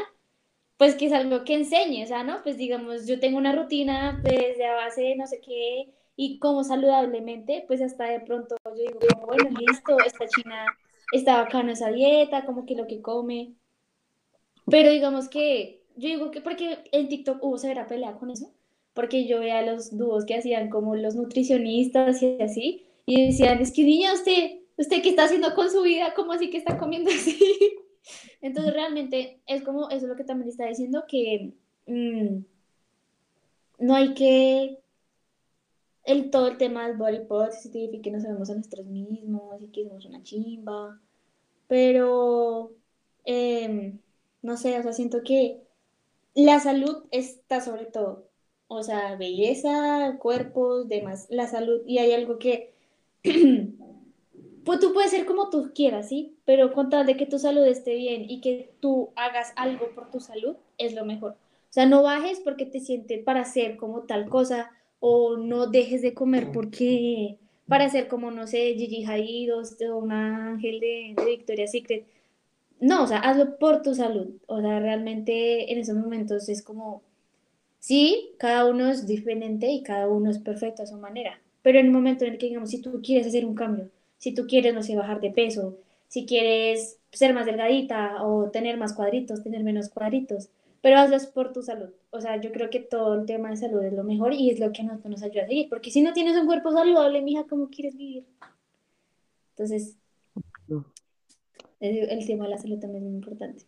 pues 0.77 0.97
que 0.97 1.07
es 1.07 1.15
algo 1.15 1.45
que 1.45 1.55
enseñe, 1.55 2.05
o 2.05 2.07
sea, 2.07 2.25
¿no? 2.25 2.43
Pues 2.43 2.59
digamos, 2.59 3.07
yo 3.07 3.21
tengo 3.21 3.39
una 3.39 3.53
rutina 3.57 4.21
pues, 4.23 4.61
a 4.61 4.75
base 4.75 5.03
de 5.03 5.17
no 5.17 5.27
sé 5.27 5.41
qué 5.41 5.95
y 6.17 6.39
como 6.39 6.65
saludablemente, 6.65 7.65
pues 7.67 7.83
hasta 7.83 8.05
de 8.05 8.21
pronto 8.21 8.57
yo 8.65 8.75
digo, 8.75 8.99
como, 9.13 9.27
bueno, 9.27 9.51
listo, 9.61 9.99
esta 10.05 10.27
china 10.27 10.67
está 11.13 11.43
bacana 11.43 11.73
esa 11.73 11.91
dieta, 11.91 12.47
como 12.47 12.65
que 12.65 12.75
lo 12.75 12.87
que 12.87 13.03
come, 13.03 13.55
pero 14.67 14.91
digamos 14.91 15.29
que, 15.29 15.83
yo 15.97 16.09
digo 16.09 16.31
que 16.31 16.41
porque 16.41 16.79
en 16.93 17.09
TikTok 17.09 17.43
hubo 17.43 17.59
severa 17.59 17.87
pelea 17.87 18.15
con 18.15 18.31
eso, 18.31 18.53
porque 18.95 19.27
yo 19.27 19.41
veía 19.41 19.63
los 19.63 19.97
dúos 19.97 20.25
que 20.25 20.35
hacían 20.37 20.71
como 20.71 20.97
los 20.97 21.15
nutricionistas 21.15 22.23
y 22.23 22.41
así, 22.41 22.87
y 23.05 23.27
decían, 23.27 23.61
es 23.61 23.73
que 23.73 23.85
niña, 23.85 24.13
usted, 24.15 24.59
usted 24.77 25.03
qué 25.03 25.11
está 25.11 25.25
haciendo 25.25 25.55
con 25.55 25.71
su 25.71 25.83
vida, 25.83 26.15
¿cómo 26.15 26.33
así 26.33 26.51
que 26.51 26.57
está 26.57 26.79
comiendo 26.79 27.11
así? 27.11 27.39
Entonces 28.41 28.73
realmente 28.73 29.41
es 29.47 29.63
como, 29.63 29.89
eso 29.91 30.07
es 30.07 30.09
lo 30.09 30.17
que 30.17 30.25
también 30.25 30.49
está 30.49 30.67
diciendo, 30.67 31.05
que 31.07 31.53
mm, 31.87 32.39
no 33.79 33.95
hay 33.95 34.15
que, 34.15 34.79
el, 36.07 36.31
todo 36.31 36.49
el 36.49 36.57
tema 36.57 36.87
del 36.87 36.97
body 36.97 37.27
positive 37.27 37.97
y 37.97 38.01
que 38.01 38.11
no 38.11 38.21
sabemos 38.21 38.49
a 38.51 38.55
nosotros 38.55 38.87
mismos 38.87 39.63
y 39.63 39.69
que 39.69 39.85
somos 39.85 40.05
una 40.07 40.23
chimba, 40.23 41.01
pero 41.69 42.73
em, 43.25 43.99
no 44.43 44.57
sé, 44.57 44.79
o 44.79 44.83
sea, 44.83 44.93
siento 44.93 45.23
que 45.25 45.63
la 46.35 46.61
salud 46.61 47.05
está 47.11 47.61
sobre 47.61 47.87
todo. 47.87 48.29
O 48.69 48.83
sea, 48.83 49.17
belleza, 49.17 50.17
cuerpos, 50.19 50.89
demás, 50.89 51.27
la 51.31 51.47
salud. 51.47 51.83
Y 51.87 51.99
hay 51.99 52.13
algo 52.13 52.39
que, 52.39 52.75
pues 54.65 54.81
tú 54.81 54.93
puedes 54.93 55.11
ser 55.11 55.27
como 55.27 55.51
tú 55.51 55.73
quieras, 55.75 56.09
¿sí? 56.09 56.37
Pero 56.45 56.73
con 56.73 56.91
de 56.91 57.17
que 57.17 57.27
tu 57.27 57.39
salud 57.39 57.65
esté 57.67 57.95
bien 57.97 58.29
y 58.29 58.41
que 58.41 58.73
tú 58.81 59.11
hagas 59.17 59.53
algo 59.57 59.91
por 59.95 60.11
tu 60.11 60.21
salud, 60.21 60.57
es 60.79 60.95
lo 60.95 61.05
mejor. 61.05 61.33
O 61.33 61.73
sea, 61.77 61.87
no 61.87 62.03
bajes 62.03 62.41
porque 62.41 62.67
te 62.67 62.81
sientes 62.81 63.23
para 63.25 63.41
hacer 63.43 63.77
como 63.77 64.03
tal 64.03 64.29
cosa 64.29 64.71
o 65.01 65.37
no 65.37 65.67
dejes 65.67 66.03
de 66.03 66.15
comer 66.15 66.51
porque 66.53 67.39
para 67.69 67.89
ser 67.89 68.09
como, 68.09 68.31
no 68.31 68.47
sé, 68.47 68.75
Gigi 68.77 69.05
Hadid 69.05 69.53
o 69.55 69.97
un 69.97 70.13
ángel 70.13 70.81
de, 70.81 71.15
de 71.17 71.25
Victoria's 71.25 71.73
Secret. 71.73 72.07
No, 72.81 73.05
o 73.05 73.07
sea, 73.07 73.19
hazlo 73.19 73.59
por 73.59 73.83
tu 73.83 73.95
salud. 73.95 74.37
O 74.47 74.61
sea, 74.61 74.81
realmente 74.81 75.73
en 75.73 75.79
esos 75.79 75.97
momentos 75.97 76.49
es 76.49 76.63
como, 76.63 77.03
sí, 77.79 78.35
cada 78.39 78.67
uno 78.67 78.89
es 78.89 79.07
diferente 79.07 79.69
y 79.71 79.83
cada 79.83 80.09
uno 80.09 80.31
es 80.31 80.39
perfecto 80.39 80.83
a 80.83 80.87
su 80.87 80.97
manera. 80.97 81.41
Pero 81.63 81.79
en 81.79 81.87
el 81.87 81.93
momento 81.93 82.25
en 82.25 82.33
el 82.35 82.39
que, 82.39 82.47
digamos, 82.47 82.71
si 82.71 82.81
tú 82.81 83.01
quieres 83.03 83.27
hacer 83.27 83.45
un 83.47 83.55
cambio, 83.55 83.91
si 84.19 84.35
tú 84.35 84.47
quieres, 84.47 84.75
no 84.75 84.83
sé, 84.83 84.97
bajar 84.97 85.21
de 85.21 85.31
peso, 85.31 85.79
si 86.09 86.27
quieres 86.27 86.99
ser 87.13 87.35
más 87.35 87.47
delgadita 87.47 88.23
o 88.25 88.51
tener 88.51 88.77
más 88.77 88.93
cuadritos, 88.95 89.43
tener 89.43 89.65
menos 89.65 89.89
cuadritos, 89.89 90.51
pero 90.83 90.99
hazlo 90.99 91.17
por 91.35 91.53
tu 91.53 91.63
salud. 91.63 91.91
O 92.17 92.21
sea, 92.21 92.41
yo 92.41 92.53
creo 92.53 92.71
que 92.71 92.81
todo 92.81 93.15
el 93.15 93.27
tema 93.27 93.51
de 93.51 93.57
salud 93.57 93.83
es 93.83 93.93
lo 93.93 94.05
mejor 94.05 94.33
y 94.33 94.51
es 94.51 94.59
lo 94.59 94.73
que 94.73 94.83
a 94.83 94.85
nosotros 94.87 95.11
nos 95.11 95.23
ayuda 95.23 95.45
a 95.45 95.47
seguir. 95.47 95.69
Porque 95.69 95.91
si 95.91 96.03
no 96.03 96.13
tienes 96.13 96.37
un 96.37 96.47
cuerpo 96.47 96.73
saludable, 96.73 97.23
mija, 97.23 97.45
¿cómo 97.49 97.69
quieres 97.69 97.97
vivir? 97.97 98.27
Entonces, 99.51 99.97
el, 101.81 102.11
el 102.11 102.27
tema 102.27 102.45
de 102.45 102.51
la 102.51 102.59
salud 102.59 102.79
también 102.79 103.05
es 103.05 103.11
muy 103.11 103.17
importante. 103.17 103.65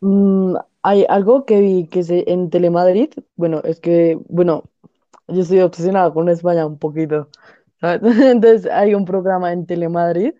Mm, 0.00 0.56
hay 0.82 1.04
algo 1.08 1.44
que 1.44 1.60
vi 1.60 1.86
que 1.86 2.02
se, 2.02 2.30
en 2.30 2.50
Telemadrid, 2.50 3.10
bueno, 3.36 3.60
es 3.64 3.80
que, 3.80 4.18
bueno, 4.28 4.64
yo 5.28 5.42
estoy 5.42 5.60
obsesionada 5.60 6.12
con 6.12 6.28
España 6.28 6.66
un 6.66 6.78
poquito, 6.78 7.28
¿sabes? 7.80 8.00
Entonces 8.20 8.70
hay 8.70 8.94
un 8.94 9.04
programa 9.04 9.52
en 9.52 9.66
Telemadrid 9.66 10.34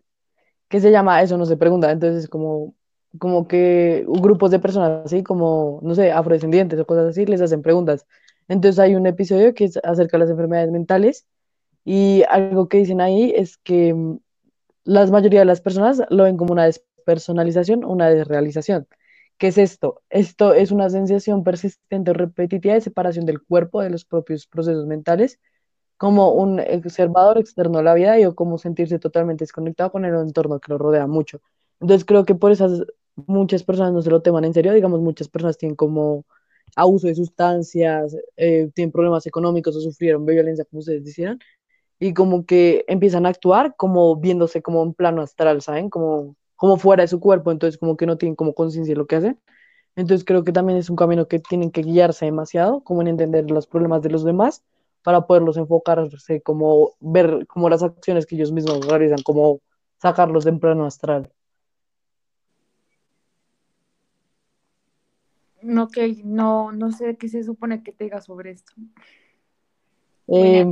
que 0.69 0.81
se 0.81 0.91
llama 0.91 1.23
Eso 1.23 1.37
no 1.37 1.47
se 1.47 1.57
pregunta, 1.57 1.91
entonces 1.91 2.29
como, 2.29 2.75
como 3.19 3.49
que 3.49 4.05
grupos 4.07 4.51
de 4.51 4.59
personas 4.61 5.03
así 5.05 5.23
como, 5.23 5.81
no 5.83 5.95
sé, 5.95 6.13
afrodescendientes 6.13 6.79
o 6.79 6.87
cosas 6.87 7.09
así, 7.09 7.27
les 7.27 7.41
hacen 7.41 7.63
preguntas. 7.63 8.07
Entonces 8.49 8.79
hay 8.79 8.95
un 8.95 9.07
episodio 9.07 9.55
que 9.55 9.65
es 9.65 9.79
acerca 9.85 10.17
de 10.17 10.25
las 10.25 10.31
enfermedades 10.31 10.71
mentales 10.71 11.27
y 11.85 12.23
algo 12.29 12.69
que 12.69 12.79
dicen 12.79 13.01
ahí 13.01 13.33
es 13.35 13.59
que 13.59 13.95
mm, 13.95 14.19
la 14.85 15.07
mayoría 15.07 15.41
de 15.41 15.47
las 15.47 15.61
personas 15.61 16.03
lo 16.11 16.25
ven 16.25 16.37
como 16.37 16.53
una 16.53 16.65
despersonalización, 16.67 17.85
una 17.85 18.11
desrealización. 18.11 18.87
¿Qué 19.39 19.49
es 19.49 19.59
esto? 19.59 20.03
Esto 20.11 20.55
es 20.55 20.71
una 20.71 20.91
sensación 20.91 21.45
persistente 21.45 22.11
o 22.11 22.15
repetitiva 22.15 22.75
de 22.75 22.81
separación 22.83 23.27
del 23.27 23.43
cuerpo 23.43 23.83
de 23.83 23.91
los 23.91 24.05
propios 24.05 24.47
procesos 24.47 24.87
mentales, 24.87 25.41
como 25.97 26.33
un 26.33 26.61
observador 26.61 27.39
externo 27.39 27.79
a 27.79 27.83
la 27.83 27.95
vida 27.95 28.19
y 28.19 28.25
o 28.27 28.35
como 28.35 28.59
sentirse 28.59 28.99
totalmente 28.99 29.45
desconectado 29.45 29.93
con 29.93 30.05
el 30.05 30.15
entorno 30.15 30.61
que 30.61 30.73
lo 30.73 30.79
rodea 30.79 31.07
mucho. 31.07 31.41
Entonces 31.81 32.05
creo 32.05 32.25
que 32.25 32.35
por 32.35 32.53
esas 32.53 32.85
muchas 33.17 33.63
personas 33.65 33.93
no 33.93 34.03
se 34.03 34.11
lo 34.11 34.23
toman 34.23 34.45
en 34.45 34.55
serio, 34.55 34.73
digamos, 34.73 35.01
muchas 35.01 35.29
personas 35.29 35.59
tienen 35.59 35.77
como 35.77 36.25
abuso 36.77 37.07
de 37.09 37.15
sustancias, 37.15 38.17
eh, 38.37 38.71
tienen 38.75 38.93
problemas 38.93 39.27
económicos 39.27 39.77
o 39.77 39.81
sufrieron 39.81 40.27
violencia, 40.27 40.65
como 40.65 40.81
ustedes 40.81 41.05
decían, 41.05 41.39
y 41.99 42.15
como 42.15 42.47
que 42.47 42.85
empiezan 42.89 43.27
a 43.27 43.31
actuar 43.31 43.75
como 43.77 44.17
viéndose 44.17 44.63
como 44.63 44.83
en 44.83 44.95
plano 44.95 45.23
astral, 45.23 45.63
¿saben? 45.63 45.91
Como, 45.91 46.37
como 46.57 46.77
fuera 46.79 47.03
de 47.03 47.09
su 47.09 47.21
cuerpo, 47.21 47.53
entonces 47.53 47.79
como 47.79 47.97
que 47.97 48.07
no 48.07 48.19
tienen 48.19 48.37
como 48.37 48.55
conciencia 48.55 48.95
de 48.95 48.99
lo 48.99 49.07
que 49.07 49.17
hacen. 49.17 49.41
Entonces 49.97 50.25
creo 50.25 50.45
que 50.45 50.53
también 50.53 50.79
es 50.79 50.91
un 50.91 50.97
camino 50.97 51.29
que 51.29 51.39
tienen 51.41 51.71
que 51.71 51.83
guiarse 51.83 52.25
demasiado, 52.27 52.83
como 52.85 53.03
en 53.03 53.09
entender 53.09 53.51
los 53.51 53.67
problemas 53.67 54.03
de 54.03 54.11
los 54.11 54.25
demás 54.25 54.63
para 55.03 55.27
poderlos 55.27 55.57
enfocarse, 55.57 56.43
como 56.43 56.93
ver 57.01 57.47
como 57.49 57.69
las 57.71 57.83
acciones 57.83 58.27
que 58.27 58.37
ellos 58.37 58.53
mismos 58.53 58.87
realizan, 58.87 59.23
como 59.25 59.61
sacarlos 60.01 60.45
de 60.45 60.51
en 60.51 60.61
plano 60.61 60.87
astral. 60.87 61.33
No, 65.63 65.85
ok, 65.85 65.99
no, 66.25 66.73
no 66.73 66.91
sé 66.93 67.17
qué 67.17 67.29
se 67.29 67.45
supone 67.45 67.83
que 67.83 67.93
te 67.93 68.05
diga 68.05 68.21
sobre 68.21 68.51
esto. 68.53 68.73
Eh, 70.29 70.65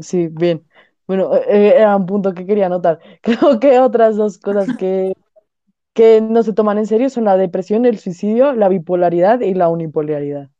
sí, 0.00 0.28
bien. 0.28 0.66
Bueno, 1.06 1.34
eh, 1.36 1.74
era 1.76 1.96
un 1.96 2.06
punto 2.06 2.32
que 2.34 2.46
quería 2.46 2.66
anotar. 2.66 3.00
Creo 3.22 3.58
que 3.60 3.78
otras 3.80 4.16
dos 4.16 4.38
cosas 4.38 4.72
que 4.74 5.14
que 5.94 6.20
no 6.22 6.42
se 6.44 6.54
toman 6.54 6.78
en 6.78 6.86
serio 6.86 7.10
son 7.10 7.24
la 7.24 7.36
depresión, 7.36 7.84
el 7.86 7.98
suicidio, 7.98 8.54
la 8.54 8.68
bipolaridad 8.68 9.40
y 9.40 9.54
la 9.54 9.68
unipolaridad. 9.68 10.50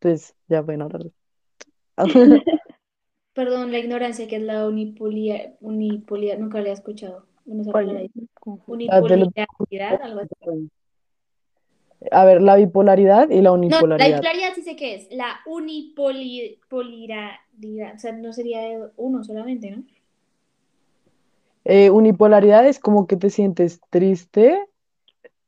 Entonces, 0.00 0.34
ya 0.48 0.60
bueno, 0.62 0.84
ahora- 0.84 1.00
Perdón, 3.34 3.72
la 3.72 3.78
ignorancia 3.78 4.28
que 4.28 4.36
es 4.36 4.42
la 4.42 4.66
unipolia, 4.68 5.56
unipolia, 5.60 6.36
nunca 6.36 6.58
la 6.58 6.62
había 6.62 6.72
escuchado. 6.74 7.26
Ah, 7.72 7.82
Unipolaridad, 8.66 10.02
algo 10.02 10.20
así. 10.20 10.70
A 12.10 12.24
ver, 12.24 12.42
la 12.42 12.56
bipolaridad 12.56 13.30
y 13.30 13.40
la 13.40 13.50
No, 13.50 13.52
la 13.52 13.56
unipolaridad. 13.58 14.08
bipolaridad 14.08 14.54
sí 14.54 14.62
sé 14.62 14.76
qué 14.76 14.94
es. 14.94 15.08
La 15.10 15.40
unipolaridad, 15.46 17.34
o 17.94 17.98
sea, 17.98 18.12
no 18.12 18.32
sería 18.32 18.60
uno 18.96 19.24
solamente, 19.24 19.70
¿no? 19.70 19.84
Eh, 21.64 21.90
unipolaridad 21.90 22.66
es 22.66 22.78
como 22.78 23.06
que 23.06 23.16
te 23.16 23.30
sientes 23.30 23.80
triste 23.90 24.66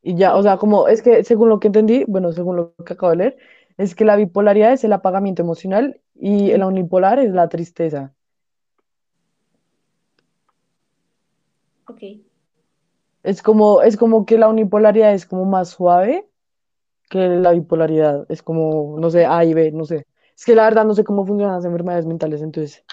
y 0.02 0.16
ya, 0.16 0.36
o 0.36 0.42
sea, 0.42 0.57
como 0.57 0.88
es 0.88 1.02
que 1.02 1.24
según 1.24 1.48
lo 1.50 1.61
que 1.61 1.66
entendí, 1.68 2.04
bueno, 2.09 2.32
según 2.32 2.57
lo 2.57 2.74
que 2.84 2.94
acabo 2.94 3.11
de 3.11 3.16
leer, 3.16 3.36
es 3.76 3.94
que 3.94 4.04
la 4.04 4.16
bipolaridad 4.16 4.72
es 4.72 4.84
el 4.84 4.92
apagamiento 4.94 5.42
emocional 5.42 6.00
y 6.14 6.57
la 6.57 6.66
unipolar 6.66 7.18
es 7.18 7.32
la 7.32 7.48
tristeza. 7.48 8.14
Ok. 11.88 12.02
Es 13.22 13.42
como, 13.42 13.82
es 13.82 13.96
como 13.98 14.24
que 14.24 14.38
la 14.38 14.48
unipolaridad 14.48 15.12
es 15.12 15.26
como 15.26 15.44
más 15.44 15.68
suave 15.70 16.26
que 17.09 17.18
la 17.18 17.52
bipolaridad. 17.52 18.26
Es 18.28 18.42
como, 18.42 18.98
no 18.98 19.11
sé, 19.11 19.24
A 19.26 19.44
y 19.44 19.54
B, 19.54 19.72
no 19.72 19.84
sé. 19.84 20.07
Es 20.36 20.44
que 20.44 20.54
la 20.54 20.64
verdad 20.64 20.84
no 20.84 20.94
sé 20.94 21.04
cómo 21.04 21.26
funcionan 21.26 21.57
las 21.57 21.64
enfermedades 21.64 22.07
mentales, 22.07 22.42
entonces 22.42 22.84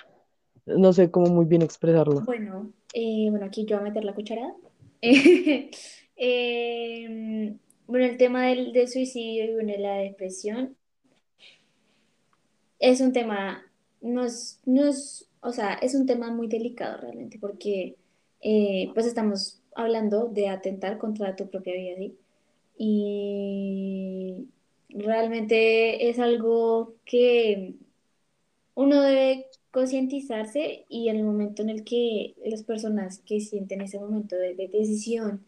no 0.66 0.94
sé 0.94 1.12
cómo 1.12 1.28
muy 1.28 1.46
bien 1.46 1.62
expresarlo. 1.62 2.22
Bueno, 2.22 2.72
eh, 2.94 3.28
bueno, 3.30 3.46
aquí 3.46 3.66
yo 3.66 3.78
voy 3.78 3.88
a 3.88 3.90
meter 3.90 4.06
la 4.06 4.14
cucharada. 4.14 4.54
Eh, 6.16 7.58
bueno, 7.88 8.06
el 8.06 8.18
tema 8.18 8.46
del, 8.46 8.88
suicidio 8.88 9.46
y 9.46 9.54
bueno, 9.56 9.74
la 9.80 9.96
depresión 9.96 10.78
es 12.78 13.02
un 13.02 13.14
tema, 13.14 13.64
no 14.00 14.24
es, 14.24 14.62
no 14.64 14.88
es, 14.88 15.28
o 15.42 15.52
sea, 15.52 15.74
es 15.74 15.96
un 15.96 16.06
tema 16.06 16.32
muy 16.32 16.48
delicado 16.48 16.98
realmente 17.02 17.40
porque 17.40 17.98
eh, 18.42 18.92
pues 18.94 19.08
estamos 19.08 19.62
hablando 19.76 20.28
de 20.28 20.50
atentar 20.50 21.00
contra 21.00 21.36
tu 21.36 21.50
propia 21.50 21.74
vida, 21.74 21.98
¿sí? 21.98 22.18
Y 22.78 24.50
realmente 24.90 26.10
es 26.10 26.20
algo 26.20 26.96
que 27.06 27.76
uno 28.76 29.02
debe 29.02 29.48
concientizarse 29.72 30.86
y 30.90 31.10
en 31.10 31.18
el 31.18 31.24
momento 31.24 31.62
en 31.64 31.70
el 31.70 31.84
que 31.84 32.36
las 32.46 32.64
personas 32.64 33.20
que 33.26 33.40
sienten 33.42 33.82
ese 33.82 34.00
momento 34.00 34.36
de, 34.36 34.56
de 34.56 34.68
decisión 34.68 35.46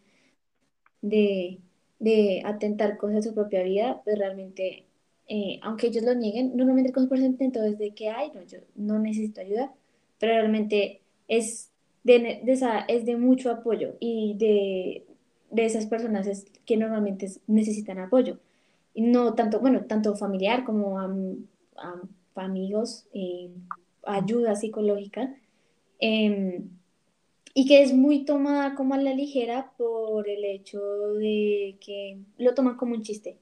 de, 1.00 1.60
de 1.98 2.42
atentar 2.44 2.96
contra 2.98 3.22
su 3.22 3.34
propia 3.34 3.62
vida, 3.62 4.00
pues 4.04 4.18
realmente, 4.18 4.86
eh, 5.28 5.58
aunque 5.62 5.88
ellos 5.88 6.04
lo 6.04 6.14
nieguen, 6.14 6.56
normalmente 6.56 6.90
el 6.90 7.08
consentimiento 7.08 7.62
es 7.64 7.78
de 7.78 7.94
que, 7.94 8.08
ay, 8.10 8.30
no, 8.34 8.42
yo 8.42 8.58
no 8.74 8.98
necesito 8.98 9.40
ayuda, 9.40 9.72
pero 10.18 10.32
realmente 10.34 11.02
es 11.28 11.70
de, 12.04 12.40
de 12.44 12.84
es 12.88 13.04
de 13.06 13.16
mucho 13.16 13.50
apoyo 13.50 13.96
y 14.00 14.36
de, 14.38 15.06
de 15.50 15.64
esas 15.66 15.86
personas 15.86 16.26
es 16.26 16.46
que 16.66 16.76
normalmente 16.76 17.26
es- 17.26 17.40
necesitan 17.46 17.98
apoyo. 17.98 18.38
Y 18.94 19.02
no 19.02 19.34
tanto, 19.34 19.60
bueno, 19.60 19.84
tanto 19.86 20.16
familiar 20.16 20.64
como 20.64 20.98
am- 20.98 21.46
amigos, 22.34 23.06
eh, 23.12 23.50
ayuda 24.04 24.56
psicológica. 24.56 25.34
em, 25.98 26.68
y 27.54 27.66
que 27.66 27.82
es 27.82 27.94
muy 27.94 28.24
tomada 28.26 28.74
como 28.74 28.94
a 28.94 28.98
la 28.98 29.14
ligera 29.14 29.72
por 29.78 30.28
el 30.28 30.44
hecho 30.44 30.80
de 31.14 31.76
que 31.80 32.18
lo 32.38 32.54
toman 32.54 32.76
como 32.76 32.94
un 32.94 33.02
chiste. 33.02 33.38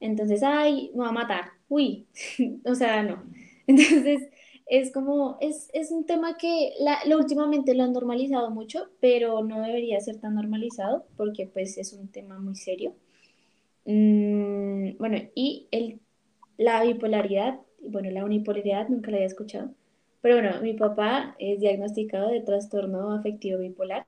Entonces, 0.00 0.42
ay, 0.42 0.90
me 0.94 1.02
va 1.02 1.10
a 1.10 1.12
matar, 1.12 1.44
uy, 1.68 2.06
o 2.64 2.74
sea, 2.74 3.02
no. 3.04 3.22
Entonces, 3.68 4.28
es 4.66 4.92
como, 4.92 5.38
es, 5.40 5.70
es 5.72 5.90
un 5.90 6.06
tema 6.06 6.36
que 6.36 6.74
la, 6.80 6.98
lo 7.06 7.18
últimamente 7.18 7.74
lo 7.74 7.84
han 7.84 7.92
normalizado 7.92 8.50
mucho, 8.50 8.88
pero 9.00 9.42
no 9.42 9.60
debería 9.62 10.00
ser 10.00 10.18
tan 10.18 10.34
normalizado 10.34 11.04
porque 11.16 11.46
pues 11.46 11.78
es 11.78 11.92
un 11.92 12.08
tema 12.08 12.38
muy 12.38 12.56
serio. 12.56 12.94
Mm, 13.84 14.96
bueno, 14.98 15.18
y 15.34 15.68
el, 15.70 16.00
la 16.56 16.82
bipolaridad, 16.84 17.60
bueno, 17.80 18.10
la 18.10 18.24
unipolaridad 18.24 18.88
nunca 18.88 19.10
la 19.10 19.18
había 19.18 19.26
escuchado, 19.26 19.74
pero 20.20 20.36
bueno, 20.36 20.60
mi 20.62 20.74
papá 20.74 21.36
es 21.38 21.60
diagnosticado 21.60 22.30
de 22.30 22.40
trastorno 22.40 23.12
afectivo 23.12 23.58
bipolar 23.58 24.06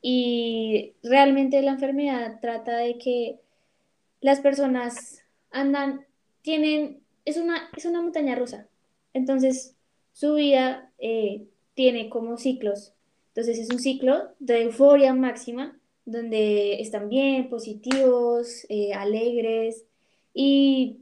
y 0.00 0.94
realmente 1.02 1.62
la 1.62 1.72
enfermedad 1.72 2.40
trata 2.40 2.76
de 2.78 2.98
que 2.98 3.40
las 4.20 4.40
personas 4.40 5.22
andan, 5.50 6.06
tienen, 6.42 7.02
es 7.24 7.36
una, 7.36 7.70
es 7.76 7.84
una 7.84 8.02
montaña 8.02 8.34
rusa. 8.34 8.68
Entonces, 9.14 9.74
su 10.12 10.34
vida 10.34 10.92
eh, 10.98 11.46
tiene 11.74 12.10
como 12.10 12.36
ciclos. 12.36 12.92
Entonces, 13.28 13.58
es 13.58 13.70
un 13.70 13.78
ciclo 13.78 14.28
de 14.38 14.62
euforia 14.62 15.14
máxima, 15.14 15.78
donde 16.04 16.80
están 16.82 17.08
bien, 17.08 17.48
positivos, 17.48 18.66
eh, 18.68 18.92
alegres, 18.92 19.86
y 20.34 20.98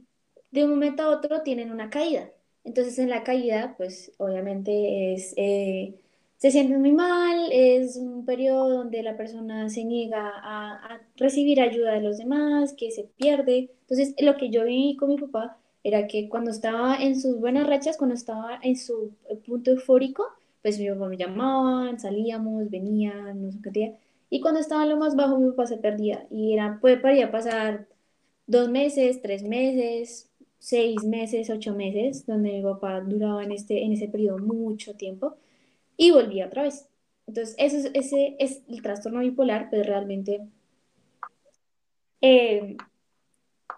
de 0.51 0.63
un 0.63 0.69
momento 0.71 1.03
a 1.03 1.09
otro 1.09 1.41
tienen 1.41 1.71
una 1.71 1.89
caída. 1.89 2.31
Entonces, 2.63 2.97
en 2.99 3.09
la 3.09 3.23
caída, 3.23 3.75
pues 3.77 4.13
obviamente 4.17 5.13
es... 5.13 5.33
eh, 5.35 5.95
se 6.37 6.51
sienten 6.51 6.81
muy 6.81 6.91
mal, 6.91 7.49
es 7.53 7.95
un 7.95 8.25
periodo 8.25 8.69
donde 8.69 9.01
la 9.01 9.15
persona 9.15 9.69
se 9.69 9.85
niega 9.85 10.27
a, 10.27 10.75
a 10.75 11.01
recibir 11.15 11.61
ayuda 11.61 11.93
de 11.93 12.01
los 12.01 12.17
demás, 12.17 12.73
que 12.73 12.91
se 12.91 13.03
pierde. 13.03 13.69
Entonces, 13.81 14.13
lo 14.19 14.35
que 14.35 14.49
yo 14.49 14.65
vi 14.65 14.97
con 14.97 15.07
mi 15.09 15.17
papá 15.17 15.57
era 15.83 16.07
que 16.07 16.29
cuando 16.29 16.51
estaba 16.51 16.95
en 16.97 17.19
sus 17.19 17.39
buenas 17.39 17.67
rachas, 17.67 17.97
cuando 17.97 18.15
estaba 18.15 18.59
en 18.61 18.77
su 18.77 19.11
eh, 19.29 19.35
punto 19.35 19.71
eufórico, 19.71 20.25
pues 20.61 20.79
mi 20.79 20.89
papá 20.89 21.07
me 21.09 21.17
llamaban, 21.17 21.99
salíamos, 21.99 22.69
venían, 22.69 23.43
no 23.43 23.51
sé 23.51 23.59
qué 23.63 23.69
día. 23.71 23.97
Y 24.29 24.41
cuando 24.41 24.59
estaba 24.59 24.83
en 24.83 24.89
lo 24.89 24.97
más 24.97 25.15
bajo, 25.15 25.37
mi 25.37 25.49
papá 25.51 25.67
se 25.67 25.77
perdía. 25.77 26.25
Y 26.31 26.53
era, 26.53 26.79
puede, 26.81 26.97
podía 26.97 27.31
pasar 27.31 27.87
dos 28.47 28.69
meses, 28.69 29.21
tres 29.21 29.43
meses, 29.43 30.29
seis 30.59 31.03
meses, 31.03 31.49
ocho 31.49 31.73
meses, 31.75 32.25
donde 32.25 32.53
mi 32.53 32.61
papá 32.63 33.01
duraba 33.01 33.43
en, 33.43 33.51
este, 33.51 33.83
en 33.83 33.93
ese 33.93 34.07
periodo 34.07 34.39
mucho 34.39 34.95
tiempo 34.95 35.35
y 35.97 36.11
volvía 36.11 36.47
otra 36.47 36.63
vez. 36.63 36.87
Entonces, 37.27 37.55
eso 37.57 37.77
es, 37.77 37.91
ese 37.93 38.35
es 38.39 38.61
el 38.67 38.81
trastorno 38.81 39.19
bipolar, 39.19 39.69
pero 39.69 39.83
realmente 39.83 40.41
eh, 42.21 42.77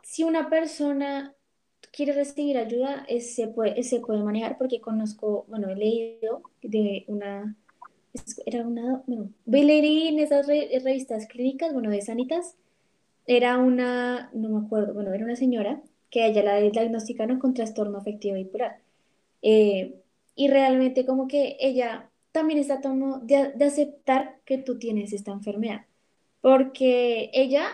si 0.03 0.23
una 0.23 0.49
persona 0.49 1.34
quiere 1.91 2.13
recibir 2.13 2.57
ayuda, 2.57 3.05
es- 3.09 3.35
se 3.35 3.47
puede, 3.47 3.83
se 3.83 3.99
puede 4.01 4.23
manejar 4.23 4.57
porque 4.57 4.81
conozco, 4.81 5.45
bueno, 5.49 5.69
he 5.69 5.75
leído 5.75 6.41
de 6.61 7.05
una, 7.07 7.55
era 8.45 8.65
una, 8.67 9.03
bueno, 9.07 9.29
leí 9.45 10.07
en 10.07 10.19
esas 10.19 10.47
re- 10.47 10.69
revistas 10.83 11.27
clínicas, 11.27 11.73
bueno, 11.73 11.89
de 11.91 12.01
Sanitas, 12.01 12.55
era 13.27 13.57
una, 13.57 14.29
no 14.33 14.49
me 14.49 14.65
acuerdo, 14.65 14.93
bueno, 14.93 15.13
era 15.13 15.25
una 15.25 15.35
señora 15.35 15.81
que 16.09 16.23
a 16.23 16.27
ella 16.27 16.43
la 16.43 16.57
diagnosticaron 16.57 17.39
con 17.39 17.53
trastorno 17.53 17.97
afectivo 17.97 18.35
bipolar. 18.37 18.79
Eh, 19.41 19.95
y 20.35 20.47
realmente 20.49 21.05
como 21.05 21.27
que 21.27 21.57
ella 21.59 22.09
también 22.31 22.59
está 22.59 22.81
tomando 22.81 23.19
de, 23.19 23.53
de 23.53 23.65
aceptar 23.65 24.39
que 24.45 24.57
tú 24.57 24.77
tienes 24.79 25.13
esta 25.13 25.31
enfermedad, 25.31 25.85
porque 26.41 27.31
ella 27.33 27.67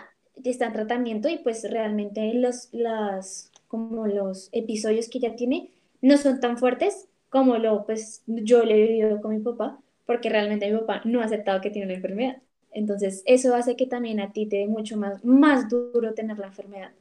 está 0.44 0.68
en 0.68 0.74
tratamiento 0.74 1.30
y 1.30 1.38
pues 1.40 1.70
realmente 1.70 2.34
los, 2.36 2.70
las, 2.74 3.51
como 3.72 4.06
los 4.06 4.50
episodios 4.52 5.08
que 5.08 5.20
ella 5.20 5.38
tiene 5.38 5.72
no 6.02 6.18
son 6.18 6.42
tan 6.42 6.58
fuertes 6.58 7.08
como 7.30 7.58
lo 7.58 7.86
pues 7.86 8.22
yo 8.28 8.66
le 8.66 8.76
he 8.76 8.88
vivido 8.88 9.22
con 9.22 9.34
mi 9.34 9.40
papá, 9.42 9.80
porque 10.06 10.30
realmente 10.30 10.70
mi 10.70 10.78
papá 10.78 11.02
no 11.06 11.22
ha 11.22 11.26
aceptado 11.26 11.62
que 11.62 11.70
tiene 11.70 11.86
una 11.88 11.96
enfermedad. 11.96 12.38
Entonces, 12.74 13.24
eso 13.26 13.56
hace 13.56 13.78
que 13.78 13.88
también 13.88 14.20
a 14.20 14.34
ti 14.34 14.46
te 14.46 14.58
dé 14.58 14.68
mucho 14.68 14.98
más, 14.98 15.24
más 15.24 15.70
duro 15.70 16.14
tener 16.14 16.38
la 16.38 16.48
enfermedad. 16.48 16.92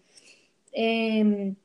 Em, 0.73 1.57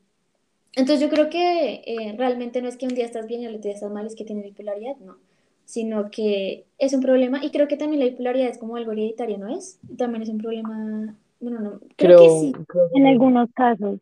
entonces 0.74 1.00
yo 1.00 1.08
creo 1.08 1.30
que 1.30 1.82
eh, 1.86 2.14
realmente 2.18 2.60
no 2.60 2.68
es 2.68 2.76
que 2.76 2.86
un 2.86 2.94
día 2.94 3.04
estás 3.04 3.28
bien 3.28 3.42
y 3.42 3.46
el 3.46 3.54
otro 3.54 3.68
día 3.68 3.74
estás 3.74 3.92
mal, 3.92 4.06
es 4.06 4.16
que 4.16 4.24
tienes 4.24 4.44
bipolaridad, 4.44 4.96
no, 4.96 5.16
sino 5.64 6.10
que 6.10 6.64
es 6.78 6.92
un 6.92 7.02
problema 7.02 7.44
y 7.44 7.50
creo 7.50 7.68
que 7.68 7.76
también 7.76 8.00
la 8.00 8.10
bipolaridad 8.10 8.48
es 8.48 8.58
como 8.58 8.74
algo 8.74 8.90
hereditario, 8.90 9.38
¿no 9.38 9.48
es? 9.48 9.78
También 9.96 10.22
es 10.22 10.28
un 10.28 10.38
problema, 10.38 11.16
bueno, 11.38 11.60
no, 11.60 11.80
creo 11.96 12.18
que 12.18 12.28
sí. 12.40 12.52
creo 12.66 12.90
En 12.94 13.06
algunos 13.06 13.48
casos. 13.52 14.00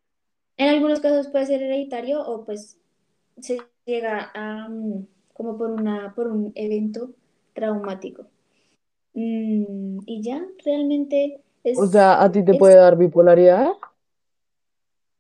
En 0.57 0.69
algunos 0.69 1.01
casos 1.01 1.29
puede 1.29 1.47
ser 1.47 1.63
hereditario 1.63 2.21
o 2.23 2.45
pues 2.45 2.79
se 3.41 3.59
llega 3.87 4.31
a 4.35 4.69
mm, 4.69 5.07
como 5.35 5.59
por 5.59 5.71
una, 5.71 6.15
por 6.15 6.29
un 6.29 6.53
evento 6.57 7.13
traumático. 7.55 8.27
Mm, 9.15 9.99
y 10.07 10.23
ya, 10.23 10.47
realmente 10.65 11.43
o 11.73 11.87
es, 11.87 11.87
sea, 11.87 12.23
¿a 12.23 12.31
ti 12.33 12.45
te 12.45 12.55
es 12.55 12.61
puede 12.61 12.77
dar 12.77 12.97
bipolaridad? 12.97 13.69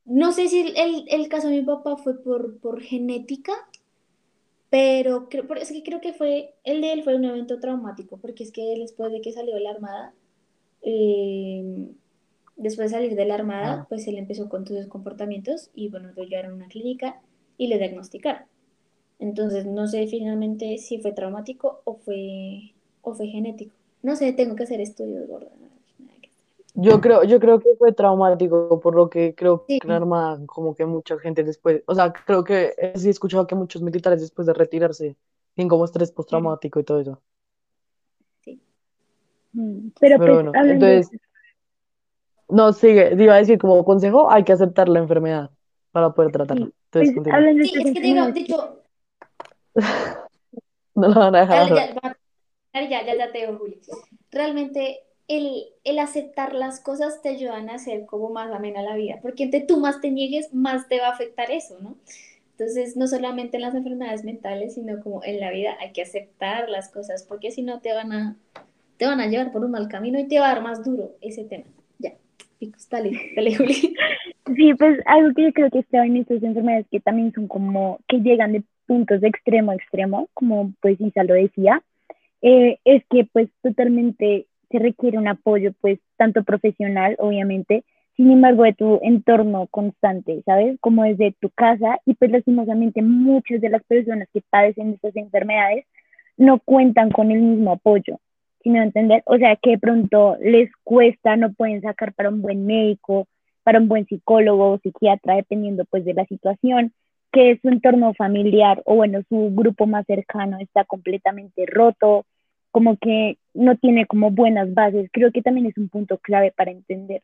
No 0.07 0.32
sé 0.32 0.49
si 0.49 0.61
el, 0.61 1.05
el- 1.11 1.28
caso 1.28 1.49
de 1.49 1.57
mi 1.61 1.62
papá 1.62 1.99
fue 1.99 2.14
por, 2.22 2.59
por 2.59 2.80
genética, 2.80 3.53
pero 4.70 5.28
creo, 5.28 5.45
es 5.55 5.70
que 5.72 5.82
creo 5.82 6.01
que 6.01 6.12
fue, 6.12 6.55
el 6.64 6.80
de 6.80 6.93
él 6.93 7.03
fue 7.05 7.14
un 7.16 7.24
evento 7.24 7.61
traumático, 7.61 8.18
porque 8.18 8.43
es 8.45 8.53
que 8.53 8.72
él 8.72 8.80
después 8.80 9.12
de 9.12 9.20
que 9.20 9.32
salió 9.32 9.55
de 9.55 9.61
la 9.61 9.70
armada, 9.70 10.14
eh, 10.82 11.64
después 12.57 12.90
de 12.90 12.96
salir 12.98 13.14
de 13.16 13.24
la 13.26 13.34
armada, 13.34 13.80
Ah. 13.82 13.86
pues 13.88 14.07
él 14.09 14.18
empezó 14.18 14.48
con 14.48 14.64
todos 14.64 14.82
sus 14.82 14.90
comportamientos 14.90 15.70
y 15.74 15.88
bueno, 15.88 16.11
lo 16.16 16.24
llevaron 16.24 16.52
a 16.52 16.57
una 16.57 16.68
clínica 16.68 17.20
y 17.59 17.68
le 17.68 17.78
diagnosticaron. 17.78 18.42
Entonces 19.18 19.66
no 19.66 19.86
sé 19.88 20.07
finalmente 20.07 20.78
si 20.78 20.98
fue 20.98 21.12
traumático 21.12 21.80
o 21.84 21.96
fue, 21.96 22.72
o 23.02 23.14
fue 23.14 23.28
genético. 23.28 23.74
No 24.02 24.16
sé, 24.16 24.32
tengo 24.32 24.57
que 24.57 24.64
hacer 24.64 24.80
estudios, 24.80 25.26
gorda. 25.28 25.48
Yo 26.76 27.00
creo, 27.00 27.22
yo 27.24 27.38
creo 27.38 27.61
que 27.61 27.76
fue 27.78 27.92
traumático, 27.92 28.80
por 28.80 28.94
lo 28.96 29.09
que 29.09 29.34
creo 29.34 29.64
Sí. 29.68 29.78
que 29.78 29.86
la 29.88 29.96
Armada, 29.96 30.44
como 30.46 30.74
que 30.74 30.84
mucha 30.86 31.18
gente 31.20 31.44
después, 31.44 31.82
o 31.86 31.94
sea, 31.94 32.12
creo 32.12 32.42
que 32.42 32.72
sí 32.96 33.07
he 33.09 33.11
escuchado 33.11 33.46
que 33.46 33.55
muchos 33.55 33.80
militares 33.82 34.20
después 34.20 34.46
de 34.46 34.55
retirarse 34.55 35.16
tienen 35.55 35.68
como 35.68 35.84
estrés 35.84 36.11
postraumático 36.11 36.80
y 36.80 36.84
todo 36.84 37.00
eso. 37.00 37.22
Mm, 39.52 39.90
Pero 40.00 40.18
Pero 40.18 40.18
pues 40.18 40.34
bueno, 40.34 40.52
entonces, 40.55 41.11
no, 42.55 42.72
sigue, 42.72 43.16
te 43.16 43.22
iba 43.22 43.34
a 43.34 43.38
decir 43.38 43.59
como 43.59 43.84
consejo, 43.84 44.30
hay 44.30 44.44
que 44.44 44.52
aceptar 44.52 44.88
la 44.88 45.00
enfermedad 45.00 45.50
para 45.92 46.12
poder 46.14 46.32
tratarla. 46.32 46.66
sí, 46.66 46.72
Entonces, 46.86 47.14
pues 47.14 47.26
Sí, 47.26 47.78
estas 47.78 47.86
es 47.86 47.92
que 47.92 48.00
digo, 48.00 48.24
enfermedades, 48.24 48.34
de 48.34 48.40
hecho, 48.40 48.82
No 50.94 51.09
la 51.09 51.18
van 51.18 51.34
a 51.34 51.40
dejar 51.40 51.68
Dale, 51.68 51.74
ya, 52.72 52.88
ya, 52.88 53.05
ya, 53.05 53.16
ya 53.16 53.32
te 53.32 53.38
dejo, 53.40 53.59
Juli. 53.59 53.80
Realmente 54.30 55.00
el, 55.26 55.64
el 55.84 55.98
aceptar 55.98 56.55
las 56.55 56.80
cosas 56.80 57.22
te 57.22 57.30
ayudan 57.30 57.70
a 57.70 57.74
hacer 57.74 58.07
como 58.07 58.30
más 58.30 58.52
amena 58.52 58.82
la 58.82 58.94
vida, 58.94 59.18
porque 59.22 59.44
entre 59.44 59.61
tú 59.61 59.80
más 59.80 60.00
te 60.00 60.11
niegues, 60.11 60.52
más 60.55 60.88
te 60.88 61.00
va 61.00 61.09
a 61.09 61.12
afectar 61.12 61.50
eso, 61.50 61.78
¿no? 61.80 61.96
Entonces, 62.52 62.96
no 62.96 63.09
solamente 63.09 63.57
en 63.57 63.62
las 63.62 63.74
enfermedades 63.74 64.22
mentales, 64.22 64.74
sino 64.74 65.02
como 65.02 65.24
en 65.24 65.40
la 65.40 65.50
vida 65.50 65.76
hay 65.80 65.92
que 65.92 66.02
aceptar 66.02 66.68
las 66.68 66.88
cosas, 66.88 67.24
porque 67.24 67.50
si 67.50 67.62
no 67.62 67.80
te 67.80 67.92
van 67.92 68.12
a, 68.12 68.36
te 68.96 69.07
van 69.07 69.20
a 69.20 69.26
llevar 69.26 69.50
por 69.50 69.64
un 69.64 69.72
mal 69.72 69.88
camino 69.88 70.20
y 70.20 70.28
te 70.28 70.38
va 70.38 70.46
a 70.46 70.55
dar 70.55 70.62
más 70.62 70.84
duro 70.84 71.16
ese 71.20 71.44
tema. 71.44 71.64
Ya, 72.65 72.71
picos, 72.71 72.89
dale, 72.89 73.33
dale, 73.37 73.55
Juli. 73.57 73.97
Sí, 74.57 74.75
pues 74.75 75.01
algo 75.07 75.35
que 75.35 75.45
yo 75.45 75.53
creo 75.53 75.71
que 75.71 75.79
está 75.81 76.05
en 76.05 76.17
estas 76.17 76.43
enfermedades 76.43 76.87
que 76.91 77.01
también 77.01 77.33
son 77.33 77.49
como 77.49 78.01
que 78.09 78.21
llegan 78.21 78.53
de 78.53 78.62
puntos 78.87 79.21
de 79.21 79.29
extremo 79.29 79.73
a 79.73 79.77
extremo, 79.77 80.29
como 80.35 80.73
pues 80.81 81.01
Isa 81.01 81.25
lo 81.25 81.35
decía, 81.35 81.83
eh, 82.43 82.79
es 82.85 83.03
que 83.11 83.25
pues 83.33 83.49
totalmente 83.62 84.47
se 84.71 84.79
requiere 84.79 85.19
un 85.19 85.29
apoyo 85.29 85.73
pues 85.81 85.99
tanto 86.17 86.45
profesional, 86.45 87.17
obviamente, 87.19 87.85
sin 88.17 88.31
embargo 88.31 88.65
de 88.65 88.75
tu 88.75 89.01
entorno 89.03 89.67
constante, 89.69 90.43
¿sabes? 90.45 90.79
Como 90.81 91.05
desde 91.05 91.35
tu 91.41 91.51
casa 91.51 91.99
y 92.05 92.15
pues 92.15 92.31
lastimosamente 92.31 93.03
muchas 93.03 93.61
de 93.61 93.71
las 93.71 93.83
personas 93.85 94.29
que 94.33 94.43
padecen 94.51 94.91
de 94.91 94.97
estas 94.97 95.17
enfermedades 95.17 95.87
no 96.37 96.59
cuentan 96.59 97.11
con 97.11 97.31
el 97.31 97.41
mismo 97.41 97.73
apoyo, 97.73 98.19
¿sí 98.65 98.71
me 98.71 98.83
entender? 98.83 99.23
O 99.27 99.37
sea, 99.37 99.55
que 99.57 99.73
de 99.73 99.79
pronto 99.79 100.37
les 100.41 100.71
cuesta, 100.83 101.37
no 101.37 101.53
pueden 101.53 101.83
sacar 101.83 102.15
para 102.15 102.31
un 102.31 102.43
buen 102.43 102.67
médico, 102.67 103.29
para 103.62 103.79
un 103.79 103.89
buen 103.89 104.07
psicólogo 104.07 104.73
o 104.73 104.79
psiquiatra, 104.79 105.37
dependiendo 105.37 105.85
pues 105.85 106.05
de 106.05 106.15
la 106.15 106.25
situación, 106.27 106.93
que 107.31 107.59
su 107.61 107.69
entorno 107.69 108.15
familiar 108.15 108.83
o 108.87 108.97
bueno, 108.97 109.21
su 109.29 109.53
grupo 109.55 109.87
más 109.87 110.07
cercano 110.07 110.59
está 110.61 110.85
completamente 110.85 111.67
roto, 111.67 112.25
como 112.71 112.97
que 112.97 113.39
no 113.53 113.77
tiene 113.77 114.07
como 114.07 114.31
buenas 114.31 114.73
bases, 114.73 115.11
creo 115.12 115.31
que 115.31 115.43
también 115.43 115.67
es 115.67 115.77
un 115.77 115.89
punto 115.89 116.19
clave 116.19 116.53
para 116.57 116.71
entender. 116.71 117.23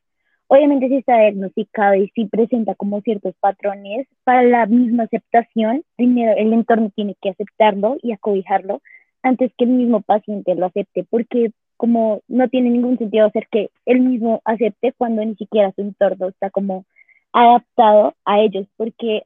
Obviamente 0.49 0.89
si 0.89 0.97
está 0.97 1.21
diagnosticado 1.21 1.95
y 1.95 2.09
si 2.09 2.27
presenta 2.27 2.75
como 2.75 3.01
ciertos 3.03 3.35
patrones, 3.41 4.07
para 4.25 4.43
la 4.43 4.67
misma 4.67 5.05
aceptación, 5.05 5.85
primero 5.97 6.33
el 6.37 6.53
entorno 6.53 6.91
tiene 6.95 7.17
que 7.23 7.31
aceptarlo 7.31 7.97
y 8.03 8.13
acobijarlo 8.13 8.83
antes 9.23 9.53
que 9.57 9.65
el 9.65 9.71
mismo 9.71 10.01
paciente 10.01 10.55
lo 10.55 10.67
acepte, 10.67 11.05
porque 11.09 11.53
como 11.77 12.21
no 12.29 12.49
tiene 12.49 12.71
ningún 12.71 12.99
sentido 12.99 13.27
hacer 13.27 13.49
que 13.51 13.71
él 13.87 14.01
mismo 14.01 14.43
acepte 14.45 14.93
cuando 14.99 15.25
ni 15.25 15.35
siquiera 15.37 15.73
su 15.73 15.81
entorno 15.81 16.29
está 16.29 16.51
como 16.51 16.85
adaptado 17.33 18.15
a 18.25 18.41
ellos, 18.41 18.67
porque 18.77 19.25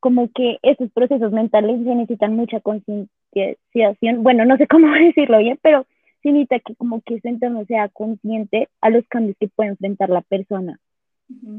como 0.00 0.28
que 0.32 0.58
esos 0.62 0.90
procesos 0.92 1.32
mentales 1.32 1.82
se 1.84 1.94
necesitan 1.94 2.36
mucha 2.36 2.60
concienciación, 2.60 4.22
bueno, 4.22 4.44
no 4.44 4.56
sé 4.56 4.66
cómo 4.68 4.92
decirlo 4.92 5.38
bien, 5.38 5.58
pero 5.62 5.86
se 6.22 6.30
necesita 6.30 6.58
que 6.60 6.74
como 6.74 7.00
que 7.02 7.20
su 7.20 7.28
entorno 7.28 7.64
sea 7.66 7.88
consciente 7.88 8.68
a 8.80 8.90
los 8.90 9.06
cambios 9.08 9.36
que 9.38 9.48
puede 9.48 9.70
enfrentar 9.70 10.10
la 10.10 10.22
persona. 10.22 10.78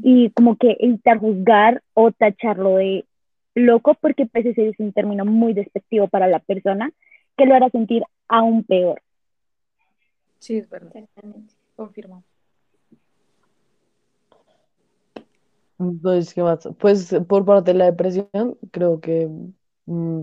Y 0.02 0.30
como 0.30 0.56
que 0.56 0.76
evitar 0.78 1.18
juzgar 1.18 1.82
o 1.94 2.12
tacharlo 2.12 2.76
de 2.76 3.04
loco, 3.54 3.96
porque 4.00 4.26
pues 4.26 4.46
ese 4.46 4.68
es 4.68 4.78
un 4.78 4.92
término 4.92 5.24
muy 5.24 5.54
despectivo 5.54 6.08
para 6.08 6.28
la 6.28 6.38
persona 6.38 6.92
que 7.36 7.46
lo 7.46 7.54
hará 7.54 7.68
sentir 7.70 8.02
aún 8.28 8.64
peor. 8.64 9.00
Sí, 10.38 10.56
es 10.58 10.68
verdad. 10.68 10.96
Exactamente. 10.96 11.54
Confirmo. 11.74 12.24
Entonces, 15.78 16.32
¿qué 16.34 16.42
más? 16.42 16.68
Pues 16.78 17.14
por 17.28 17.44
parte 17.44 17.72
de 17.72 17.78
la 17.78 17.84
depresión, 17.86 18.58
creo 18.72 19.00
que, 19.00 19.28
mm, 19.86 20.22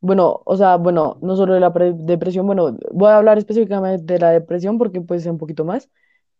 bueno, 0.00 0.40
o 0.44 0.56
sea, 0.56 0.76
bueno, 0.76 1.18
no 1.22 1.36
solo 1.36 1.52
de 1.54 1.60
la 1.60 1.72
pre- 1.72 1.92
depresión, 1.94 2.46
bueno, 2.46 2.76
voy 2.92 3.08
a 3.10 3.18
hablar 3.18 3.36
específicamente 3.38 4.14
de 4.14 4.18
la 4.20 4.30
depresión 4.30 4.78
porque 4.78 5.00
puede 5.02 5.20
ser 5.20 5.32
un 5.32 5.38
poquito 5.38 5.64
más, 5.64 5.90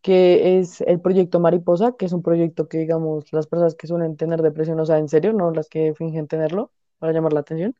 que 0.03 0.59
es 0.59 0.81
el 0.83 1.01
proyecto 1.01 1.41
Mariposa, 1.41 1.95
que 1.99 2.07
es 2.07 2.13
un 2.13 2.23
proyecto 2.23 2.69
que, 2.69 2.79
digamos, 2.79 3.33
las 3.33 3.47
personas 3.47 3.75
que 3.75 3.87
suelen 3.89 4.17
tener 4.17 4.41
depresión, 4.43 4.81
o 4.81 4.87
sea, 4.87 4.99
en 4.99 5.09
serio, 5.09 5.33
no 5.35 5.51
las 5.53 5.69
que 5.69 5.95
fingen 5.95 6.27
tenerlo, 6.29 6.73
para 6.99 7.13
llamar 7.13 7.33
la 7.35 7.41
atención, 7.41 7.75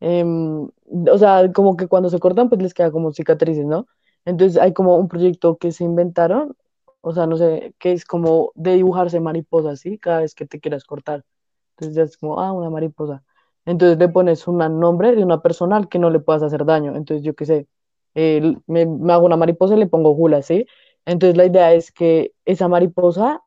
em, 0.00 0.68
o 1.10 1.18
sea, 1.18 1.50
como 1.52 1.76
que 1.76 1.88
cuando 1.88 2.10
se 2.10 2.18
cortan, 2.18 2.48
pues 2.48 2.62
les 2.62 2.74
queda 2.74 2.90
como 2.90 3.12
cicatrices, 3.12 3.66
¿no? 3.66 3.86
Entonces 4.24 4.60
hay 4.60 4.72
como 4.72 4.96
un 4.96 5.08
proyecto 5.08 5.56
que 5.58 5.72
se 5.72 5.84
inventaron, 5.84 6.56
o 7.00 7.12
sea, 7.12 7.26
no 7.26 7.36
sé, 7.36 7.74
que 7.78 7.92
es 7.92 8.04
como 8.04 8.52
de 8.54 8.74
dibujarse 8.74 9.20
mariposas, 9.20 9.80
¿sí? 9.80 9.98
Cada 9.98 10.20
vez 10.20 10.34
que 10.34 10.46
te 10.46 10.60
quieras 10.60 10.84
cortar. 10.84 11.24
Entonces 11.72 11.96
ya 11.96 12.02
es 12.04 12.16
como, 12.18 12.40
ah, 12.40 12.52
una 12.52 12.70
mariposa. 12.70 13.22
Entonces 13.66 13.98
le 13.98 14.08
pones 14.08 14.46
un 14.48 14.58
nombre 14.58 15.14
de 15.14 15.22
una 15.24 15.42
persona 15.42 15.76
al 15.76 15.88
que 15.88 15.98
no 15.98 16.10
le 16.10 16.20
puedas 16.20 16.42
hacer 16.42 16.64
daño. 16.64 16.96
Entonces 16.96 17.24
yo 17.24 17.34
qué 17.34 17.46
sé, 17.46 17.68
eh, 18.14 18.56
me, 18.66 18.86
me 18.86 19.12
hago 19.12 19.26
una 19.26 19.36
mariposa 19.36 19.74
y 19.76 19.78
le 19.78 19.86
pongo 19.86 20.14
Jula, 20.14 20.42
¿sí? 20.42 20.66
Entonces 21.04 21.36
la 21.36 21.46
idea 21.46 21.72
es 21.74 21.92
que 21.92 22.34
esa 22.44 22.68
mariposa 22.68 23.42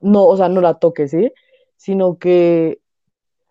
no, 0.00 0.26
o 0.26 0.36
sea, 0.36 0.48
no 0.48 0.60
la 0.60 0.74
toque, 0.74 1.08
¿sí? 1.08 1.32
Sino 1.76 2.18
que 2.18 2.80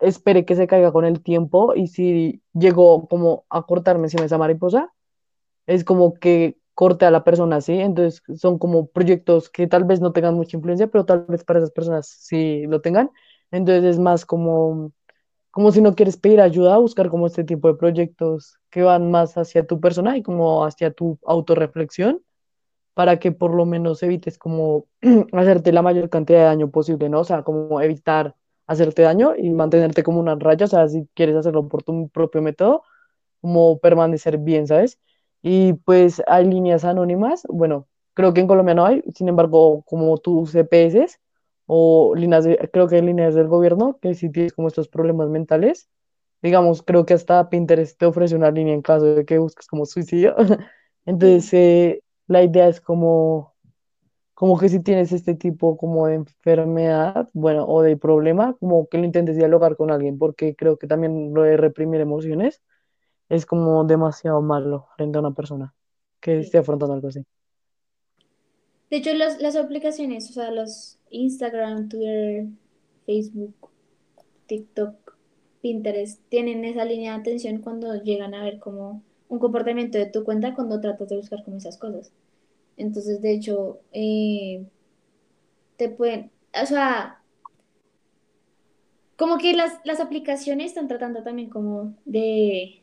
espere 0.02 0.46
que 0.46 0.56
se 0.56 0.68
caiga 0.68 0.92
con 0.92 1.06
el 1.06 1.22
tiempo 1.24 1.74
y 1.76 1.88
si 1.88 2.42
llegó 2.54 3.08
como 3.08 3.46
a 3.50 3.64
cortarme 3.64 4.06
encima 4.06 4.26
esa 4.26 4.38
mariposa, 4.38 4.94
es 5.68 5.84
como 5.84 6.14
que 6.16 6.58
corte 6.74 7.06
a 7.06 7.12
la 7.12 7.24
persona, 7.24 7.62
¿sí? 7.62 7.74
Entonces 7.80 8.24
son 8.40 8.58
como 8.60 8.88
proyectos 8.88 9.50
que 9.50 9.68
tal 9.68 9.84
vez 9.86 10.02
no 10.02 10.14
tengan 10.14 10.36
mucha 10.36 10.58
influencia, 10.58 10.88
pero 10.88 11.06
tal 11.06 11.26
vez 11.28 11.44
para 11.44 11.60
esas 11.60 11.72
personas 11.72 12.08
sí 12.08 12.66
lo 12.68 12.82
tengan. 12.82 13.12
Entonces 13.52 13.84
es 13.86 14.00
más 14.00 14.26
como, 14.26 14.92
como 15.52 15.72
si 15.72 15.82
no 15.82 15.96
quieres 15.96 16.18
pedir 16.18 16.42
ayuda, 16.42 16.78
buscar 16.78 17.10
como 17.10 17.28
este 17.28 17.44
tipo 17.44 17.68
de 17.68 17.76
proyectos 17.76 18.58
que 18.70 18.84
van 18.84 19.12
más 19.12 19.38
hacia 19.38 19.68
tu 19.68 19.80
persona 19.80 20.18
y 20.18 20.24
como 20.24 20.66
hacia 20.66 20.92
tu 20.94 21.20
autorreflexión 21.26 22.22
para 22.94 23.20
que 23.20 23.32
por 23.32 23.54
lo 23.54 23.66
menos 23.66 24.04
evites 24.04 24.38
como 24.38 24.86
hacerte 25.34 25.72
la 25.72 25.82
mayor 25.82 26.10
cantidad 26.10 26.40
de 26.40 26.46
daño 26.46 26.72
posible, 26.72 27.10
¿no? 27.10 27.22
O 27.22 27.24
sea, 27.24 27.44
como 27.44 27.82
evitar 27.82 28.36
hacerte 28.72 29.04
daño 29.04 29.34
y 29.38 29.50
mantenerte 29.52 30.04
como 30.04 30.20
una 30.20 30.36
raya, 30.36 30.66
o 30.66 30.70
sea, 30.70 30.88
si 30.90 31.08
quieres 31.16 31.36
hacerlo 31.36 31.68
por 31.68 31.84
tu 31.84 32.10
propio 32.10 32.42
método, 32.42 32.84
como 33.42 33.80
permanecer 33.80 34.38
bien, 34.38 34.68
¿sabes? 34.68 35.00
Y 35.42 35.74
pues 35.74 36.22
hay 36.28 36.46
líneas 36.46 36.86
anónimas, 36.86 37.44
bueno, 37.50 37.88
creo 38.14 38.34
que 38.34 38.42
en 38.42 38.48
Colombia 38.48 38.76
no 38.76 38.86
hay, 38.86 39.04
sin 39.16 39.30
embargo, 39.30 39.84
como 39.84 40.18
tus 40.18 40.52
CPS 40.52 41.18
o 41.66 42.14
líneas 42.16 42.44
de- 42.46 42.58
creo 42.72 42.88
que 42.88 42.96
hay 42.98 43.02
líneas 43.02 43.34
del 43.36 43.48
gobierno 43.48 43.98
que 44.02 44.14
si 44.16 44.30
tienes 44.32 44.54
como 44.54 44.68
estos 44.68 44.88
problemas 44.90 45.30
mentales, 45.30 45.90
digamos, 46.42 46.84
creo 46.84 47.06
que 47.06 47.14
hasta 47.14 47.50
Pinterest 47.50 47.98
te 47.98 48.06
ofrece 48.06 48.36
una 48.36 48.52
línea 48.52 48.74
en 48.74 48.82
caso 48.82 49.06
de 49.16 49.26
que 49.26 49.38
busques 49.40 49.68
como 49.68 49.86
suicidio. 49.86 50.36
Entonces, 51.06 51.54
eh, 51.54 52.04
la 52.28 52.44
idea 52.44 52.68
es 52.68 52.82
como, 52.82 53.51
como 54.34 54.58
que 54.58 54.70
si 54.70 54.80
tienes 54.82 55.12
este 55.12 55.36
tipo 55.36 55.78
como 55.78 56.08
de 56.08 56.16
enfermedad, 56.16 57.30
bueno, 57.34 57.66
o 57.68 57.82
de 57.82 57.98
problema, 57.98 58.56
como 58.60 58.88
que 58.88 58.98
lo 58.98 59.06
intentes 59.06 59.38
dialogar 59.38 59.76
con 59.78 59.92
alguien, 59.92 60.18
porque 60.18 60.56
creo 60.56 60.78
que 60.78 60.88
también 60.88 61.34
lo 61.34 61.44
de 61.44 61.58
reprimir 61.58 62.02
emociones 62.02 62.62
es 63.30 63.46
como 63.46 63.84
demasiado 63.86 64.42
malo 64.42 64.88
frente 64.98 65.18
a 65.18 65.22
una 65.22 65.34
persona 65.34 65.74
que 66.20 66.40
esté 66.40 66.58
afrontando 66.58 66.94
algo 66.94 67.08
así. 67.08 67.24
De 68.90 68.98
hecho, 68.98 69.14
las, 69.14 69.42
las 69.42 69.56
aplicaciones, 69.56 70.30
o 70.30 70.34
sea, 70.34 70.52
los 70.52 71.00
Instagram, 71.12 71.88
Twitter, 71.88 72.48
Facebook, 73.06 73.70
TikTok, 74.48 75.16
Pinterest, 75.62 76.22
tienen 76.28 76.66
esa 76.66 76.84
línea 76.84 77.14
de 77.14 77.22
atención 77.22 77.60
cuando 77.60 77.96
llegan 77.96 78.34
a 78.34 78.44
ver 78.44 78.60
como 78.60 79.02
un 79.30 79.40
comportamiento 79.40 79.98
de 79.98 80.08
tu 80.08 80.26
cuenta 80.26 80.54
cuando 80.54 80.82
tratas 80.82 81.08
de 81.08 81.16
buscar 81.16 81.44
como 81.46 81.58
esas 81.58 81.78
cosas. 81.78 82.12
Entonces, 82.82 83.22
de 83.22 83.34
hecho, 83.34 83.80
eh, 83.94 84.66
te 85.78 85.90
pueden, 85.90 86.32
o 86.62 86.66
sea, 86.66 87.22
como 89.16 89.38
que 89.38 89.54
las, 89.54 89.80
las 89.84 90.00
aplicaciones 90.00 90.68
están 90.68 90.88
tratando 90.88 91.24
también 91.24 91.50
como 91.50 91.96
de, 92.06 92.82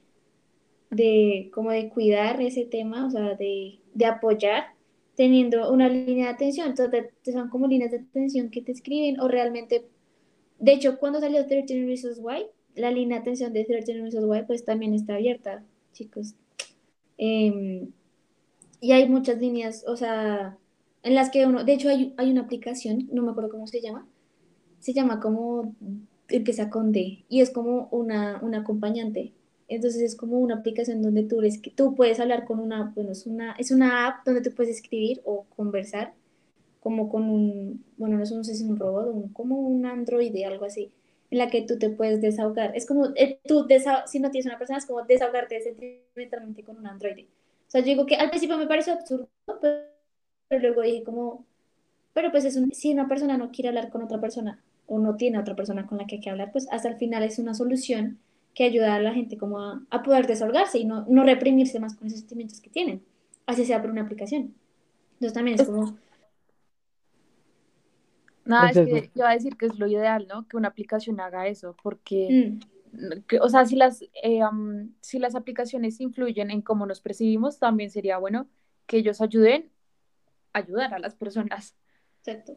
de, 0.91 1.51
como 1.53 1.71
de 1.71 1.89
cuidar 1.89 2.41
ese 2.41 2.65
tema, 2.65 3.07
o 3.07 3.11
sea, 3.11 3.35
de, 3.35 3.81
de 3.95 4.07
apoyar 4.07 4.79
teniendo 5.17 5.73
una 5.73 5.89
línea 5.89 6.27
de 6.27 6.33
atención. 6.33 6.69
Entonces, 6.69 7.11
te, 7.23 7.33
son 7.33 7.49
como 7.49 7.67
líneas 7.67 7.91
de 7.91 7.99
atención 7.99 8.51
que 8.51 8.63
te 8.63 8.71
escriben 8.71 9.19
o 9.19 9.27
realmente, 9.27 9.85
de 10.61 10.73
hecho, 10.73 10.99
cuando 10.99 11.19
salió 11.19 11.45
13 11.45 11.85
Reasons 11.85 12.21
Why, 12.23 12.47
la 12.77 12.93
línea 12.93 13.17
de 13.17 13.23
atención 13.23 13.53
de 13.53 13.65
13 13.65 13.95
Reasons 13.95 14.25
Why 14.25 14.45
pues 14.47 14.65
también 14.65 14.95
está 14.95 15.17
abierta, 15.17 15.65
chicos. 15.93 16.37
Em, 17.17 17.91
y 18.81 18.93
hay 18.93 19.09
muchas 19.09 19.39
líneas, 19.41 19.85
o 19.87 19.97
sea, 19.97 20.59
en 21.03 21.15
las 21.15 21.31
que 21.31 21.47
uno, 21.47 21.65
de 21.65 21.73
hecho 21.75 21.89
hay, 21.89 22.15
hay 22.17 22.31
una 22.31 22.43
aplicación, 22.43 23.09
no 23.13 23.23
me 23.23 23.31
acuerdo 23.33 23.51
cómo 23.51 23.67
se 23.67 23.81
llama, 23.81 24.07
se 24.81 24.93
llama 24.95 25.21
como, 25.21 25.75
empieza 26.29 26.71
con 26.71 26.93
D, 26.93 27.25
y 27.29 27.41
es 27.41 27.51
como 27.51 27.89
una, 27.91 28.41
una 28.43 28.61
acompañante. 28.61 29.33
Entonces 29.69 30.03
es 30.03 30.17
como 30.17 30.39
una 30.39 30.57
aplicación 30.57 31.03
donde 31.03 31.25
tú, 31.25 31.41
tú 31.77 31.95
puedes 31.95 32.21
hablar 32.21 32.45
con 32.47 32.61
una, 32.61 32.93
bueno, 32.95 33.13
es 33.13 33.27
una, 33.27 33.53
es 33.55 33.71
una 33.71 34.07
app 34.09 34.25
donde 34.27 34.43
tú 34.43 34.53
puedes 34.55 34.77
escribir 34.77 35.21
o 35.25 35.45
conversar 35.57 36.15
como 36.81 37.09
con 37.11 37.25
un, 37.31 37.85
bueno, 37.97 38.19
no 38.19 38.27
sé, 38.27 38.43
si 38.45 38.53
es 38.53 38.63
un 38.63 38.79
robot, 38.79 39.09
un- 39.15 39.29
como 39.33 39.59
un 39.61 39.87
androide, 39.87 40.45
algo 40.47 40.65
así, 40.67 40.93
en 41.31 41.39
la 41.39 41.51
que 41.51 41.63
tú 41.63 41.79
te 41.79 41.91
puedes 41.91 42.21
desahogar. 42.21 42.77
Es 42.77 42.87
como, 42.87 43.07
eh, 43.17 43.41
tú, 43.47 43.67
si 44.07 44.21
no 44.21 44.31
tienes 44.31 44.47
una 44.47 44.59
persona, 44.59 44.79
es 44.79 44.87
como 44.87 45.03
desahogarte 45.05 45.61
sentimentalmente 45.63 46.65
con 46.65 46.79
un 46.79 46.87
androide. 46.87 47.29
O 47.69 47.71
sea, 47.71 47.81
yo 47.83 47.87
digo 47.89 48.07
que 48.07 48.17
al 48.17 48.31
principio 48.31 48.59
me 48.59 48.67
pareció 48.67 48.95
absurdo, 48.95 49.29
pero, 49.61 49.83
pero 50.49 50.63
luego 50.63 50.83
dije 50.83 51.05
como, 51.05 51.45
pero 52.15 52.31
pues 52.31 52.45
es 52.45 52.57
un, 52.57 52.73
si 52.73 52.93
una 52.93 53.09
persona 53.09 53.37
no 53.37 53.51
quiere 53.51 53.69
hablar 53.69 53.91
con 53.91 54.03
otra 54.03 54.21
persona 54.21 54.61
o 54.87 54.99
no 54.99 55.17
tiene 55.17 55.39
otra 55.39 55.55
persona 55.55 55.87
con 55.87 55.99
la 55.99 56.07
que 56.07 56.17
hay 56.17 56.21
que 56.21 56.31
hablar, 56.31 56.51
pues 56.51 56.67
hasta 56.71 56.89
el 56.89 56.97
final 56.97 57.23
es 57.23 57.39
una 57.39 57.55
solución 57.55 58.19
que 58.55 58.65
ayuda 58.65 58.95
a 58.95 59.01
la 59.01 59.13
gente 59.13 59.37
como 59.37 59.61
a, 59.61 59.83
a 59.91 60.03
poder 60.03 60.27
desahogarse 60.27 60.79
y 60.79 60.85
no, 60.85 61.05
no 61.09 61.25
reprimirse 61.25 61.79
más 61.79 61.95
con 61.95 62.09
esos 62.09 62.21
sentimientos 62.21 62.61
que 62.61 62.71
tienen, 62.71 63.03
así 63.47 63.65
sea 63.65 63.81
por 63.83 63.91
una 63.91 64.03
aplicación. 64.03 64.55
Entonces 65.15 65.35
también 65.35 65.61
es 65.61 65.67
como, 65.67 65.97
Nada, 68.49 68.71
es 68.71 68.79
que 68.79 69.11
iba 69.15 69.29
a 69.29 69.35
decir 69.35 69.57
que 69.59 69.67
es 69.67 69.79
lo 69.79 69.87
ideal, 69.87 70.27
¿no? 70.27 70.49
Que 70.49 70.57
una 70.57 70.69
aplicación 70.69 71.21
haga 71.21 71.47
eso, 71.49 71.77
porque, 71.83 72.59
mm, 72.59 72.78
o 73.41 73.49
sea, 73.49 73.65
si 73.67 73.77
las, 73.77 74.03
eh, 74.23 74.41
am, 74.43 74.95
si 75.01 75.19
las 75.19 75.35
aplicaciones 75.35 76.01
influyen 76.01 76.51
en 76.51 76.63
cómo 76.63 76.87
nos 76.87 77.01
percibimos, 77.01 77.59
también 77.59 77.91
sería 77.91 78.19
bueno 78.19 78.49
que 78.87 78.99
ellos 78.99 79.21
ayuden 79.21 79.71
a 80.53 80.61
ayudar 80.61 80.95
a 80.95 80.99
las 80.99 81.15
personas. 81.15 81.75
exacto. 82.21 82.57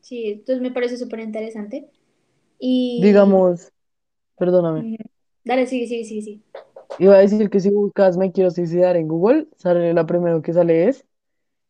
Sí, 0.00 0.26
entonces 0.26 0.62
me 0.62 0.70
parece 0.70 0.96
súper 0.96 1.20
interesante. 1.20 1.90
Y 2.58 3.00
Digamos, 3.02 3.72
perdóname, 4.36 4.86
Ujú. 4.86 4.96
Dale, 5.44 5.66
sigue, 5.66 5.86
sigue, 5.86 6.04
sigue, 6.04 6.22
sigue. 6.22 6.42
iba 6.98 7.14
a 7.14 7.18
decir 7.18 7.48
que 7.50 7.60
si 7.60 7.70
buscas 7.70 8.16
me 8.16 8.32
quiero 8.32 8.50
suicidar 8.50 8.96
en 8.96 9.08
Google, 9.08 9.48
sale 9.56 9.92
la 9.94 10.06
primero 10.06 10.42
que 10.42 10.52
sale 10.52 10.88
es 10.88 11.04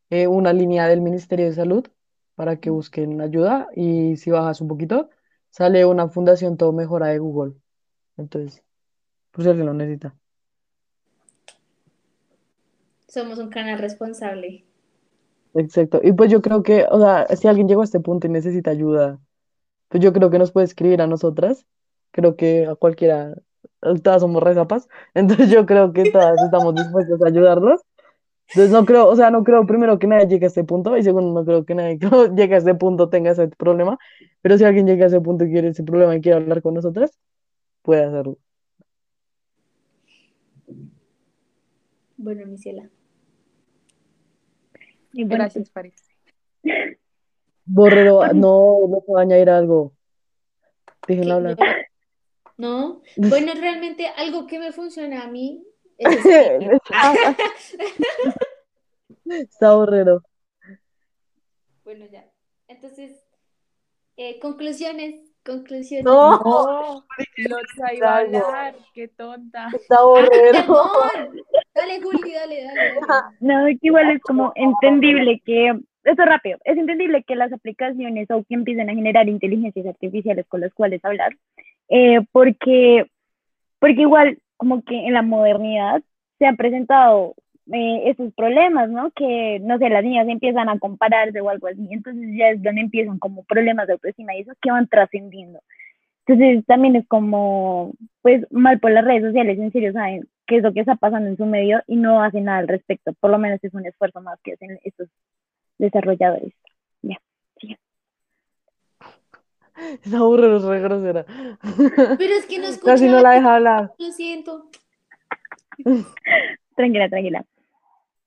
eh, 0.09 0.27
una 0.27 0.53
línea 0.53 0.87
del 0.87 1.01
Ministerio 1.01 1.45
de 1.47 1.53
Salud 1.53 1.87
para 2.35 2.59
que 2.59 2.69
busquen 2.69 3.21
ayuda 3.21 3.69
y 3.75 4.17
si 4.17 4.31
bajas 4.31 4.61
un 4.61 4.67
poquito, 4.67 5.09
sale 5.51 5.85
una 5.85 6.07
fundación 6.09 6.57
Todo 6.57 6.73
Mejora 6.73 7.07
de 7.07 7.19
Google. 7.19 7.53
Entonces, 8.17 8.63
pues 9.31 9.45
si 9.45 9.49
alguien 9.49 9.67
lo 9.67 9.73
necesita. 9.73 10.15
Somos 13.07 13.37
un 13.39 13.49
canal 13.49 13.77
responsable. 13.77 14.65
Exacto. 15.53 15.99
Y 16.01 16.13
pues 16.13 16.31
yo 16.31 16.41
creo 16.41 16.63
que, 16.63 16.85
o 16.89 16.99
sea, 16.99 17.27
si 17.35 17.47
alguien 17.47 17.67
llegó 17.67 17.81
a 17.81 17.83
este 17.85 17.99
punto 17.99 18.27
y 18.27 18.29
necesita 18.29 18.71
ayuda, 18.71 19.19
pues 19.89 20.01
yo 20.01 20.13
creo 20.13 20.29
que 20.29 20.39
nos 20.39 20.51
puede 20.51 20.65
escribir 20.65 21.01
a 21.01 21.07
nosotras. 21.07 21.65
Creo 22.11 22.35
que 22.37 22.65
a 22.65 22.75
cualquiera, 22.75 23.35
todas 24.03 24.21
somos 24.21 24.41
rezapas. 24.41 24.87
Entonces 25.13 25.49
yo 25.49 25.65
creo 25.65 25.93
que 25.93 26.09
todas 26.11 26.41
estamos 26.41 26.75
dispuestas 26.75 27.21
a 27.21 27.27
ayudarlos. 27.27 27.81
Entonces 28.53 28.71
no 28.71 28.85
creo, 28.85 29.07
o 29.07 29.15
sea, 29.15 29.31
no 29.31 29.45
creo 29.45 29.65
primero 29.65 29.97
que 29.97 30.07
nadie 30.07 30.27
llegue 30.27 30.45
a 30.45 30.47
este 30.47 30.65
punto 30.65 30.97
y 30.97 31.03
segundo 31.03 31.39
no 31.39 31.45
creo 31.45 31.63
que 31.65 31.73
nadie 31.73 31.97
que 31.99 32.07
llegue 32.35 32.55
a 32.55 32.57
este 32.57 32.75
punto 32.75 33.09
tenga 33.09 33.31
ese 33.31 33.47
problema. 33.47 33.97
Pero 34.41 34.57
si 34.57 34.65
alguien 34.65 34.87
llega 34.87 35.05
a 35.05 35.07
ese 35.07 35.21
punto 35.21 35.45
y 35.45 35.51
quiere 35.51 35.69
ese 35.69 35.83
problema 35.83 36.15
y 36.15 36.21
quiere 36.21 36.37
hablar 36.37 36.61
con 36.61 36.73
nosotras, 36.73 37.17
puede 37.81 38.03
hacerlo. 38.03 38.37
Bueno, 42.17 42.45
mi 42.45 42.57
ciela. 42.57 42.89
Y 45.13 45.23
bueno, 45.23 45.45
pues, 45.45 45.53
Gracias, 45.55 45.71
Farid. 45.71 45.93
Borrero, 47.65 48.33
no, 48.33 48.79
no 48.89 49.01
puedo 49.01 49.19
añadir 49.19 49.49
algo. 49.49 49.93
Déjenla 51.07 51.33
¿Qué? 51.33 51.33
hablar. 51.33 51.87
No, 52.57 53.01
bueno, 53.15 53.53
realmente 53.57 54.07
algo 54.17 54.45
que 54.45 54.59
me 54.59 54.73
funciona 54.73 55.23
a 55.23 55.27
mí. 55.27 55.65
Está 59.29 59.73
borrero. 59.75 60.21
Bueno, 61.83 62.05
ya. 62.11 62.25
Entonces, 62.67 63.23
eh, 64.17 64.39
conclusiones, 64.39 65.21
conclusiones. 65.45 66.05
No, 66.05 66.37
No, 66.39 67.05
lo 67.37 67.57
iba 67.93 68.15
a 68.15 68.17
hablar, 68.19 68.75
qué 68.93 69.07
tonta. 69.09 69.69
está 69.73 69.95
Ah, 69.99 70.03
borrero. 70.03 70.51
perdón. 70.51 71.41
Dale, 71.73 72.01
Juli, 72.01 72.31
dale, 72.33 72.63
dale, 72.63 72.65
dale. 72.65 72.99
No, 73.39 73.65
que 73.67 73.77
igual 73.81 74.11
es 74.11 74.21
como 74.21 74.51
entendible 74.55 75.41
que, 75.45 75.79
esto 76.03 76.25
rápido, 76.25 76.57
es 76.63 76.77
entendible 76.77 77.23
que 77.23 77.35
las 77.35 77.51
aplicaciones 77.53 78.29
o 78.31 78.43
que 78.43 78.55
empiecen 78.55 78.89
a 78.89 78.93
generar 78.93 79.29
inteligencias 79.29 79.85
artificiales 79.85 80.45
con 80.47 80.61
las 80.61 80.73
cuales 80.73 81.03
hablar, 81.05 81.31
eh, 81.89 82.19
porque, 82.31 83.05
porque 83.79 84.01
igual 84.01 84.37
como 84.61 84.83
que 84.83 85.07
en 85.07 85.13
la 85.13 85.23
modernidad 85.23 86.03
se 86.37 86.45
han 86.45 86.55
presentado 86.55 87.33
eh, 87.73 88.11
esos 88.11 88.31
problemas, 88.35 88.91
¿no? 88.91 89.09
Que, 89.09 89.59
no 89.59 89.79
sé, 89.79 89.89
las 89.89 90.03
niñas 90.03 90.27
empiezan 90.29 90.69
a 90.69 90.77
compararse 90.77 91.41
o 91.41 91.49
algo 91.49 91.65
así, 91.65 91.87
entonces 91.89 92.29
ya 92.37 92.49
es 92.49 92.61
donde 92.61 92.81
empiezan 92.81 93.17
como 93.17 93.43
problemas 93.45 93.87
de 93.87 93.93
autoestima 93.93 94.35
y 94.35 94.41
esos 94.41 94.55
que 94.61 94.69
van 94.69 94.87
trascendiendo. 94.87 95.61
Entonces 96.27 96.63
también 96.67 96.95
es 96.95 97.07
como, 97.07 97.93
pues, 98.21 98.45
mal 98.51 98.79
por 98.79 98.91
las 98.91 99.03
redes 99.03 99.23
sociales, 99.23 99.57
en 99.57 99.71
serio, 99.71 99.93
saben 99.93 100.27
qué 100.45 100.57
es 100.57 100.63
lo 100.63 100.73
que 100.73 100.81
está 100.81 100.95
pasando 100.95 101.27
en 101.27 101.37
su 101.37 101.47
medio 101.47 101.81
y 101.87 101.95
no 101.95 102.21
hacen 102.21 102.43
nada 102.43 102.59
al 102.59 102.67
respecto. 102.67 103.13
Por 103.19 103.31
lo 103.31 103.39
menos 103.39 103.59
es 103.63 103.73
un 103.73 103.87
esfuerzo 103.87 104.21
más 104.21 104.39
que 104.43 104.53
hacen 104.53 104.79
estos 104.83 105.09
desarrolladores. 105.79 106.53
Ya, 107.01 107.17
sí. 107.59 107.75
Está 110.03 110.21
borrero, 110.21 110.57
es 110.57 110.63
re 110.63 110.79
grosera. 110.81 111.25
Pero 112.17 112.33
es 112.33 112.45
que 112.45 112.59
no 112.59 112.67
Casi 112.83 113.07
no 113.07 113.19
escuchaba, 113.19 113.21
la 113.21 113.31
deja 113.31 113.55
hablar. 113.55 113.93
lo 113.97 114.11
siento. 114.11 114.69
Tranquila, 116.75 117.09
tranquila. 117.09 117.45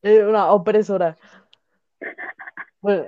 eh, 0.02 0.24
una 0.24 0.52
opresora. 0.52 1.16
Bueno, 2.80 3.06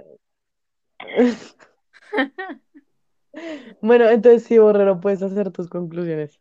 bueno, 3.81 4.09
entonces 4.11 4.45
sí, 4.45 4.59
Borrero, 4.59 5.01
puedes 5.01 5.23
hacer 5.23 5.51
tus 5.51 5.69
conclusiones. 5.69 6.41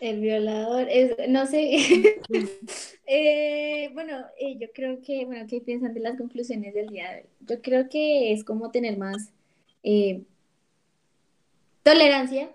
El 0.00 0.20
violador 0.20 0.86
es, 0.90 1.16
no 1.28 1.46
sé. 1.46 2.20
Eh, 3.06 3.90
bueno, 3.92 4.24
eh, 4.38 4.56
yo 4.58 4.68
creo 4.74 5.00
que, 5.02 5.26
bueno, 5.26 5.46
¿qué 5.48 5.60
piensan 5.60 5.92
de 5.92 6.00
las 6.00 6.16
conclusiones 6.16 6.72
del 6.74 6.86
día 6.88 7.10
de 7.12 7.16
hoy? 7.22 7.26
Yo 7.40 7.60
creo 7.60 7.88
que 7.90 8.32
es 8.32 8.44
como 8.44 8.70
tener 8.70 8.96
más 8.96 9.30
eh, 9.82 10.24
tolerancia. 11.84 12.50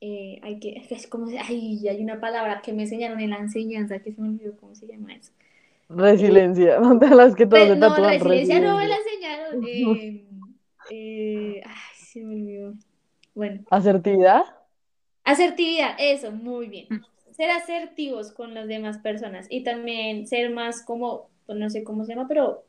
Eh, 0.00 0.40
hay 0.42 0.58
que, 0.60 0.86
es 0.90 1.06
como, 1.08 1.26
ay, 1.40 1.88
hay 1.88 2.02
una 2.02 2.20
palabra 2.20 2.62
que 2.62 2.72
me 2.72 2.84
enseñaron 2.84 3.20
en 3.20 3.30
la 3.30 3.38
enseñanza 3.38 4.00
que 4.02 4.12
se 4.12 4.20
me 4.22 4.28
olvidó 4.30 4.56
cómo 4.58 4.74
se 4.74 4.86
llama 4.86 5.14
eso. 5.14 5.32
Resiliencia, 5.88 6.80
de 7.00 7.10
las 7.10 7.34
que 7.34 7.46
se 7.48 7.76
no, 7.76 7.78
tatúan 7.78 8.18
resiliencia 8.18 8.60
no 8.60 8.76
me 8.78 8.86
la 8.88 8.96
resiliencia. 8.96 8.98
enseñaron. 8.98 9.64
eh, 9.64 10.26
eh, 10.88 11.62
ay, 11.64 11.74
se 11.96 12.22
me 12.22 12.34
olvidó. 12.36 12.74
Bueno, 13.34 13.64
Asertividad. 13.70 14.44
asertividad, 15.24 15.94
eso, 15.98 16.32
muy 16.32 16.68
bien. 16.68 16.92
Ser 17.32 17.50
asertivos 17.50 18.32
con 18.32 18.54
las 18.54 18.66
demás 18.68 18.98
personas 18.98 19.46
y 19.50 19.62
también 19.64 20.26
ser 20.26 20.50
más 20.50 20.82
como, 20.84 21.30
pues 21.46 21.58
no 21.58 21.68
sé 21.70 21.84
cómo 21.84 22.04
se 22.04 22.14
llama, 22.14 22.28
pero 22.28 22.65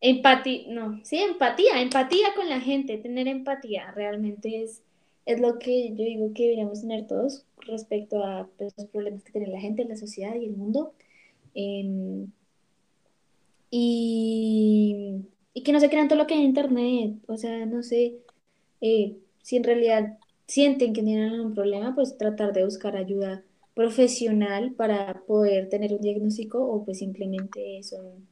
empatía, 0.00 0.64
no, 0.68 1.00
sí, 1.04 1.18
empatía, 1.18 1.80
empatía 1.80 2.28
con 2.36 2.48
la 2.48 2.60
gente, 2.60 2.98
tener 2.98 3.28
empatía, 3.28 3.90
realmente 3.92 4.62
es, 4.62 4.82
es 5.26 5.40
lo 5.40 5.58
que 5.58 5.90
yo 5.90 6.04
digo 6.04 6.32
que 6.34 6.44
deberíamos 6.44 6.80
tener 6.82 7.06
todos 7.06 7.44
respecto 7.58 8.24
a 8.24 8.48
pues, 8.58 8.74
los 8.76 8.86
problemas 8.88 9.22
que 9.24 9.32
tiene 9.32 9.48
la 9.48 9.60
gente, 9.60 9.84
la 9.84 9.96
sociedad 9.96 10.34
y 10.34 10.46
el 10.46 10.52
mundo. 10.56 10.94
Em, 11.54 12.30
y, 13.70 15.26
y 15.54 15.62
que 15.62 15.72
no 15.72 15.80
se 15.80 15.90
crean 15.90 16.08
todo 16.08 16.18
lo 16.18 16.26
que 16.26 16.34
hay 16.34 16.40
en 16.40 16.46
internet, 16.46 17.16
o 17.26 17.36
sea, 17.36 17.66
no 17.66 17.82
sé, 17.82 18.16
eh, 18.80 19.16
si 19.42 19.56
en 19.56 19.64
realidad 19.64 20.18
sienten 20.46 20.92
que 20.94 21.02
tienen 21.02 21.30
algún 21.32 21.54
problema, 21.54 21.94
pues 21.94 22.16
tratar 22.18 22.52
de 22.52 22.64
buscar 22.64 22.96
ayuda 22.96 23.44
profesional 23.74 24.72
para 24.74 25.22
poder 25.26 25.68
tener 25.68 25.92
un 25.94 26.00
diagnóstico 26.00 26.64
o 26.66 26.84
pues 26.84 26.98
simplemente 26.98 27.82
son 27.82 28.26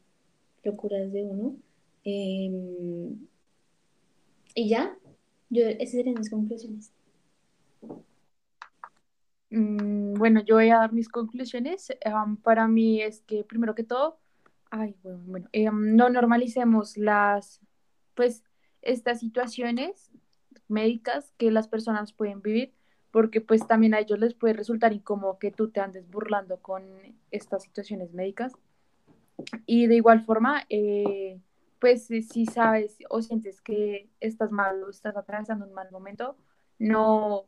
locuras 0.67 1.13
de 1.13 1.23
uno. 1.25 1.57
Em, 2.05 3.27
y 4.55 4.69
ya, 4.69 4.97
yo, 5.51 5.67
esas 5.67 5.91
serían 5.93 6.17
mis 6.19 6.31
conclusiones. 6.31 6.93
Mm, 9.51 10.15
Bueno, 10.15 10.41
yo 10.45 10.57
voy 10.57 10.71
a 10.71 10.79
dar 10.79 10.93
mis 10.93 11.09
conclusiones. 11.09 11.89
Para 12.43 12.69
mí 12.69 13.01
es 13.03 13.23
que, 13.23 13.45
primero 13.45 13.75
que 13.75 13.85
todo, 13.85 14.19
ay, 14.71 14.95
bueno, 15.03 15.21
bueno, 15.27 15.49
em, 15.53 15.97
no 15.97 16.09
normalicemos 16.11 16.97
las, 16.97 17.61
pues, 18.15 18.43
estas 18.83 19.21
situaciones 19.21 20.11
médicas 20.69 21.33
que 21.39 21.51
las 21.51 21.69
personas 21.69 22.13
pueden 22.13 22.43
vivir, 22.43 22.73
porque 23.11 23.41
pues 23.41 23.67
también 23.67 23.95
a 23.95 24.01
ellos 24.01 24.19
les 24.19 24.35
puede 24.35 24.55
resultar 24.55 24.93
incómodo 24.93 25.39
que 25.39 25.51
tú 25.51 25.71
te 25.71 25.81
andes 25.81 26.09
burlando 26.11 26.59
con 26.59 26.83
estas 27.31 27.63
situaciones 27.65 28.13
médicas. 28.13 28.53
Y 29.67 29.87
de 29.87 29.97
igual 29.97 30.25
forma, 30.25 30.65
eh, 30.69 31.41
pues 31.79 32.07
si 32.07 32.47
sabes 32.47 32.99
o 33.11 33.23
sientes 33.23 33.61
que 33.61 34.11
estás 34.21 34.51
mal 34.51 34.83
o 34.83 34.91
estás 34.91 35.17
atravesando 35.17 35.67
un 35.67 35.75
mal 35.75 35.91
momento, 35.91 36.37
no 36.79 37.47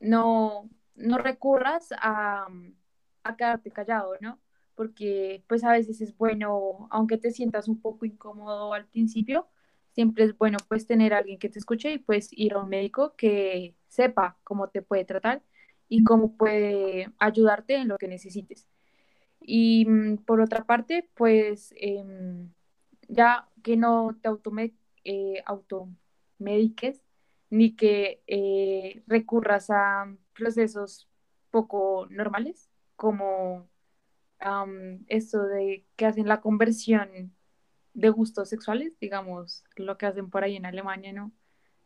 no, 0.00 0.68
no 0.96 1.18
recurras 1.18 1.88
a, 1.92 2.46
a 3.24 3.36
quedarte 3.36 3.70
callado, 3.70 4.14
¿no? 4.20 4.40
Porque 4.74 5.44
pues 5.48 5.64
a 5.64 5.72
veces 5.72 6.00
es 6.00 6.16
bueno, 6.16 6.88
aunque 6.90 7.18
te 7.18 7.30
sientas 7.30 7.68
un 7.68 7.80
poco 7.80 8.06
incómodo 8.06 8.74
al 8.74 8.86
principio, 8.86 9.48
siempre 9.92 10.24
es 10.24 10.36
bueno 10.38 10.58
pues 10.68 10.86
tener 10.86 11.14
alguien 11.14 11.38
que 11.38 11.48
te 11.48 11.58
escuche 11.58 11.92
y 11.92 11.98
pues 11.98 12.28
ir 12.32 12.54
a 12.54 12.60
un 12.60 12.68
médico 12.68 13.14
que 13.16 13.74
sepa 13.88 14.38
cómo 14.44 14.68
te 14.68 14.82
puede 14.82 15.04
tratar 15.04 15.42
y 15.88 16.04
cómo 16.04 16.36
puede 16.36 17.12
ayudarte 17.18 17.76
en 17.76 17.88
lo 17.88 17.98
que 17.98 18.08
necesites. 18.08 18.68
Y 19.50 19.86
mm, 19.86 20.18
por 20.26 20.40
otra 20.42 20.64
parte, 20.66 21.08
pues 21.14 21.72
em, 21.78 22.52
ya 23.08 23.48
que 23.62 23.76
no 23.76 24.18
te 24.22 24.28
autome- 24.28 24.74
eh, 25.04 25.42
automediques 25.46 27.02
ni 27.50 27.74
que 27.76 28.22
eh, 28.26 29.02
recurras 29.06 29.70
a 29.70 30.14
procesos 30.34 31.08
poco 31.50 32.06
normales, 32.10 32.70
como 32.96 33.68
am, 34.40 35.04
esto 35.08 35.44
de 35.46 35.86
que 35.96 36.06
hacen 36.06 36.28
la 36.28 36.40
conversión 36.40 37.34
de 37.94 38.10
gustos 38.10 38.48
sexuales, 38.48 38.98
digamos, 39.00 39.64
lo 39.76 39.98
que 39.98 40.06
hacen 40.06 40.30
por 40.30 40.44
ahí 40.44 40.56
en 40.56 40.66
Alemania, 40.66 41.12
¿no? 41.12 41.32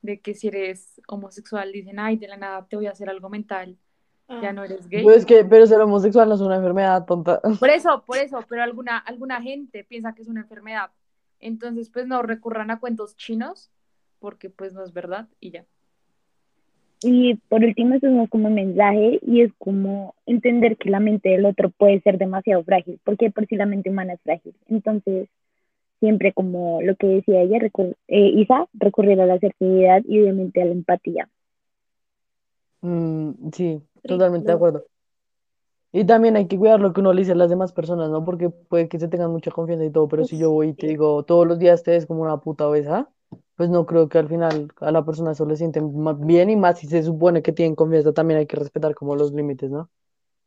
De 0.02 0.20
que 0.20 0.34
si 0.34 0.48
eres 0.48 1.00
homosexual 1.08 1.72
dicen, 1.72 1.98
ay, 2.00 2.16
de 2.18 2.28
la 2.28 2.36
nada 2.36 2.66
te 2.68 2.76
voy 2.76 2.86
a 2.86 2.92
hacer 2.92 3.08
algo 3.10 3.28
mental, 3.30 3.78
ya 4.40 4.52
no 4.52 4.64
eres 4.64 4.86
Pero 4.90 5.08
gay. 5.08 5.16
es 5.16 5.26
que, 5.26 5.44
pero 5.44 5.66
ser 5.66 5.80
homosexual 5.80 6.28
no 6.28 6.34
es 6.36 6.40
una 6.40 6.56
enfermedad 6.56 7.04
tonta. 7.04 7.40
Por 7.60 7.68
eso, 7.70 8.02
por 8.06 8.16
eso, 8.18 8.38
pero 8.48 8.62
alguna, 8.62 8.98
alguna 8.98 9.40
gente 9.42 9.84
piensa 9.84 10.14
que 10.14 10.22
es 10.22 10.28
una 10.28 10.40
enfermedad. 10.40 10.90
Entonces, 11.40 11.90
pues 11.90 12.06
no 12.06 12.22
recurran 12.22 12.70
a 12.70 12.78
cuentos 12.80 13.16
chinos, 13.16 13.70
porque 14.20 14.48
pues 14.48 14.72
no 14.72 14.84
es 14.84 14.92
verdad 14.92 15.28
y 15.40 15.50
ya. 15.50 15.64
Y 17.04 17.34
por 17.48 17.64
último, 17.64 17.94
eso 17.96 18.06
es 18.06 18.12
más 18.12 18.28
como 18.30 18.46
un 18.46 18.54
mensaje 18.54 19.18
y 19.26 19.40
es 19.42 19.50
como 19.58 20.14
entender 20.24 20.76
que 20.76 20.88
la 20.88 21.00
mente 21.00 21.30
del 21.30 21.46
otro 21.46 21.70
puede 21.70 22.00
ser 22.02 22.16
demasiado 22.16 22.62
frágil, 22.62 23.00
porque 23.02 23.30
por 23.30 23.46
sí 23.48 23.56
la 23.56 23.66
mente 23.66 23.90
humana 23.90 24.12
es 24.12 24.20
frágil. 24.20 24.54
Entonces, 24.68 25.28
siempre 25.98 26.32
como 26.32 26.80
lo 26.80 26.94
que 26.94 27.08
decía 27.08 27.40
ella, 27.42 27.58
recur- 27.58 27.96
eh, 28.06 28.28
Isa, 28.36 28.66
recurrir 28.74 29.20
a 29.20 29.26
la 29.26 29.34
asertividad 29.34 30.02
y 30.06 30.20
obviamente 30.20 30.62
a 30.62 30.64
la 30.64 30.72
empatía. 30.72 31.28
Mm, 32.82 33.50
sí, 33.52 33.82
totalmente 34.06 34.50
de 34.52 34.56
acuerdo. 34.56 34.86
Y 35.94 36.06
también 36.06 36.36
hay 36.36 36.48
que 36.48 36.58
cuidar 36.58 36.80
lo 36.80 36.92
que 36.92 37.00
uno 37.00 37.12
le 37.12 37.20
dice 37.22 37.32
a 37.32 37.34
las 37.34 37.50
demás 37.50 37.72
personas, 37.72 38.08
¿no? 38.10 38.24
Porque 38.24 38.48
puede 38.50 38.88
que 38.88 38.98
se 38.98 39.08
tengan 39.08 39.30
mucha 39.30 39.50
confianza 39.50 39.84
y 39.84 39.90
todo, 39.90 40.08
pero 40.08 40.24
si 40.24 40.38
yo 40.38 40.50
voy 40.50 40.68
y 40.70 40.74
te 40.74 40.86
digo 40.86 41.22
todos 41.24 41.46
los 41.46 41.58
días 41.58 41.82
te 41.82 41.90
ves 41.92 42.06
como 42.06 42.22
una 42.22 42.38
puta 42.40 42.66
obesa, 42.66 43.10
pues 43.56 43.68
no 43.68 43.84
creo 43.86 44.08
que 44.08 44.18
al 44.18 44.28
final 44.28 44.68
a 44.80 44.90
la 44.90 45.04
persona 45.04 45.32
eso 45.32 45.44
le 45.46 45.56
siente 45.56 45.80
ma- 45.82 46.14
bien 46.14 46.48
y 46.50 46.56
más 46.56 46.78
si 46.78 46.86
se 46.88 47.02
supone 47.02 47.42
que 47.42 47.52
tienen 47.52 47.74
confianza, 47.74 48.12
también 48.14 48.38
hay 48.40 48.46
que 48.46 48.56
respetar 48.56 48.94
como 48.94 49.16
los 49.16 49.32
límites, 49.32 49.70
¿no? 49.70 49.90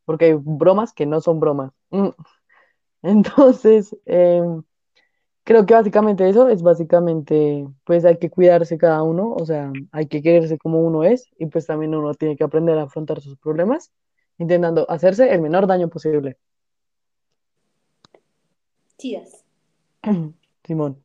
Porque 0.05 0.25
hay 0.25 0.33
bromas 0.35 0.93
que 0.93 1.05
no 1.07 1.21
son 1.21 1.39
bromas. 1.39 1.71
Mm. 1.91 2.09
Entonces, 3.03 3.95
em, 4.05 4.63
creo 5.45 5.65
que 5.65 5.75
básicamente 5.75 6.27
eso 6.27 6.49
es 6.49 6.61
básicamente, 6.63 7.67
pues 7.85 8.03
hay 8.03 8.17
que 8.17 8.29
cuidarse 8.29 8.77
cada 8.77 9.03
uno, 9.03 9.31
o 9.33 9.45
sea, 9.45 9.71
hay 9.91 10.07
que 10.07 10.21
quererse 10.21 10.57
como 10.57 10.81
uno 10.81 11.03
es 11.03 11.29
y 11.37 11.45
pues 11.45 11.67
también 11.67 11.95
uno 11.95 12.13
tiene 12.15 12.35
que 12.35 12.43
aprender 12.43 12.77
a 12.77 12.83
afrontar 12.83 13.21
sus 13.21 13.37
problemas, 13.37 13.91
intentando 14.39 14.89
hacerse 14.89 15.31
el 15.33 15.41
menor 15.41 15.67
daño 15.67 15.87
posible. 15.87 16.37
chidas. 18.97 19.43
Simón. 20.65 21.03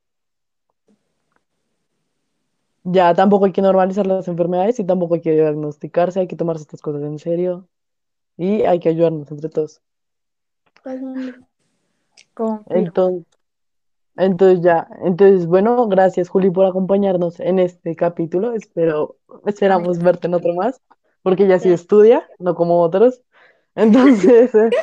Ya 2.83 3.15
tampoco 3.15 3.45
hay 3.45 3.53
que 3.53 3.61
normalizar 3.61 4.07
las 4.07 4.27
enfermedades 4.27 4.81
y 4.81 4.85
tampoco 4.85 5.15
hay 5.15 5.21
que 5.21 5.33
diagnosticarse, 5.33 6.21
hay 6.21 6.27
que 6.27 6.37
tomarse 6.37 6.63
estas 6.63 6.81
cosas 6.81 7.03
en 7.03 7.19
serio 7.19 7.69
y 8.39 8.63
hay 8.63 8.81
que 8.81 8.89
ayudarnos 8.89 9.31
entre 9.31 9.51
todos. 9.51 9.83
Confirmo. 12.33 12.71
Entonces, 12.71 13.30
entonces 14.21 14.61
ya, 14.63 14.89
entonces 15.05 15.47
bueno, 15.47 15.87
gracias 15.89 16.29
Juli 16.29 16.51
por 16.51 16.67
acompañarnos 16.67 17.41
en 17.41 17.59
este 17.59 17.97
capítulo. 17.97 18.53
Espero, 18.55 19.19
esperamos 19.47 19.99
verte 20.01 20.27
en 20.29 20.35
otro 20.35 20.55
más, 20.55 20.81
porque 21.23 21.45
ella 21.45 21.59
sí 21.59 21.69
Ya. 21.69 21.75
estudia, 21.75 22.29
no 22.39 22.55
como 22.55 22.81
otros. 22.83 23.23
Entonces, 23.77 24.55
eh, 24.55 24.75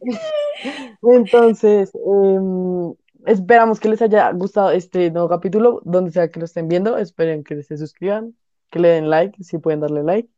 entonces 1.02 1.92
em, 1.94 2.94
esperamos 3.26 3.80
que 3.80 3.88
les 3.88 4.02
haya 4.02 4.30
gustado 4.32 4.70
este 4.70 5.10
nuevo 5.10 5.28
capítulo, 5.28 5.80
donde 5.84 6.10
sea 6.12 6.30
que 6.30 6.38
lo 6.40 6.44
estén 6.46 6.68
viendo. 6.68 6.96
Esperen 6.98 7.44
que 7.44 7.62
se 7.62 7.76
suscriban, 7.76 8.36
que 8.70 8.78
le 8.80 8.88
den 8.88 9.10
like, 9.10 9.42
si 9.44 9.58
pueden 9.58 9.80
darle 9.80 10.02
like. 10.02 10.30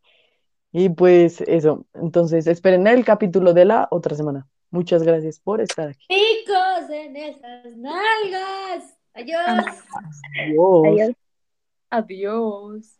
Y 0.72 0.90
pues 0.90 1.42
eso, 1.42 1.86
entonces 1.94 2.46
esperen 2.46 2.86
el 2.88 3.04
capítulo 3.04 3.54
de 3.54 3.66
la 3.66 3.88
otra 3.90 4.16
semana. 4.16 4.48
Muchas 4.70 5.02
gracias 5.02 5.40
por 5.40 5.60
estar 5.60 5.88
aquí. 5.88 6.06
Picos 6.08 6.90
en 6.90 7.16
esas 7.16 7.76
nalgas. 7.76 8.96
Adiós. 9.14 9.44
Adiós. 10.36 10.86
Adiós. 10.86 11.16
Adiós. 11.90 12.96